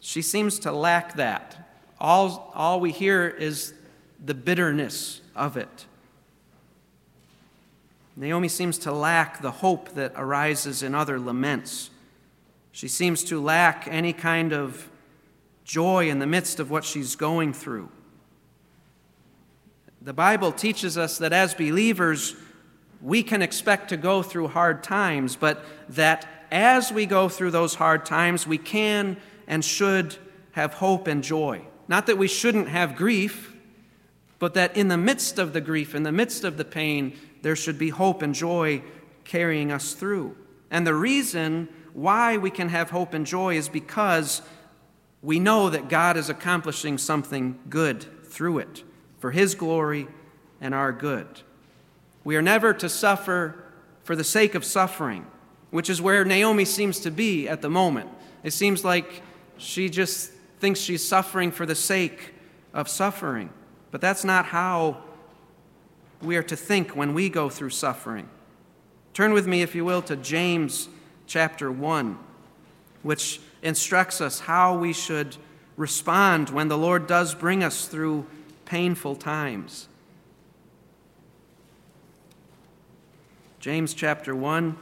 she 0.00 0.22
seems 0.22 0.58
to 0.60 0.72
lack 0.72 1.14
that. 1.14 1.68
All, 2.00 2.52
all 2.54 2.80
we 2.80 2.92
hear 2.92 3.28
is 3.28 3.74
the 4.24 4.34
bitterness 4.34 5.20
of 5.34 5.56
it. 5.56 5.86
Naomi 8.16 8.48
seems 8.48 8.78
to 8.78 8.92
lack 8.92 9.42
the 9.42 9.50
hope 9.50 9.90
that 9.90 10.12
arises 10.16 10.82
in 10.82 10.94
other 10.94 11.20
laments. 11.20 11.90
She 12.72 12.88
seems 12.88 13.22
to 13.24 13.40
lack 13.40 13.86
any 13.88 14.12
kind 14.12 14.52
of 14.52 14.88
joy 15.68 16.08
in 16.08 16.18
the 16.18 16.26
midst 16.26 16.58
of 16.58 16.70
what 16.70 16.82
she's 16.82 17.14
going 17.14 17.52
through. 17.52 17.90
The 20.00 20.14
Bible 20.14 20.50
teaches 20.50 20.96
us 20.96 21.18
that 21.18 21.34
as 21.34 21.52
believers, 21.52 22.34
we 23.02 23.22
can 23.22 23.42
expect 23.42 23.90
to 23.90 23.98
go 23.98 24.22
through 24.22 24.48
hard 24.48 24.82
times, 24.82 25.36
but 25.36 25.62
that 25.90 26.26
as 26.50 26.90
we 26.90 27.04
go 27.04 27.28
through 27.28 27.50
those 27.50 27.74
hard 27.74 28.06
times, 28.06 28.46
we 28.46 28.56
can 28.56 29.18
and 29.46 29.62
should 29.62 30.16
have 30.52 30.72
hope 30.72 31.06
and 31.06 31.22
joy. 31.22 31.60
Not 31.86 32.06
that 32.06 32.16
we 32.16 32.28
shouldn't 32.28 32.68
have 32.68 32.96
grief, 32.96 33.54
but 34.38 34.54
that 34.54 34.74
in 34.74 34.88
the 34.88 34.96
midst 34.96 35.38
of 35.38 35.52
the 35.52 35.60
grief, 35.60 35.94
in 35.94 36.02
the 36.02 36.12
midst 36.12 36.44
of 36.44 36.56
the 36.56 36.64
pain, 36.64 37.12
there 37.42 37.56
should 37.56 37.78
be 37.78 37.90
hope 37.90 38.22
and 38.22 38.34
joy 38.34 38.82
carrying 39.24 39.70
us 39.70 39.92
through. 39.92 40.34
And 40.70 40.86
the 40.86 40.94
reason 40.94 41.68
why 41.92 42.38
we 42.38 42.50
can 42.50 42.70
have 42.70 42.88
hope 42.88 43.12
and 43.12 43.26
joy 43.26 43.56
is 43.56 43.68
because 43.68 44.40
we 45.22 45.40
know 45.40 45.70
that 45.70 45.88
God 45.88 46.16
is 46.16 46.28
accomplishing 46.28 46.98
something 46.98 47.58
good 47.68 48.06
through 48.24 48.58
it 48.58 48.84
for 49.18 49.30
His 49.30 49.54
glory 49.54 50.08
and 50.60 50.74
our 50.74 50.92
good. 50.92 51.42
We 52.24 52.36
are 52.36 52.42
never 52.42 52.72
to 52.74 52.88
suffer 52.88 53.64
for 54.04 54.14
the 54.14 54.24
sake 54.24 54.54
of 54.54 54.64
suffering, 54.64 55.26
which 55.70 55.90
is 55.90 56.00
where 56.00 56.24
Naomi 56.24 56.64
seems 56.64 57.00
to 57.00 57.10
be 57.10 57.48
at 57.48 57.62
the 57.62 57.70
moment. 57.70 58.10
It 58.42 58.52
seems 58.52 58.84
like 58.84 59.22
she 59.56 59.88
just 59.88 60.32
thinks 60.60 60.80
she's 60.80 61.06
suffering 61.06 61.50
for 61.50 61.66
the 61.66 61.74
sake 61.74 62.34
of 62.72 62.88
suffering. 62.88 63.50
But 63.90 64.00
that's 64.00 64.24
not 64.24 64.46
how 64.46 65.02
we 66.22 66.36
are 66.36 66.42
to 66.44 66.56
think 66.56 66.96
when 66.96 67.14
we 67.14 67.28
go 67.28 67.48
through 67.48 67.70
suffering. 67.70 68.28
Turn 69.14 69.32
with 69.32 69.46
me, 69.46 69.62
if 69.62 69.74
you 69.74 69.84
will, 69.84 70.02
to 70.02 70.16
James 70.16 70.88
chapter 71.26 71.70
1, 71.70 72.18
which 73.02 73.40
instructs 73.62 74.20
us 74.20 74.40
how 74.40 74.76
we 74.76 74.92
should 74.92 75.36
respond 75.76 76.50
when 76.50 76.68
the 76.68 76.78
Lord 76.78 77.06
does 77.06 77.34
bring 77.34 77.62
us 77.62 77.86
through 77.86 78.26
painful 78.64 79.16
times. 79.16 79.88
James 83.60 83.94
chapter 83.94 84.34
1, 84.34 84.76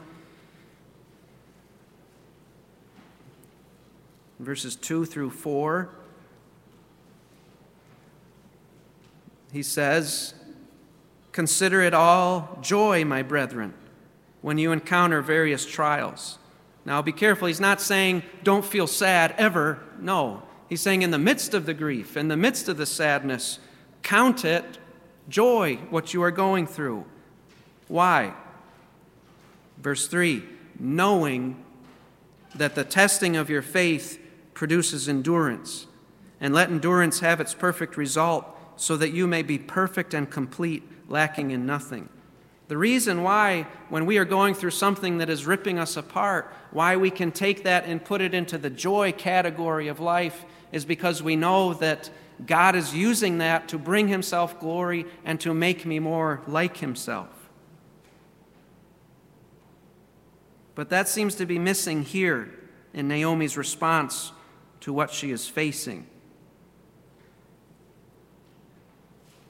verses 4.39 4.75
2 4.75 5.05
through 5.05 5.31
4. 5.31 5.89
He 9.51 9.63
says, 9.63 10.33
Consider 11.31 11.81
it 11.81 11.93
all 11.93 12.57
joy, 12.61 13.05
my 13.05 13.21
brethren, 13.21 13.73
when 14.41 14.57
you 14.57 14.71
encounter 14.71 15.21
various 15.21 15.65
trials. 15.65 16.39
Now 16.87 17.01
be 17.01 17.11
careful, 17.11 17.49
he's 17.49 17.59
not 17.59 17.81
saying 17.81 18.23
don't 18.43 18.63
feel 18.63 18.87
sad 18.87 19.35
ever. 19.37 19.77
No. 19.99 20.43
He's 20.69 20.79
saying 20.79 21.01
in 21.01 21.11
the 21.11 21.19
midst 21.19 21.53
of 21.53 21.65
the 21.65 21.73
grief, 21.73 22.15
in 22.15 22.29
the 22.29 22.37
midst 22.37 22.69
of 22.69 22.77
the 22.77 22.85
sadness, 22.85 23.59
count 24.03 24.45
it 24.45 24.77
joy, 25.27 25.75
what 25.89 26.13
you 26.13 26.23
are 26.23 26.31
going 26.31 26.65
through. 26.65 27.03
Why? 27.89 28.33
Verse 29.77 30.07
3 30.07 30.43
knowing 30.79 31.61
that 32.55 32.75
the 32.75 32.83
testing 32.85 33.35
of 33.35 33.49
your 33.49 33.63
faith 33.63 34.17
produces 34.53 35.09
endurance. 35.09 35.87
And 36.39 36.53
let 36.53 36.69
endurance 36.69 37.19
have 37.19 37.41
its 37.41 37.53
perfect 37.55 37.97
result, 37.97 38.45
so 38.75 38.95
that 38.95 39.09
you 39.09 39.25
may 39.25 39.41
be 39.41 39.57
perfect 39.57 40.13
and 40.13 40.29
complete, 40.29 40.83
lacking 41.09 41.49
in 41.49 41.65
nothing. 41.65 42.07
The 42.67 42.77
reason 42.77 43.23
why, 43.23 43.67
when 43.89 44.05
we 44.05 44.17
are 44.17 44.25
going 44.25 44.53
through 44.53 44.71
something 44.71 45.19
that 45.19 45.29
is 45.29 45.45
ripping 45.45 45.79
us 45.79 45.95
apart, 45.95 46.53
why 46.71 46.97
we 46.97 47.09
can 47.09 47.31
take 47.31 47.63
that 47.63 47.85
and 47.85 48.03
put 48.03 48.21
it 48.21 48.33
into 48.33 48.57
the 48.57 48.69
joy 48.69 49.13
category 49.13 49.87
of 49.87 49.99
life 49.99 50.43
is 50.71 50.83
because 50.83 51.23
we 51.23 51.35
know 51.35 51.73
that 51.75 52.09
God 52.45 52.75
is 52.75 52.93
using 52.93 53.37
that 53.37 53.69
to 53.69 53.77
bring 53.77 54.09
Himself 54.09 54.59
glory 54.59 55.05
and 55.23 55.39
to 55.41 55.53
make 55.53 55.85
me 55.85 55.99
more 55.99 56.41
like 56.45 56.77
Himself. 56.77 57.29
But 60.75 60.89
that 60.89 61.07
seems 61.07 61.35
to 61.35 61.45
be 61.45 61.57
missing 61.57 62.03
here 62.03 62.53
in 62.93 63.07
Naomi's 63.07 63.57
response 63.57 64.31
to 64.81 64.93
what 64.93 65.09
she 65.09 65.31
is 65.31 65.47
facing. 65.47 66.05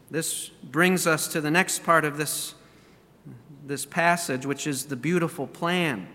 This 0.10 0.48
brings 0.48 1.06
us 1.06 1.28
to 1.30 1.42
the 1.42 1.52
next 1.52 1.84
part 1.84 2.06
of 2.06 2.16
this, 2.16 2.54
this 3.68 3.86
passage, 3.86 4.46
which 4.46 4.66
is 4.66 4.86
the 4.86 4.96
beautiful 4.96 5.48
plan. 5.48 6.08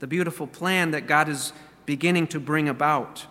The 0.00 0.06
beautiful 0.06 0.46
plan 0.46 0.92
that 0.92 1.06
God 1.06 1.28
is 1.28 1.52
beginning 1.86 2.28
to 2.28 2.40
bring 2.40 2.68
about 2.68 3.26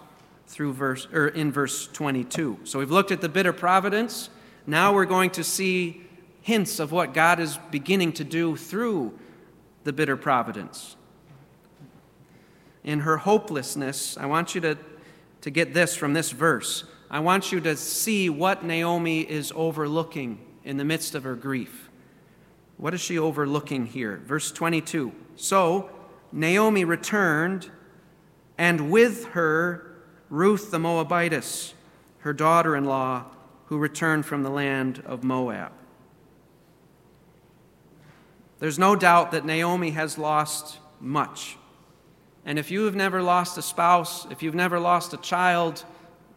through 0.48 0.74
verse 0.74 1.08
or 1.14 1.28
in 1.28 1.52
verse 1.52 1.88
22. 1.88 2.60
So 2.64 2.80
we've 2.80 2.92
looked 2.92 3.12
at 3.12 3.22
the 3.22 3.30
bitter 3.30 3.54
providence. 3.54 4.30
Now 4.66 4.94
we're 4.94 5.06
going 5.06 5.30
to 5.32 5.44
see 5.44 6.02
hints 6.42 6.80
of 6.80 6.92
what 6.92 7.14
God 7.14 7.40
is 7.40 7.58
beginning 7.72 8.14
to 8.14 8.24
do 8.24 8.56
through 8.56 9.18
the 9.84 9.94
bitter 9.94 10.18
providence. 10.18 10.96
In 12.84 13.02
her 13.02 13.18
hopelessness, 13.18 14.18
I 14.18 14.26
want 14.26 14.56
you 14.56 14.62
to 14.62 14.78
to 15.42 15.52
get 15.52 15.74
this 15.74 15.96
from 15.96 16.14
this 16.14 16.32
verse. 16.32 16.84
I 17.10 17.20
want 17.20 17.52
you 17.52 17.62
to 17.62 17.78
see 17.78 18.30
what 18.30 18.64
Naomi 18.64 19.22
is 19.22 19.54
overlooking 19.56 20.40
in 20.64 20.78
the 20.78 20.84
midst 20.86 21.16
of 21.16 21.24
her 21.24 21.36
grief. 21.36 21.87
What 22.78 22.94
is 22.94 23.02
she 23.02 23.18
overlooking 23.18 23.88
here? 23.88 24.22
Verse 24.26 24.52
22. 24.52 25.12
So 25.36 25.90
Naomi 26.32 26.86
returned, 26.86 27.72
and 28.58 28.92
with 28.92 29.26
her 29.30 29.96
Ruth 30.30 30.72
the 30.72 30.80
Moabitess, 30.80 31.74
her 32.20 32.34
daughter 32.34 32.76
in 32.76 32.86
law, 32.86 33.26
who 33.66 33.78
returned 33.78 34.26
from 34.26 34.44
the 34.44 34.50
land 34.50 35.02
of 35.06 35.24
Moab. 35.24 35.72
There's 38.60 38.80
no 38.80 38.96
doubt 38.96 39.32
that 39.32 39.46
Naomi 39.46 39.92
has 39.92 40.18
lost 40.18 40.80
much. 41.00 41.58
And 42.46 42.58
if 42.58 42.72
you 42.72 42.86
have 42.86 42.96
never 42.96 43.22
lost 43.22 43.58
a 43.58 43.62
spouse, 43.62 44.26
if 44.32 44.42
you've 44.42 44.56
never 44.56 44.80
lost 44.80 45.14
a 45.14 45.18
child, 45.18 45.84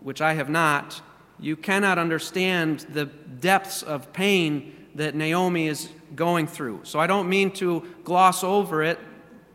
which 0.00 0.20
I 0.20 0.35
have 0.35 0.50
not, 0.50 1.00
you 1.38 1.57
cannot 1.57 1.98
understand 1.98 2.81
the 2.92 3.07
depths 3.07 3.83
of 3.83 4.12
pain 4.12 4.80
that 4.94 5.14
Naomi 5.14 5.68
is 5.68 5.88
going 6.16 6.46
through. 6.46 6.81
So 6.85 6.98
I 6.98 7.07
don't 7.07 7.29
mean 7.29 7.50
to 7.53 7.87
gloss 8.05 8.42
over 8.42 8.83
it. 8.83 8.98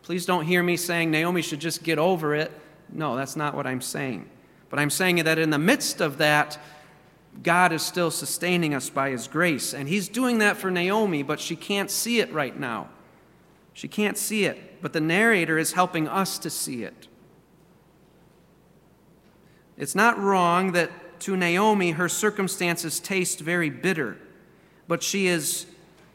Please 0.02 0.24
don't 0.24 0.44
hear 0.44 0.62
me 0.62 0.76
saying 0.76 1.10
Naomi 1.10 1.42
should 1.42 1.60
just 1.60 1.82
get 1.82 1.98
over 1.98 2.34
it. 2.34 2.52
No, 2.92 3.16
that's 3.16 3.36
not 3.36 3.54
what 3.54 3.66
I'm 3.66 3.80
saying. 3.80 4.28
But 4.70 4.78
I'm 4.78 4.90
saying 4.90 5.16
that 5.24 5.38
in 5.38 5.50
the 5.50 5.58
midst 5.58 6.00
of 6.00 6.18
that, 6.18 6.58
God 7.42 7.72
is 7.72 7.82
still 7.82 8.10
sustaining 8.10 8.74
us 8.74 8.88
by 8.88 9.10
His 9.10 9.28
grace. 9.28 9.74
And 9.74 9.88
He's 9.88 10.08
doing 10.08 10.38
that 10.38 10.56
for 10.56 10.70
Naomi, 10.70 11.22
but 11.22 11.40
she 11.40 11.56
can't 11.56 11.90
see 11.90 12.20
it 12.20 12.32
right 12.32 12.58
now. 12.58 12.88
She 13.72 13.88
can't 13.88 14.16
see 14.16 14.44
it, 14.46 14.80
but 14.80 14.92
the 14.92 15.00
narrator 15.00 15.58
is 15.58 15.72
helping 15.72 16.08
us 16.08 16.38
to 16.38 16.50
see 16.50 16.82
it. 16.82 17.08
It's 19.76 19.94
not 19.94 20.18
wrong 20.18 20.72
that 20.72 20.90
to 21.20 21.36
Naomi 21.36 21.92
her 21.92 22.08
circumstances 22.08 23.00
taste 23.00 23.40
very 23.40 23.68
bitter, 23.70 24.16
but 24.88 25.02
she 25.02 25.26
is 25.26 25.66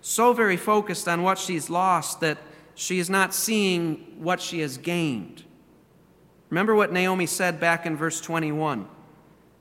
so 0.01 0.33
very 0.33 0.57
focused 0.57 1.07
on 1.07 1.21
what 1.23 1.37
she's 1.37 1.69
lost 1.69 2.19
that 2.21 2.37
she 2.75 2.99
is 2.99 3.09
not 3.09 3.33
seeing 3.33 4.15
what 4.17 4.41
she 4.41 4.59
has 4.59 4.77
gained. 4.77 5.43
Remember 6.49 6.75
what 6.75 6.91
Naomi 6.91 7.25
said 7.25 7.59
back 7.59 7.85
in 7.85 7.95
verse 7.95 8.19
21. 8.19 8.87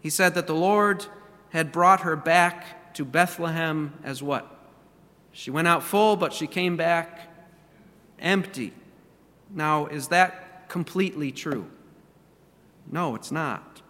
He 0.00 0.10
said 0.10 0.34
that 0.34 0.46
the 0.46 0.54
Lord 0.54 1.06
had 1.50 1.72
brought 1.72 2.00
her 2.00 2.16
back 2.16 2.94
to 2.94 3.04
Bethlehem 3.04 3.94
as 4.02 4.22
what? 4.22 4.56
She 5.32 5.50
went 5.50 5.68
out 5.68 5.82
full, 5.82 6.16
but 6.16 6.32
she 6.32 6.46
came 6.46 6.76
back 6.76 7.28
empty. 8.18 8.72
Now, 9.52 9.86
is 9.86 10.08
that 10.08 10.68
completely 10.68 11.32
true? 11.32 11.68
No, 12.90 13.14
it's 13.14 13.30
not. 13.30 13.82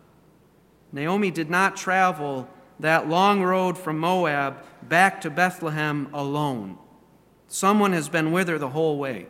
Naomi 0.92 1.30
did 1.30 1.48
not 1.48 1.76
travel 1.76 2.48
that 2.80 3.08
long 3.08 3.42
road 3.42 3.78
from 3.78 3.98
Moab 3.98 4.62
back 4.82 5.20
to 5.20 5.30
Bethlehem 5.30 6.08
alone. 6.12 6.78
Someone 7.48 7.92
has 7.92 8.08
been 8.08 8.32
with 8.32 8.48
her 8.48 8.58
the 8.58 8.70
whole 8.70 8.98
way. 8.98 9.26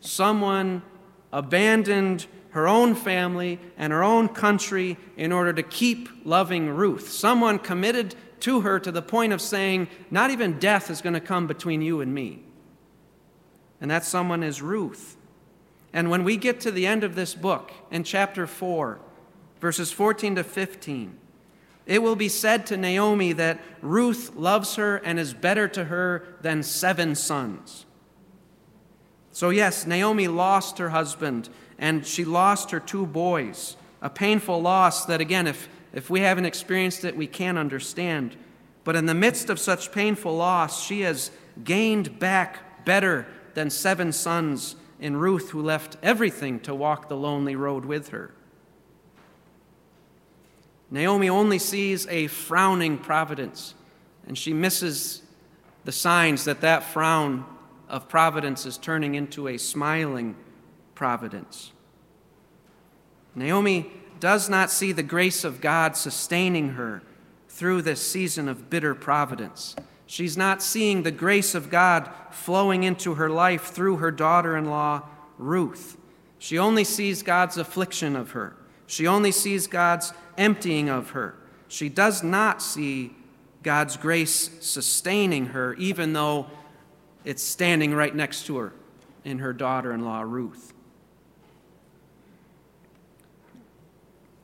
Someone 0.00 0.82
abandoned 1.32 2.26
her 2.50 2.66
own 2.66 2.94
family 2.94 3.60
and 3.76 3.92
her 3.92 4.02
own 4.02 4.28
country 4.28 4.96
in 5.16 5.32
order 5.32 5.52
to 5.52 5.62
keep 5.62 6.08
loving 6.24 6.70
Ruth. 6.70 7.10
Someone 7.10 7.58
committed 7.58 8.14
to 8.40 8.60
her 8.62 8.78
to 8.80 8.90
the 8.90 9.02
point 9.02 9.32
of 9.32 9.40
saying, 9.40 9.88
Not 10.10 10.30
even 10.30 10.58
death 10.58 10.90
is 10.90 11.02
going 11.02 11.14
to 11.14 11.20
come 11.20 11.46
between 11.46 11.82
you 11.82 12.00
and 12.00 12.14
me. 12.14 12.44
And 13.80 13.90
that 13.90 14.04
someone 14.04 14.42
is 14.42 14.62
Ruth. 14.62 15.16
And 15.92 16.10
when 16.10 16.24
we 16.24 16.36
get 16.36 16.60
to 16.60 16.70
the 16.70 16.86
end 16.86 17.04
of 17.04 17.14
this 17.14 17.34
book, 17.34 17.72
in 17.90 18.04
chapter 18.04 18.46
4, 18.46 19.00
verses 19.60 19.92
14 19.92 20.36
to 20.36 20.44
15, 20.44 21.18
it 21.86 22.02
will 22.02 22.16
be 22.16 22.28
said 22.28 22.66
to 22.66 22.76
Naomi 22.76 23.32
that 23.32 23.60
Ruth 23.80 24.34
loves 24.34 24.74
her 24.74 24.96
and 24.96 25.18
is 25.18 25.32
better 25.32 25.68
to 25.68 25.84
her 25.84 26.26
than 26.42 26.62
seven 26.62 27.14
sons. 27.14 27.86
So, 29.30 29.50
yes, 29.50 29.86
Naomi 29.86 30.28
lost 30.28 30.78
her 30.78 30.90
husband 30.90 31.48
and 31.78 32.06
she 32.06 32.24
lost 32.24 32.70
her 32.72 32.80
two 32.80 33.06
boys. 33.06 33.76
A 34.02 34.10
painful 34.10 34.60
loss 34.60 35.04
that, 35.06 35.20
again, 35.20 35.46
if, 35.46 35.68
if 35.92 36.10
we 36.10 36.20
haven't 36.20 36.46
experienced 36.46 37.04
it, 37.04 37.16
we 37.16 37.26
can't 37.26 37.58
understand. 37.58 38.36
But 38.82 38.96
in 38.96 39.06
the 39.06 39.14
midst 39.14 39.50
of 39.50 39.58
such 39.58 39.92
painful 39.92 40.36
loss, 40.36 40.84
she 40.84 41.02
has 41.02 41.30
gained 41.62 42.18
back 42.18 42.84
better 42.84 43.26
than 43.54 43.70
seven 43.70 44.12
sons 44.12 44.76
in 44.98 45.16
Ruth, 45.16 45.50
who 45.50 45.60
left 45.60 45.96
everything 46.02 46.60
to 46.60 46.74
walk 46.74 47.08
the 47.08 47.16
lonely 47.16 47.56
road 47.56 47.84
with 47.84 48.08
her. 48.08 48.32
Naomi 50.90 51.28
only 51.28 51.58
sees 51.58 52.06
a 52.06 52.28
frowning 52.28 52.98
providence, 52.98 53.74
and 54.26 54.38
she 54.38 54.52
misses 54.52 55.22
the 55.84 55.92
signs 55.92 56.44
that 56.44 56.60
that 56.60 56.82
frown 56.82 57.44
of 57.88 58.08
providence 58.08 58.66
is 58.66 58.78
turning 58.78 59.14
into 59.14 59.48
a 59.48 59.58
smiling 59.58 60.36
providence. 60.94 61.72
Naomi 63.34 63.90
does 64.18 64.48
not 64.48 64.70
see 64.70 64.92
the 64.92 65.02
grace 65.02 65.44
of 65.44 65.60
God 65.60 65.96
sustaining 65.96 66.70
her 66.70 67.02
through 67.48 67.82
this 67.82 68.00
season 68.00 68.48
of 68.48 68.70
bitter 68.70 68.94
providence. 68.94 69.76
She's 70.06 70.36
not 70.36 70.62
seeing 70.62 71.02
the 71.02 71.10
grace 71.10 71.54
of 71.54 71.70
God 71.70 72.08
flowing 72.30 72.84
into 72.84 73.14
her 73.14 73.28
life 73.28 73.64
through 73.64 73.96
her 73.96 74.10
daughter 74.10 74.56
in 74.56 74.66
law, 74.66 75.02
Ruth. 75.38 75.96
She 76.38 76.58
only 76.58 76.84
sees 76.84 77.22
God's 77.22 77.56
affliction 77.56 78.14
of 78.14 78.30
her. 78.30 78.56
She 78.86 79.06
only 79.06 79.32
sees 79.32 79.66
God's 79.66 80.12
emptying 80.38 80.88
of 80.88 81.10
her. 81.10 81.34
She 81.68 81.88
does 81.88 82.22
not 82.22 82.62
see 82.62 83.14
God's 83.62 83.96
grace 83.96 84.50
sustaining 84.60 85.46
her, 85.46 85.74
even 85.74 86.12
though 86.12 86.46
it's 87.24 87.42
standing 87.42 87.92
right 87.92 88.14
next 88.14 88.46
to 88.46 88.58
her 88.58 88.72
in 89.24 89.40
her 89.40 89.52
daughter 89.52 89.92
in 89.92 90.04
law, 90.04 90.20
Ruth. 90.20 90.72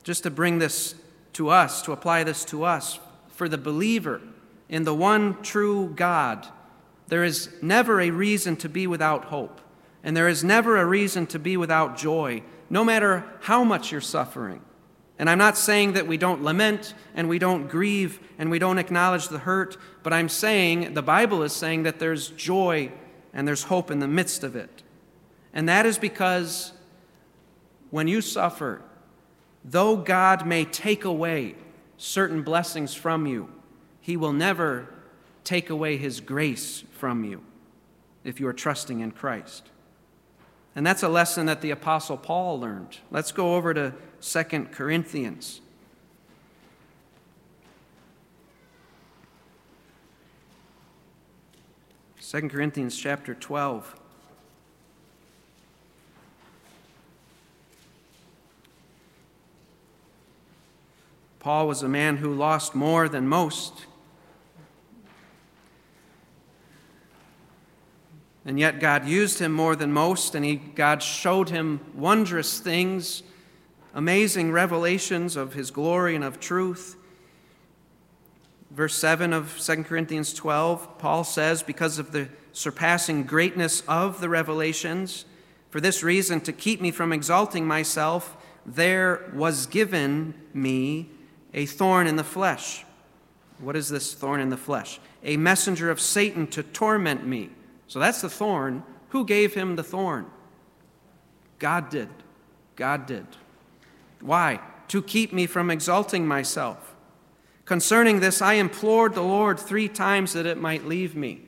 Just 0.03 0.23
to 0.23 0.29
bring 0.29 0.59
this 0.59 0.95
to 1.33 1.47
us, 1.47 1.81
to 1.83 1.93
apply 1.93 2.25
this 2.25 2.43
to 2.45 2.65
us, 2.65 2.99
for 3.29 3.47
the 3.47 3.57
believer 3.57 4.21
in 4.67 4.83
the 4.83 4.93
one 4.93 5.41
true 5.41 5.93
God, 5.95 6.45
there 7.07 7.23
is 7.23 7.49
never 7.61 8.01
a 8.01 8.09
reason 8.09 8.57
to 8.57 8.67
be 8.67 8.87
without 8.87 9.25
hope, 9.25 9.61
and 10.03 10.17
there 10.17 10.27
is 10.27 10.43
never 10.43 10.77
a 10.77 10.85
reason 10.85 11.25
to 11.27 11.39
be 11.39 11.55
without 11.55 11.97
joy, 11.97 12.43
no 12.73 12.83
matter 12.83 13.23
how 13.41 13.63
much 13.63 13.91
you're 13.91 14.01
suffering. 14.01 14.59
And 15.19 15.29
I'm 15.29 15.37
not 15.37 15.59
saying 15.59 15.93
that 15.93 16.07
we 16.07 16.17
don't 16.17 16.41
lament 16.41 16.95
and 17.13 17.29
we 17.29 17.37
don't 17.37 17.67
grieve 17.67 18.19
and 18.39 18.49
we 18.49 18.57
don't 18.57 18.79
acknowledge 18.79 19.27
the 19.27 19.37
hurt, 19.37 19.77
but 20.01 20.11
I'm 20.11 20.27
saying, 20.27 20.95
the 20.95 21.03
Bible 21.03 21.43
is 21.43 21.53
saying 21.53 21.83
that 21.83 21.99
there's 21.99 22.29
joy 22.29 22.91
and 23.31 23.47
there's 23.47 23.61
hope 23.61 23.91
in 23.91 23.99
the 23.99 24.07
midst 24.07 24.43
of 24.43 24.55
it. 24.55 24.81
And 25.53 25.69
that 25.69 25.85
is 25.85 25.99
because 25.99 26.73
when 27.91 28.07
you 28.07 28.21
suffer, 28.21 28.81
though 29.63 29.95
God 29.95 30.47
may 30.47 30.65
take 30.65 31.05
away 31.05 31.53
certain 31.97 32.41
blessings 32.41 32.95
from 32.95 33.27
you, 33.27 33.49
He 34.01 34.17
will 34.17 34.33
never 34.33 34.91
take 35.43 35.69
away 35.69 35.97
His 35.97 36.21
grace 36.21 36.83
from 36.89 37.23
you 37.23 37.43
if 38.23 38.39
you 38.39 38.47
are 38.47 38.53
trusting 38.53 38.99
in 38.99 39.11
Christ. 39.11 39.69
And 40.75 40.85
that's 40.85 41.03
a 41.03 41.09
lesson 41.09 41.45
that 41.45 41.61
the 41.61 41.71
Apostle 41.71 42.17
Paul 42.17 42.59
learned. 42.59 42.97
Let's 43.11 43.31
go 43.31 43.55
over 43.55 43.73
to 43.73 43.93
2 44.21 44.43
Corinthians. 44.71 45.61
Second 52.19 52.49
Corinthians 52.49 52.97
chapter 52.97 53.35
12. 53.35 53.95
Paul 61.39 61.67
was 61.67 61.83
a 61.83 61.89
man 61.89 62.17
who 62.17 62.33
lost 62.33 62.73
more 62.73 63.07
than 63.07 63.27
most 63.27 63.85
And 68.45 68.59
yet 68.59 68.79
God 68.79 69.05
used 69.05 69.39
him 69.39 69.53
more 69.53 69.75
than 69.75 69.93
most, 69.93 70.35
and 70.35 70.43
he, 70.43 70.55
God 70.55 71.01
showed 71.01 71.49
him 71.49 71.79
wondrous 71.93 72.59
things, 72.59 73.23
amazing 73.93 74.51
revelations 74.51 75.35
of 75.35 75.53
his 75.53 75.71
glory 75.71 76.15
and 76.15 76.23
of 76.23 76.39
truth. 76.39 76.97
Verse 78.69 78.95
7 78.95 79.31
of 79.31 79.57
2 79.59 79.83
Corinthians 79.83 80.33
12, 80.33 80.97
Paul 80.97 81.23
says, 81.23 81.63
Because 81.63 81.99
of 81.99 82.11
the 82.11 82.27
surpassing 82.51 83.23
greatness 83.23 83.81
of 83.87 84.19
the 84.19 84.29
revelations, 84.29 85.25
for 85.69 85.79
this 85.79 86.03
reason, 86.03 86.41
to 86.41 86.51
keep 86.51 86.81
me 86.81 86.91
from 86.91 87.13
exalting 87.13 87.65
myself, 87.65 88.35
there 88.65 89.31
was 89.33 89.67
given 89.67 90.33
me 90.53 91.09
a 91.53 91.65
thorn 91.65 92.07
in 92.07 92.15
the 92.15 92.23
flesh. 92.23 92.83
What 93.59 93.75
is 93.75 93.89
this 93.89 94.13
thorn 94.13 94.39
in 94.39 94.49
the 94.49 94.57
flesh? 94.57 94.99
A 95.23 95.37
messenger 95.37 95.89
of 95.89 96.01
Satan 96.01 96.47
to 96.47 96.63
torment 96.63 97.25
me 97.25 97.49
so 97.87 97.99
that's 97.99 98.21
the 98.21 98.29
thorn. 98.29 98.83
Who 99.09 99.25
gave 99.25 99.53
him 99.53 99.75
the 99.75 99.83
thorn? 99.83 100.25
God 101.59 101.89
did. 101.89 102.09
God 102.75 103.05
did. 103.05 103.27
Why? 104.21 104.59
To 104.89 105.01
keep 105.01 105.31
me 105.31 105.45
from 105.45 105.69
exalting 105.69 106.27
myself. 106.27 106.95
Concerning 107.65 108.19
this, 108.19 108.41
I 108.41 108.53
implored 108.53 109.13
the 109.13 109.21
Lord 109.21 109.59
three 109.59 109.87
times 109.87 110.33
that 110.33 110.45
it 110.45 110.57
might 110.57 110.85
leave 110.85 111.15
me. 111.15 111.41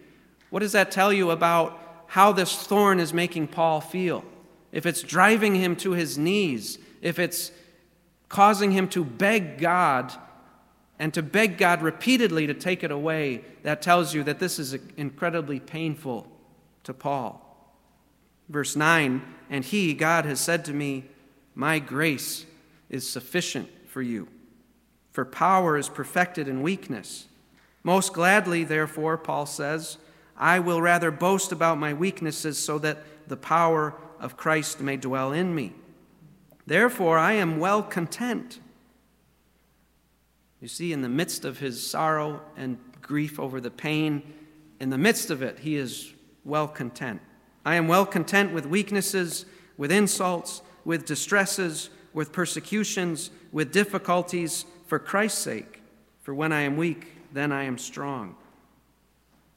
What 0.50 0.62
does 0.62 0.72
that 0.72 0.92
tell 0.92 1.12
you 1.12 1.32
about 1.32 2.06
how 2.08 2.32
this 2.32 2.56
thorn 2.56 3.00
is 3.00 3.14
making 3.14 3.48
Paul 3.48 3.82
feel? 3.82 4.24
If 4.72 4.86
it's 4.86 5.02
driving 5.02 5.56
him 5.56 5.76
to 5.78 5.92
his 5.92 6.18
knees, 6.18 6.80
if 7.02 7.20
it's 7.20 7.52
causing 8.30 8.72
him 8.72 8.88
to 8.90 9.04
beg 9.04 9.58
God 9.58 10.14
and 11.00 11.14
to 11.14 11.22
beg 11.22 11.58
God 11.58 11.82
repeatedly 11.82 12.48
to 12.48 12.54
take 12.54 12.84
it 12.84 12.92
away, 12.92 13.44
that 13.64 13.82
tells 13.82 14.14
you 14.14 14.24
that 14.24 14.40
this 14.40 14.60
is 14.60 14.78
incredibly 14.96 15.60
painful 15.60 16.28
to 16.84 16.94
Paul. 16.94 17.42
Verse 18.48 18.76
9, 18.76 19.22
and 19.50 19.66
he, 19.66 19.94
God, 19.94 20.26
has 20.26 20.40
said 20.40 20.64
to 20.66 20.74
me, 20.74 21.06
My 21.54 21.80
grace 21.80 22.46
is 22.90 23.10
sufficient 23.10 23.70
for 23.88 24.02
you, 24.02 24.28
for 25.12 25.26
power 25.26 25.78
is 25.78 25.90
perfected 25.90 26.48
in 26.48 26.62
weakness. 26.62 27.28
Most 27.84 28.14
gladly, 28.14 28.64
therefore, 28.64 29.18
Paul 29.18 29.46
says, 29.46 29.98
I 30.38 30.60
will 30.60 30.82
rather 30.82 31.12
boast 31.12 31.52
about 31.52 31.78
my 31.78 31.94
weaknesses 31.94 32.58
so 32.58 32.78
that 32.80 33.00
the 33.28 33.38
power 33.38 33.96
of 34.20 34.38
Christ 34.38 34.80
may 34.80 34.98
dwell 34.98 35.32
in 35.32 35.54
me. 35.54 35.74
Therefore, 36.66 37.18
I 37.18 37.34
am 37.34 37.60
well 37.60 37.84
content 37.84 38.60
You 40.66 40.70
see, 40.70 40.94
in 40.94 41.04
the 41.04 41.10
midst 41.10 41.46
of 41.46 41.60
his 41.60 41.86
sorrow 41.86 42.42
and 42.58 42.80
grief 43.00 43.40
over 43.40 43.62
the 43.62 43.70
pain, 43.70 44.34
in 44.80 44.90
the 44.90 44.98
midst 44.98 45.30
of 45.30 45.44
it, 45.44 45.60
he 45.60 45.76
is 45.76 46.12
well 46.44 46.68
content. 46.68 47.22
I 47.64 47.76
am 47.76 47.88
well 47.88 48.04
content 48.04 48.52
with 48.52 48.66
weaknesses, 48.66 49.46
with 49.78 49.92
insults, 49.92 50.64
with 50.84 51.06
distresses, 51.06 51.92
with 52.14 52.32
persecutions, 52.32 53.30
with 53.52 53.72
difficulties, 53.72 54.66
for 54.88 54.98
Christ's 54.98 55.38
sake. 55.38 55.84
For 56.24 56.34
when 56.34 56.52
I 56.52 56.62
am 56.62 56.78
weak, 56.78 57.10
then 57.32 57.52
I 57.52 57.66
am 57.66 57.78
strong. 57.78 58.36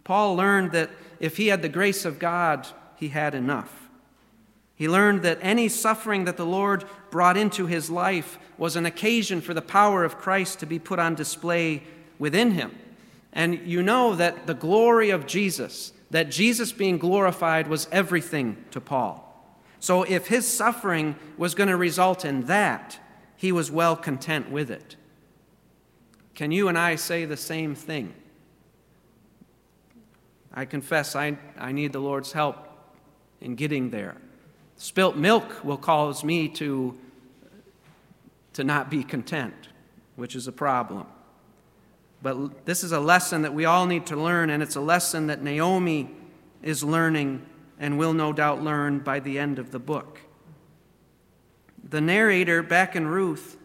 Paul 0.04 0.36
learned 0.36 0.72
that 0.72 0.90
if 1.20 1.38
he 1.38 1.46
had 1.46 1.62
the 1.62 1.70
grace 1.70 2.04
of 2.04 2.18
God, 2.18 2.68
he 2.96 3.08
had 3.08 3.34
enough. 3.34 3.87
He 4.78 4.88
learned 4.88 5.22
that 5.22 5.40
any 5.42 5.68
suffering 5.68 6.24
that 6.26 6.36
the 6.36 6.46
Lord 6.46 6.84
brought 7.10 7.36
into 7.36 7.66
his 7.66 7.90
life 7.90 8.38
was 8.56 8.76
an 8.76 8.86
occasion 8.86 9.40
for 9.40 9.52
the 9.52 9.60
power 9.60 10.04
of 10.04 10.18
Christ 10.18 10.60
to 10.60 10.66
be 10.66 10.78
put 10.78 11.00
on 11.00 11.16
display 11.16 11.82
within 12.16 12.52
him. 12.52 12.78
And 13.32 13.66
you 13.66 13.82
know 13.82 14.14
that 14.14 14.46
the 14.46 14.54
glory 14.54 15.10
of 15.10 15.26
Jesus, 15.26 15.92
that 16.12 16.30
Jesus 16.30 16.70
being 16.70 16.96
glorified, 16.96 17.66
was 17.66 17.88
everything 17.90 18.64
to 18.70 18.80
Paul. 18.80 19.24
So 19.80 20.04
if 20.04 20.28
his 20.28 20.46
suffering 20.46 21.16
was 21.36 21.56
going 21.56 21.68
to 21.68 21.76
result 21.76 22.24
in 22.24 22.44
that, 22.44 23.00
he 23.36 23.50
was 23.50 23.72
well 23.72 23.96
content 23.96 24.48
with 24.48 24.70
it. 24.70 24.94
Can 26.36 26.52
you 26.52 26.68
and 26.68 26.78
I 26.78 26.94
say 26.94 27.24
the 27.24 27.36
same 27.36 27.74
thing? 27.74 28.14
I 30.54 30.66
confess 30.66 31.16
I, 31.16 31.36
I 31.58 31.72
need 31.72 31.92
the 31.92 31.98
Lord's 31.98 32.30
help 32.30 32.58
in 33.40 33.56
getting 33.56 33.90
there. 33.90 34.16
Spilt 34.78 35.16
milk 35.16 35.64
will 35.64 35.76
cause 35.76 36.22
me 36.22 36.48
to, 36.50 36.96
to 38.52 38.62
not 38.62 38.90
be 38.90 39.02
content, 39.02 39.68
which 40.14 40.36
is 40.36 40.46
a 40.46 40.52
problem. 40.52 41.04
But 42.22 42.64
this 42.64 42.84
is 42.84 42.92
a 42.92 43.00
lesson 43.00 43.42
that 43.42 43.52
we 43.52 43.64
all 43.64 43.86
need 43.86 44.06
to 44.06 44.16
learn, 44.16 44.50
and 44.50 44.62
it's 44.62 44.76
a 44.76 44.80
lesson 44.80 45.26
that 45.26 45.42
Naomi 45.42 46.10
is 46.62 46.84
learning 46.84 47.44
and 47.80 47.98
will 47.98 48.12
no 48.12 48.32
doubt 48.32 48.62
learn 48.62 49.00
by 49.00 49.18
the 49.18 49.36
end 49.38 49.58
of 49.58 49.72
the 49.72 49.78
book. 49.80 50.20
The 51.88 52.00
narrator, 52.00 52.62
back 52.62 52.94
in 52.94 53.08
Ruth, 53.08 53.56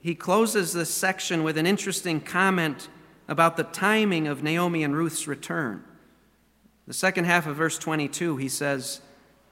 he 0.00 0.14
closes 0.14 0.74
this 0.74 0.92
section 0.92 1.42
with 1.42 1.56
an 1.56 1.66
interesting 1.66 2.20
comment 2.20 2.90
about 3.28 3.56
the 3.56 3.64
timing 3.64 4.26
of 4.26 4.42
Naomi 4.42 4.82
and 4.84 4.94
Ruth's 4.94 5.26
return. 5.26 5.84
The 6.86 6.92
second 6.92 7.24
half 7.24 7.46
of 7.46 7.56
verse 7.56 7.78
22, 7.78 8.36
he 8.36 8.48
says, 8.48 9.00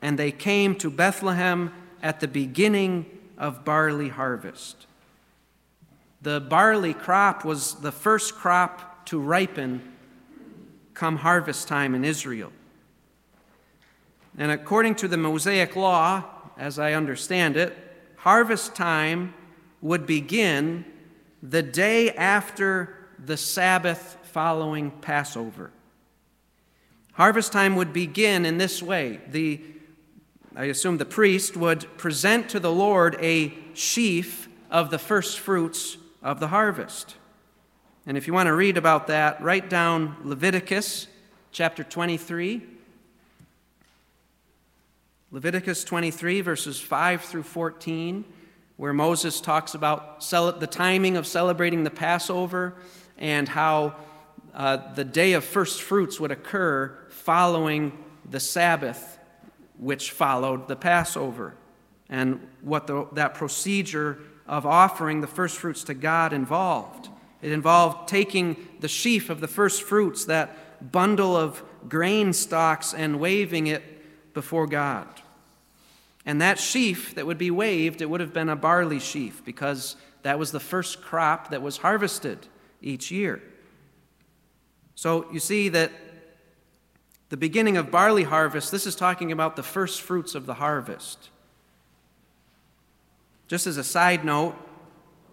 And 0.02 0.18
they 0.18 0.32
came 0.32 0.74
to 0.76 0.90
Bethlehem 0.90 1.72
at 2.02 2.20
the 2.20 2.28
beginning 2.28 3.06
of 3.38 3.64
barley 3.64 4.10
harvest. 4.10 4.86
The 6.20 6.40
barley 6.40 6.92
crop 6.92 7.44
was 7.44 7.74
the 7.76 7.92
first 7.92 8.34
crop 8.34 9.06
to 9.06 9.18
ripen 9.18 9.92
come 10.94 11.16
harvest 11.16 11.68
time 11.68 11.94
in 11.94 12.04
Israel. 12.04 12.52
And 14.36 14.50
according 14.50 14.96
to 14.96 15.08
the 15.08 15.16
Mosaic 15.16 15.76
law, 15.76 16.24
as 16.58 16.78
I 16.78 16.92
understand 16.92 17.56
it, 17.56 17.76
harvest 18.16 18.74
time 18.74 19.34
would 19.80 20.06
begin 20.06 20.84
the 21.42 21.62
day 21.62 22.10
after 22.12 22.96
the 23.18 23.36
Sabbath 23.36 24.16
following 24.22 24.90
Passover. 24.90 25.70
Harvest 27.14 27.52
time 27.52 27.76
would 27.76 27.92
begin 27.92 28.46
in 28.46 28.58
this 28.58 28.82
way. 28.82 29.20
The, 29.28 29.60
I 30.54 30.64
assume 30.64 30.98
the 30.98 31.06
priest 31.06 31.56
would 31.56 31.86
present 31.96 32.50
to 32.50 32.60
the 32.60 32.70
Lord 32.70 33.16
a 33.20 33.54
sheaf 33.72 34.48
of 34.70 34.90
the 34.90 34.98
first 34.98 35.38
fruits 35.38 35.96
of 36.22 36.40
the 36.40 36.48
harvest. 36.48 37.16
And 38.04 38.18
if 38.18 38.26
you 38.26 38.34
want 38.34 38.48
to 38.48 38.54
read 38.54 38.76
about 38.76 39.06
that, 39.06 39.42
write 39.42 39.70
down 39.70 40.16
Leviticus 40.24 41.06
chapter 41.52 41.82
23. 41.82 42.60
Leviticus 45.30 45.84
23, 45.84 46.42
verses 46.42 46.78
5 46.78 47.22
through 47.22 47.44
14, 47.44 48.22
where 48.76 48.92
Moses 48.92 49.40
talks 49.40 49.74
about 49.74 50.20
the 50.20 50.68
timing 50.70 51.16
of 51.16 51.26
celebrating 51.26 51.84
the 51.84 51.90
Passover 51.90 52.74
and 53.16 53.48
how 53.48 53.94
uh, 54.52 54.92
the 54.92 55.04
day 55.04 55.32
of 55.32 55.44
first 55.44 55.80
fruits 55.80 56.20
would 56.20 56.30
occur 56.30 56.94
following 57.08 57.96
the 58.28 58.40
Sabbath, 58.40 59.18
which 59.82 60.12
followed 60.12 60.68
the 60.68 60.76
Passover, 60.76 61.54
and 62.08 62.46
what 62.60 62.86
the, 62.86 63.08
that 63.12 63.34
procedure 63.34 64.18
of 64.46 64.64
offering 64.64 65.20
the 65.20 65.26
first 65.26 65.58
fruits 65.58 65.84
to 65.84 65.94
God 65.94 66.32
involved. 66.32 67.08
It 67.40 67.50
involved 67.50 68.08
taking 68.08 68.56
the 68.80 68.88
sheaf 68.88 69.28
of 69.28 69.40
the 69.40 69.48
first 69.48 69.82
fruits, 69.82 70.26
that 70.26 70.92
bundle 70.92 71.36
of 71.36 71.62
grain 71.88 72.32
stalks, 72.32 72.94
and 72.94 73.18
waving 73.18 73.66
it 73.66 73.82
before 74.34 74.66
God. 74.66 75.08
And 76.24 76.40
that 76.40 76.60
sheaf 76.60 77.16
that 77.16 77.26
would 77.26 77.38
be 77.38 77.50
waved, 77.50 78.00
it 78.00 78.08
would 78.08 78.20
have 78.20 78.32
been 78.32 78.48
a 78.48 78.56
barley 78.56 79.00
sheaf 79.00 79.44
because 79.44 79.96
that 80.22 80.38
was 80.38 80.52
the 80.52 80.60
first 80.60 81.02
crop 81.02 81.50
that 81.50 81.62
was 81.62 81.78
harvested 81.78 82.46
each 82.80 83.10
year. 83.10 83.42
So 84.94 85.26
you 85.32 85.40
see 85.40 85.68
that 85.70 85.90
the 87.32 87.38
beginning 87.38 87.78
of 87.78 87.90
barley 87.90 88.24
harvest, 88.24 88.70
this 88.70 88.86
is 88.86 88.94
talking 88.94 89.32
about 89.32 89.56
the 89.56 89.62
first 89.62 90.02
fruits 90.02 90.34
of 90.34 90.44
the 90.44 90.52
harvest. 90.52 91.30
Just 93.48 93.66
as 93.66 93.78
a 93.78 93.84
side 93.84 94.22
note, 94.22 94.54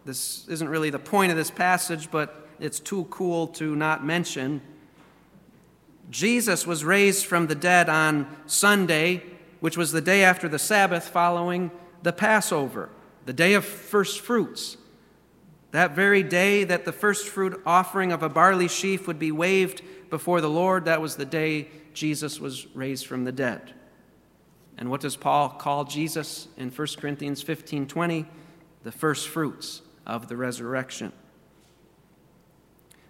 this 0.06 0.47
isn't 0.47 0.70
really 0.70 0.91
the 0.91 0.97
point 0.97 1.30
of 1.30 1.38
this 1.38 1.52
passage, 1.52 2.10
but 2.10 2.47
it's 2.58 2.80
too 2.80 3.04
cool 3.10 3.47
to 3.47 3.76
not 3.76 4.06
mention. 4.06 4.62
Jesus 6.10 6.66
was 6.66 6.86
raised 6.86 7.26
from 7.26 7.47
the 7.47 7.56
dead 7.56 7.89
on 7.89 8.34
Sunday, 8.45 9.22
which 9.60 9.76
was 9.76 9.91
the 9.91 10.00
day 10.00 10.24
after 10.24 10.47
the 10.47 10.58
Sabbath 10.58 11.10
following 11.10 11.70
the 12.02 12.14
Passover, 12.14 12.88
the 13.26 13.34
day 13.34 13.56
of 13.56 13.66
first 13.66 14.22
fruits. 14.22 14.78
That 15.72 15.95
very 15.95 16.24
day 16.24 16.64
that 16.64 16.86
the 16.86 16.93
first 16.93 17.28
fruit 17.28 17.62
offering 17.66 18.14
of 18.14 18.24
a 18.24 18.30
barley 18.30 18.70
sheaf 18.70 19.06
would 19.06 19.20
be 19.20 19.34
waved 19.34 19.82
before 20.10 20.39
the 20.39 20.50
Lord, 20.50 20.86
that 20.86 21.02
was 21.02 21.18
the 21.18 21.26
day 21.26 21.68
Jesus 21.94 22.40
was 22.40 22.68
raised 22.76 23.06
from 23.06 23.24
the 23.24 23.32
dead. 23.32 23.74
And 24.78 24.90
what 24.90 25.02
does 25.02 25.18
Paul 25.18 25.50
call 25.50 25.84
Jesus 25.84 26.48
in 26.58 26.70
1 26.70 26.88
Corinthians 26.98 27.42
15 27.42 27.88
20? 27.88 28.26
The 28.84 28.92
first 28.92 29.28
fruits 29.28 29.82
of 30.08 30.30
the 30.30 30.38
resurrection. 30.38 31.12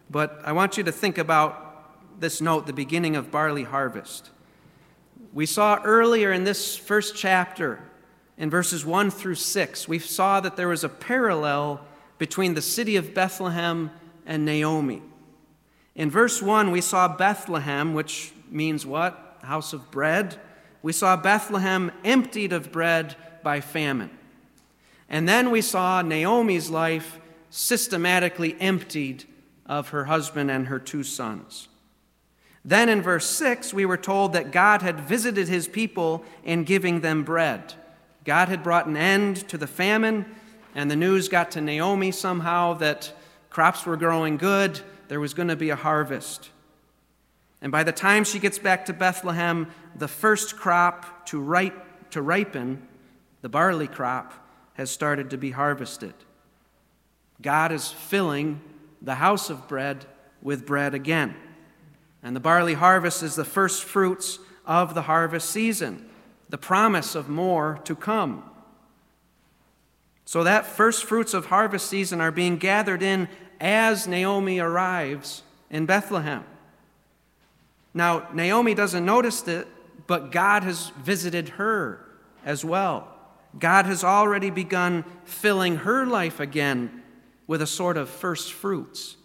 But 0.09 0.41
I 0.43 0.51
want 0.51 0.77
you 0.77 0.83
to 0.83 0.91
think 0.91 1.17
about 1.17 2.19
this 2.19 2.41
note, 2.41 2.65
the 2.65 2.73
beginning 2.73 3.15
of 3.15 3.31
barley 3.31 3.63
harvest. 3.63 4.31
We 5.31 5.45
saw 5.45 5.79
earlier 5.83 6.31
in 6.31 6.43
this 6.43 6.75
first 6.75 7.15
chapter, 7.15 7.79
in 8.37 8.49
verses 8.49 8.85
1 8.85 9.11
through 9.11 9.35
6, 9.35 9.87
we 9.87 9.99
saw 9.99 10.39
that 10.39 10.55
there 10.55 10.69
was 10.69 10.83
a 10.83 10.89
parallel 10.89 11.85
between 12.17 12.53
the 12.53 12.61
city 12.61 12.95
of 12.95 13.13
Bethlehem 13.13 13.91
and 14.25 14.45
Naomi. 14.45 15.01
In 15.93 16.09
verse 16.09 16.41
1, 16.41 16.71
we 16.71 16.81
saw 16.81 17.07
Bethlehem, 17.07 17.93
which 17.93 18.31
means 18.51 18.85
what? 18.85 19.37
House 19.43 19.73
of 19.73 19.91
bread. 19.91 20.39
We 20.81 20.93
saw 20.93 21.15
Bethlehem 21.15 21.91
emptied 22.03 22.53
of 22.53 22.71
bread 22.71 23.15
by 23.43 23.61
famine. 23.61 24.11
And 25.09 25.27
then 25.27 25.51
we 25.51 25.61
saw 25.61 26.01
Naomi's 26.01 26.69
life 26.69 27.19
systematically 27.49 28.55
emptied 28.59 29.25
of 29.65 29.89
her 29.89 30.05
husband 30.05 30.51
and 30.51 30.67
her 30.67 30.79
two 30.79 31.03
sons. 31.03 31.67
Then 32.63 32.89
in 32.89 33.01
verse 33.01 33.25
6, 33.29 33.73
we 33.73 33.85
were 33.85 33.97
told 33.97 34.33
that 34.33 34.51
God 34.51 34.81
had 34.81 34.99
visited 34.99 35.47
his 35.47 35.67
people 35.67 36.23
in 36.43 36.63
giving 36.63 37.01
them 37.01 37.23
bread. 37.23 37.73
God 38.25 38.49
had 38.49 38.63
brought 38.63 38.85
an 38.85 38.97
end 38.97 39.47
to 39.49 39.57
the 39.57 39.67
famine, 39.67 40.25
and 40.75 40.91
the 40.91 40.95
news 40.95 41.29
got 41.29 41.51
to 41.51 41.61
Naomi 41.61 42.11
somehow 42.11 42.73
that 42.75 43.13
crops 43.49 43.85
were 43.85 43.97
growing 43.97 44.37
good, 44.37 44.81
there 45.07 45.19
was 45.19 45.33
going 45.33 45.47
to 45.47 45.55
be 45.55 45.69
a 45.69 45.75
harvest. 45.75 46.49
And 47.61 47.71
by 47.71 47.83
the 47.83 47.91
time 47.91 48.23
she 48.23 48.39
gets 48.39 48.57
back 48.57 48.85
to 48.85 48.93
Bethlehem, 48.93 49.67
the 49.95 50.07
first 50.07 50.55
crop 50.55 51.25
to, 51.27 51.39
ripe, 51.39 52.09
to 52.11 52.21
ripen, 52.21 52.87
the 53.41 53.49
barley 53.49 53.87
crop, 53.87 54.33
has 54.73 54.89
started 54.89 55.29
to 55.31 55.37
be 55.37 55.51
harvested. 55.51 56.13
God 57.41 57.71
is 57.71 57.91
filling 57.91 58.61
the 59.01 59.15
house 59.15 59.49
of 59.49 59.67
bread 59.67 60.05
with 60.41 60.65
bread 60.65 60.93
again. 60.93 61.35
And 62.23 62.35
the 62.35 62.41
barley 62.41 62.73
harvest 62.73 63.23
is 63.23 63.35
the 63.35 63.45
first 63.45 63.83
fruits 63.83 64.39
of 64.65 64.93
the 64.93 65.03
harvest 65.03 65.49
season, 65.49 66.09
the 66.49 66.57
promise 66.57 67.15
of 67.15 67.29
more 67.29 67.79
to 67.85 67.95
come. 67.95 68.43
So 70.25 70.43
that 70.43 70.65
first 70.65 71.05
fruits 71.05 71.33
of 71.33 71.47
harvest 71.47 71.87
season 71.87 72.21
are 72.21 72.31
being 72.31 72.57
gathered 72.57 73.01
in 73.01 73.27
as 73.59 74.07
Naomi 74.07 74.59
arrives 74.59 75.43
in 75.69 75.85
Bethlehem. 75.85 76.43
Now, 77.93 78.27
Naomi 78.33 78.73
doesn't 78.73 79.05
notice 79.05 79.47
it, 79.47 79.67
but 80.07 80.31
God 80.31 80.63
has 80.63 80.89
visited 81.01 81.49
her 81.49 82.05
as 82.45 82.63
well. 82.63 83.07
God 83.57 83.85
has 83.85 84.03
already 84.03 84.49
begun 84.49 85.03
filling 85.25 85.77
her 85.77 86.05
life 86.05 86.39
again 86.39 87.01
with 87.47 87.61
a 87.61 87.67
sort 87.67 87.97
of 87.97 88.09
first 88.09 88.53
fruits. 88.53 89.17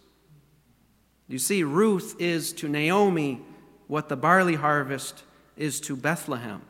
You 1.27 1.39
see, 1.39 1.63
Ruth 1.63 2.15
is 2.19 2.53
to 2.53 2.67
Naomi 2.67 3.41
what 3.87 4.09
the 4.09 4.15
barley 4.15 4.55
harvest 4.55 5.23
is 5.57 5.79
to 5.81 5.95
Bethlehem. 5.95 6.61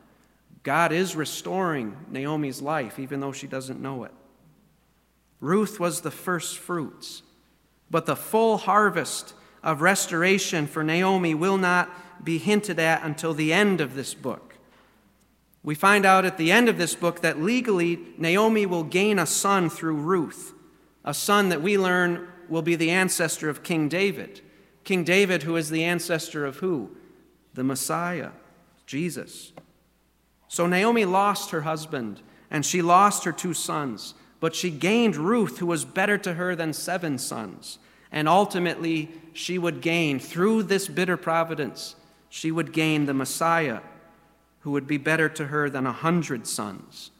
God 0.63 0.91
is 0.91 1.15
restoring 1.15 1.95
Naomi's 2.09 2.61
life, 2.61 2.99
even 2.99 3.19
though 3.19 3.31
she 3.31 3.47
doesn't 3.47 3.81
know 3.81 4.03
it. 4.03 4.11
Ruth 5.39 5.79
was 5.79 6.01
the 6.01 6.11
first 6.11 6.57
fruits, 6.57 7.21
but 7.91 8.05
the 8.05 8.15
full 8.15 8.57
harvest 8.57 9.33
of 9.65 9.81
restoration 9.81 10.67
for 10.67 10.83
Naomi 10.83 11.33
will 11.33 11.57
not 11.57 11.89
be 12.23 12.37
hinted 12.37 12.79
at 12.79 13.03
until 13.03 13.33
the 13.33 13.51
end 13.51 13.81
of 13.81 13.95
this 13.95 14.13
book. 14.13 14.55
We 15.63 15.73
find 15.73 16.05
out 16.05 16.23
at 16.23 16.37
the 16.37 16.51
end 16.51 16.69
of 16.69 16.77
this 16.77 16.93
book 16.93 17.21
that 17.21 17.41
legally 17.41 17.99
Naomi 18.19 18.67
will 18.67 18.83
gain 18.83 19.17
a 19.17 19.25
son 19.25 19.69
through 19.71 19.95
Ruth, 19.95 20.53
a 21.03 21.13
son 21.13 21.49
that 21.49 21.63
we 21.63 21.77
learn 21.77 22.27
will 22.47 22.61
be 22.61 22.75
the 22.75 22.91
ancestor 22.91 23.49
of 23.49 23.63
King 23.63 23.89
David. 23.89 24.41
King 24.83 25.03
David, 25.03 25.43
who 25.43 25.55
is 25.55 25.71
the 25.71 25.83
ancestor 25.83 26.45
of 26.45 26.57
who? 26.57 26.95
The 27.55 27.63
Messiah, 27.63 28.29
Jesus. 28.85 29.51
So 30.47 30.67
Naomi 30.67 31.05
lost 31.05 31.49
her 31.49 31.61
husband, 31.61 32.21
and 32.51 32.63
she 32.63 32.83
lost 32.83 33.23
her 33.23 33.31
two 33.31 33.55
sons, 33.55 34.13
but 34.39 34.53
she 34.53 34.69
gained 34.69 35.15
Ruth, 35.15 35.57
who 35.57 35.65
was 35.65 35.85
better 35.85 36.19
to 36.19 36.35
her 36.35 36.55
than 36.55 36.71
seven 36.71 37.17
sons. 37.17 37.79
And 38.15 38.29
ultimately, 38.29 39.11
she 39.33 39.57
would 39.59 39.81
gain, 39.81 40.19
through 40.19 40.63
this 40.63 40.87
bitter 40.87 41.17
providence, 41.17 41.97
she 42.29 42.49
would 42.49 42.71
gain 42.71 43.05
the 43.05 43.13
Messiah, 43.13 43.81
who 44.61 44.71
would 44.71 44.87
be 44.87 44.97
better 44.97 45.27
to 45.27 45.47
her 45.47 45.69
than 45.69 45.85
a 45.85 45.91
hundred 45.91 46.47
sons. 46.47 47.11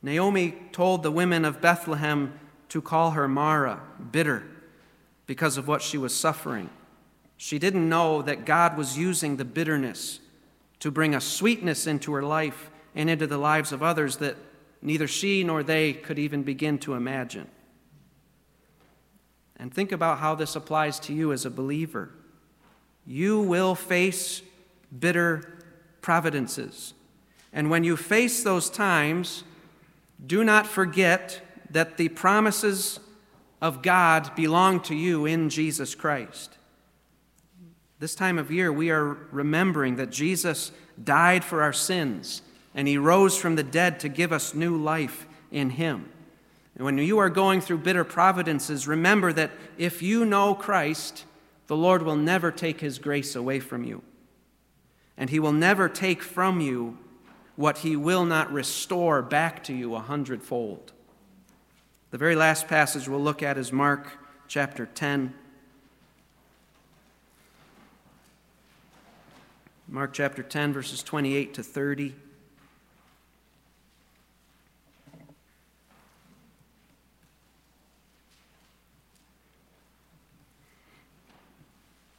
Naomi 0.00 0.54
told 0.70 1.02
the 1.02 1.10
women 1.10 1.44
of 1.44 1.60
Bethlehem 1.60 2.38
to 2.68 2.80
call 2.80 3.10
her 3.10 3.26
Mara, 3.26 3.80
bitter 4.12 4.44
because 5.26 5.56
of 5.56 5.66
what 5.66 5.82
she 5.82 5.98
was 5.98 6.14
suffering. 6.14 6.70
She 7.36 7.58
didn't 7.58 7.88
know 7.88 8.22
that 8.22 8.44
God 8.44 8.76
was 8.76 8.96
using 8.96 9.36
the 9.36 9.44
bitterness 9.44 10.20
to 10.78 10.92
bring 10.92 11.16
a 11.16 11.20
sweetness 11.20 11.88
into 11.88 12.12
her 12.12 12.22
life 12.22 12.70
and 12.94 13.10
into 13.10 13.26
the 13.26 13.38
lives 13.38 13.72
of 13.72 13.82
others 13.82 14.18
that 14.18 14.36
neither 14.80 15.08
she 15.08 15.42
nor 15.42 15.64
they 15.64 15.92
could 15.92 16.20
even 16.20 16.44
begin 16.44 16.78
to 16.78 16.94
imagine. 16.94 17.48
And 19.58 19.72
think 19.72 19.92
about 19.92 20.18
how 20.18 20.34
this 20.34 20.54
applies 20.54 21.00
to 21.00 21.12
you 21.12 21.32
as 21.32 21.44
a 21.44 21.50
believer. 21.50 22.10
You 23.06 23.40
will 23.40 23.74
face 23.74 24.42
bitter 24.96 25.64
providences. 26.00 26.94
And 27.52 27.70
when 27.70 27.82
you 27.82 27.96
face 27.96 28.42
those 28.42 28.70
times, 28.70 29.44
do 30.24 30.44
not 30.44 30.66
forget 30.66 31.40
that 31.70 31.96
the 31.96 32.08
promises 32.08 33.00
of 33.60 33.82
God 33.82 34.34
belong 34.36 34.80
to 34.80 34.94
you 34.94 35.26
in 35.26 35.48
Jesus 35.48 35.94
Christ. 35.94 36.56
This 37.98 38.14
time 38.14 38.38
of 38.38 38.52
year, 38.52 38.72
we 38.72 38.90
are 38.90 39.18
remembering 39.32 39.96
that 39.96 40.10
Jesus 40.10 40.70
died 41.02 41.44
for 41.44 41.62
our 41.62 41.72
sins 41.72 42.42
and 42.74 42.86
he 42.86 42.96
rose 42.96 43.36
from 43.36 43.56
the 43.56 43.62
dead 43.62 43.98
to 44.00 44.08
give 44.08 44.32
us 44.32 44.54
new 44.54 44.76
life 44.76 45.26
in 45.50 45.70
him. 45.70 46.08
And 46.78 46.84
when 46.84 46.96
you 46.96 47.18
are 47.18 47.28
going 47.28 47.60
through 47.60 47.78
bitter 47.78 48.04
providences, 48.04 48.86
remember 48.86 49.32
that 49.32 49.50
if 49.76 50.00
you 50.00 50.24
know 50.24 50.54
Christ, 50.54 51.24
the 51.66 51.76
Lord 51.76 52.02
will 52.02 52.16
never 52.16 52.52
take 52.52 52.80
his 52.80 53.00
grace 53.00 53.34
away 53.34 53.58
from 53.58 53.82
you. 53.82 54.02
And 55.16 55.28
he 55.28 55.40
will 55.40 55.52
never 55.52 55.88
take 55.88 56.22
from 56.22 56.60
you 56.60 56.96
what 57.56 57.78
he 57.78 57.96
will 57.96 58.24
not 58.24 58.52
restore 58.52 59.20
back 59.22 59.64
to 59.64 59.74
you 59.74 59.96
a 59.96 60.00
hundredfold. 60.00 60.92
The 62.12 62.18
very 62.18 62.36
last 62.36 62.68
passage 62.68 63.08
we'll 63.08 63.20
look 63.20 63.42
at 63.42 63.58
is 63.58 63.72
Mark 63.72 64.06
chapter 64.46 64.86
10. 64.86 65.34
Mark 69.88 70.12
chapter 70.12 70.44
10, 70.44 70.72
verses 70.72 71.02
28 71.02 71.54
to 71.54 71.62
30. 71.64 72.14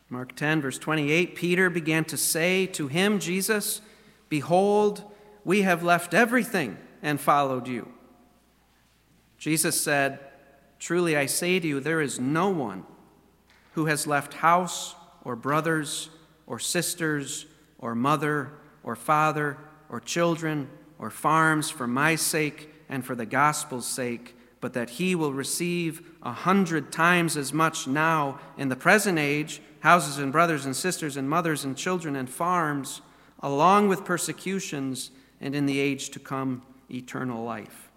Mark 0.10 0.36
10, 0.36 0.62
verse 0.62 0.80
28 0.80 1.36
Peter 1.36 1.70
began 1.70 2.04
to 2.06 2.18
say 2.18 2.66
to 2.66 2.88
him, 2.88 3.20
Jesus, 3.20 3.82
Behold, 4.28 5.04
we 5.46 5.62
have 5.62 5.84
left 5.84 6.14
everything 6.14 6.78
and 7.02 7.20
followed 7.20 7.68
you. 7.68 7.92
Jesus 9.38 9.80
said, 9.80 10.20
Truly 10.80 11.16
I 11.16 11.26
say 11.28 11.60
to 11.60 11.68
you, 11.68 11.80
there 11.80 12.02
is 12.02 12.20
no 12.20 12.50
one 12.50 12.86
who 13.74 13.86
has 13.86 14.08
left 14.08 14.36
house 14.36 14.96
or 15.24 15.36
brothers 15.36 16.10
or 16.48 16.58
sisters 16.58 17.46
or 17.78 17.94
mother 17.94 18.52
or 18.84 18.96
father 18.96 19.58
or 19.90 20.00
children 20.00 20.70
or 20.98 21.10
farms 21.10 21.70
for 21.70 21.88
my 21.88 22.16
sake 22.16 22.74
and 22.90 23.06
for 23.06 23.16
the 23.16 23.26
gospel's 23.26 23.86
sake, 23.86 24.36
but 24.60 24.74
that 24.74 24.90
he 24.92 25.16
will 25.16 25.34
receive 25.34 26.02
a 26.24 26.32
hundred 26.32 26.92
times 26.92 27.38
as 27.38 27.54
much 27.54 27.88
now 27.88 28.40
in 28.58 28.70
the 28.70 28.76
present 28.76 29.20
age 29.20 29.62
houses 29.82 30.18
and 30.18 30.32
brothers 30.32 30.66
and 30.66 30.76
sisters 30.76 31.18
and 31.18 31.30
mothers 31.30 31.64
and 31.64 31.78
children 31.78 32.16
and 32.16 32.30
farms, 32.30 33.02
along 33.42 33.88
with 33.88 34.06
persecutions, 34.06 35.12
and 35.42 35.56
in 35.56 35.66
the 35.66 35.80
age 35.80 36.10
to 36.10 36.20
come, 36.20 36.62
eternal 36.92 37.44
life. 37.44 37.90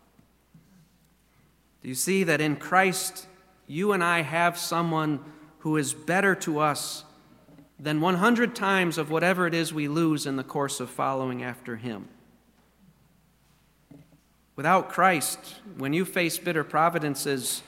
Do 1.83 1.89
you 1.89 1.95
see 1.95 2.25
that 2.25 2.41
in 2.41 2.57
Christ, 2.57 3.27
you 3.67 3.93
and 3.93 4.05
I 4.05 4.23
have 4.23 4.57
someone 4.57 5.21
who 5.61 5.77
is 5.77 5.95
better 5.95 6.35
to 6.37 6.61
us 6.61 7.05
than 7.79 8.01
100 8.01 8.55
times 8.55 8.99
of 8.99 9.11
whatever 9.11 9.47
it 9.47 9.55
is 9.55 9.75
we 9.75 9.89
lose 9.89 10.27
in 10.27 10.37
the 10.37 10.45
course 10.45 10.79
of 10.79 10.89
following 10.89 11.43
after 11.43 11.77
Him? 11.77 12.09
Without 14.55 14.91
Christ, 14.91 15.57
when 15.77 15.93
you 15.93 16.05
face 16.05 16.39
bitter 16.39 16.63
providences, 16.63 17.63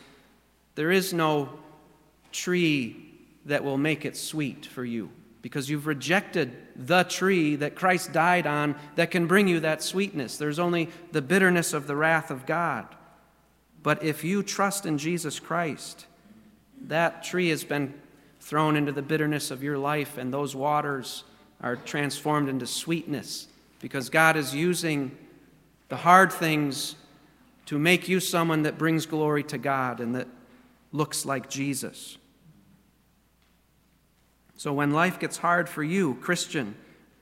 there 0.77 0.93
is 0.93 1.13
no 1.13 1.49
tree 2.31 3.04
that 3.47 3.65
will 3.65 3.79
make 3.79 4.05
it 4.05 4.17
sweet 4.17 4.67
for 4.67 4.85
you 4.85 5.11
because 5.43 5.69
you've 5.69 5.87
rejected 5.87 6.57
the 6.75 7.03
tree 7.03 7.57
that 7.57 7.75
Christ 7.75 8.13
died 8.13 8.47
on 8.47 8.77
that 8.95 9.11
can 9.11 9.27
bring 9.27 9.47
you 9.47 9.61
that 9.61 9.83
sweetness. 9.83 10.39
There's 10.39 10.59
only 10.59 10.89
the 11.13 11.21
bitterness 11.21 11.75
of 11.75 11.87
the 11.87 11.95
wrath 11.95 12.31
of 12.31 12.47
God. 12.47 12.87
But 13.83 14.03
if 14.03 14.25
you 14.25 14.43
trust 14.43 14.87
in 14.87 14.97
Jesus 14.97 15.39
Christ, 15.39 16.07
that 16.87 17.23
tree 17.25 17.51
has 17.51 17.63
been 17.63 17.93
thrown 18.41 18.75
into 18.75 18.93
the 18.93 19.03
bitterness 19.03 19.51
of 19.51 19.63
your 19.63 19.77
life, 19.77 20.17
and 20.17 20.33
those 20.33 20.57
waters 20.57 21.25
are 21.61 21.77
transformed 21.77 22.49
into 22.49 22.67
sweetness 22.67 23.49
because 23.81 24.09
God 24.09 24.37
is 24.37 24.55
using 24.55 25.15
the 25.91 25.97
hard 25.97 26.33
things 26.33 26.97
to 27.67 27.79
make 27.79 28.09
you 28.09 28.21
someone 28.21 28.63
that 28.63 28.79
brings 28.79 29.05
glory 29.05 29.43
to 29.45 29.59
God 29.59 30.01
and 30.01 30.15
that 30.15 30.29
looks 30.93 31.27
like 31.27 31.51
Jesus. 31.51 32.17
So 34.57 34.73
when 34.73 34.93
life 34.93 35.19
gets 35.19 35.39
hard 35.39 35.69
for 35.69 35.83
you, 35.83 36.15
Christian, 36.21 36.75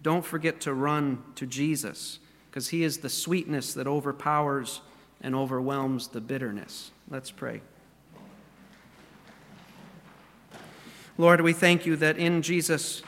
don't 0.03 0.25
forget 0.25 0.61
to 0.63 0.75
run 0.75 1.23
to 1.37 1.47
Jesus 1.47 2.19
because 2.51 2.69
he 2.69 2.83
is 2.83 2.99
the 2.99 3.09
sweetness 3.09 3.75
that 3.75 3.87
overpowers 3.87 4.81
and 5.23 5.35
overwhelms 5.35 6.09
the 6.09 6.21
bitterness. 6.21 6.91
Let's 7.09 7.31
pray. 7.31 7.63
Lord, 11.17 11.41
we 11.41 11.53
thank 11.53 11.87
you 11.87 11.97
that 11.97 12.19
in 12.19 12.43
Jesus 12.43 13.03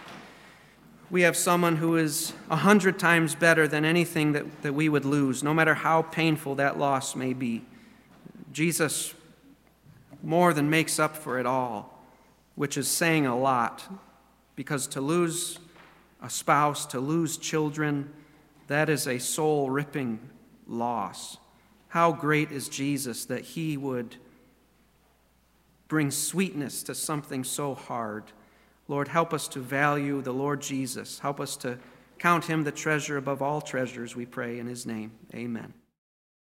we 1.10 1.22
have 1.22 1.36
someone 1.36 1.76
who 1.76 1.96
is 1.96 2.32
a 2.50 2.56
hundred 2.56 2.98
times 2.98 3.34
better 3.34 3.68
than 3.68 3.84
anything 3.84 4.32
that, 4.32 4.62
that 4.62 4.72
we 4.72 4.88
would 4.88 5.04
lose, 5.04 5.42
no 5.42 5.52
matter 5.52 5.74
how 5.74 6.02
painful 6.02 6.54
that 6.56 6.78
loss 6.78 7.14
may 7.14 7.32
be. 7.32 7.62
Jesus 8.52 9.14
more 10.22 10.54
than 10.54 10.70
makes 10.70 10.98
up 10.98 11.16
for 11.16 11.38
it 11.38 11.46
all, 11.46 12.02
which 12.54 12.76
is 12.76 12.88
saying 12.88 13.26
a 13.26 13.38
lot, 13.38 13.84
because 14.57 14.86
to 14.88 15.00
lose 15.00 15.59
a 16.22 16.30
spouse, 16.30 16.86
to 16.86 17.00
lose 17.00 17.36
children, 17.36 18.11
that 18.66 18.88
is 18.88 19.07
a 19.07 19.18
soul 19.18 19.70
ripping 19.70 20.18
loss. 20.66 21.38
How 21.88 22.12
great 22.12 22.50
is 22.50 22.68
Jesus 22.68 23.24
that 23.26 23.42
he 23.42 23.76
would 23.76 24.16
bring 25.88 26.11
sweetness 26.11 26.82
to 26.84 26.94
something 26.94 27.44
so 27.44 27.74
hard. 27.74 28.24
Lord, 28.88 29.09
help 29.09 29.32
us 29.32 29.48
to 29.48 29.61
value 29.61 30.22
the 30.22 30.32
Lord 30.32 30.61
Jesus. 30.61 31.18
Help 31.18 31.40
us 31.40 31.57
to 31.59 31.78
count 32.18 32.46
him 32.46 32.64
the 32.64 32.72
treasure 32.72 33.16
above 33.16 33.42
all 33.42 33.61
treasures, 33.61 34.16
we 34.16 34.26
pray 34.26 34.59
in 34.59 34.66
his 34.66 34.86
name. 34.86 35.12
Amen. 35.34 35.72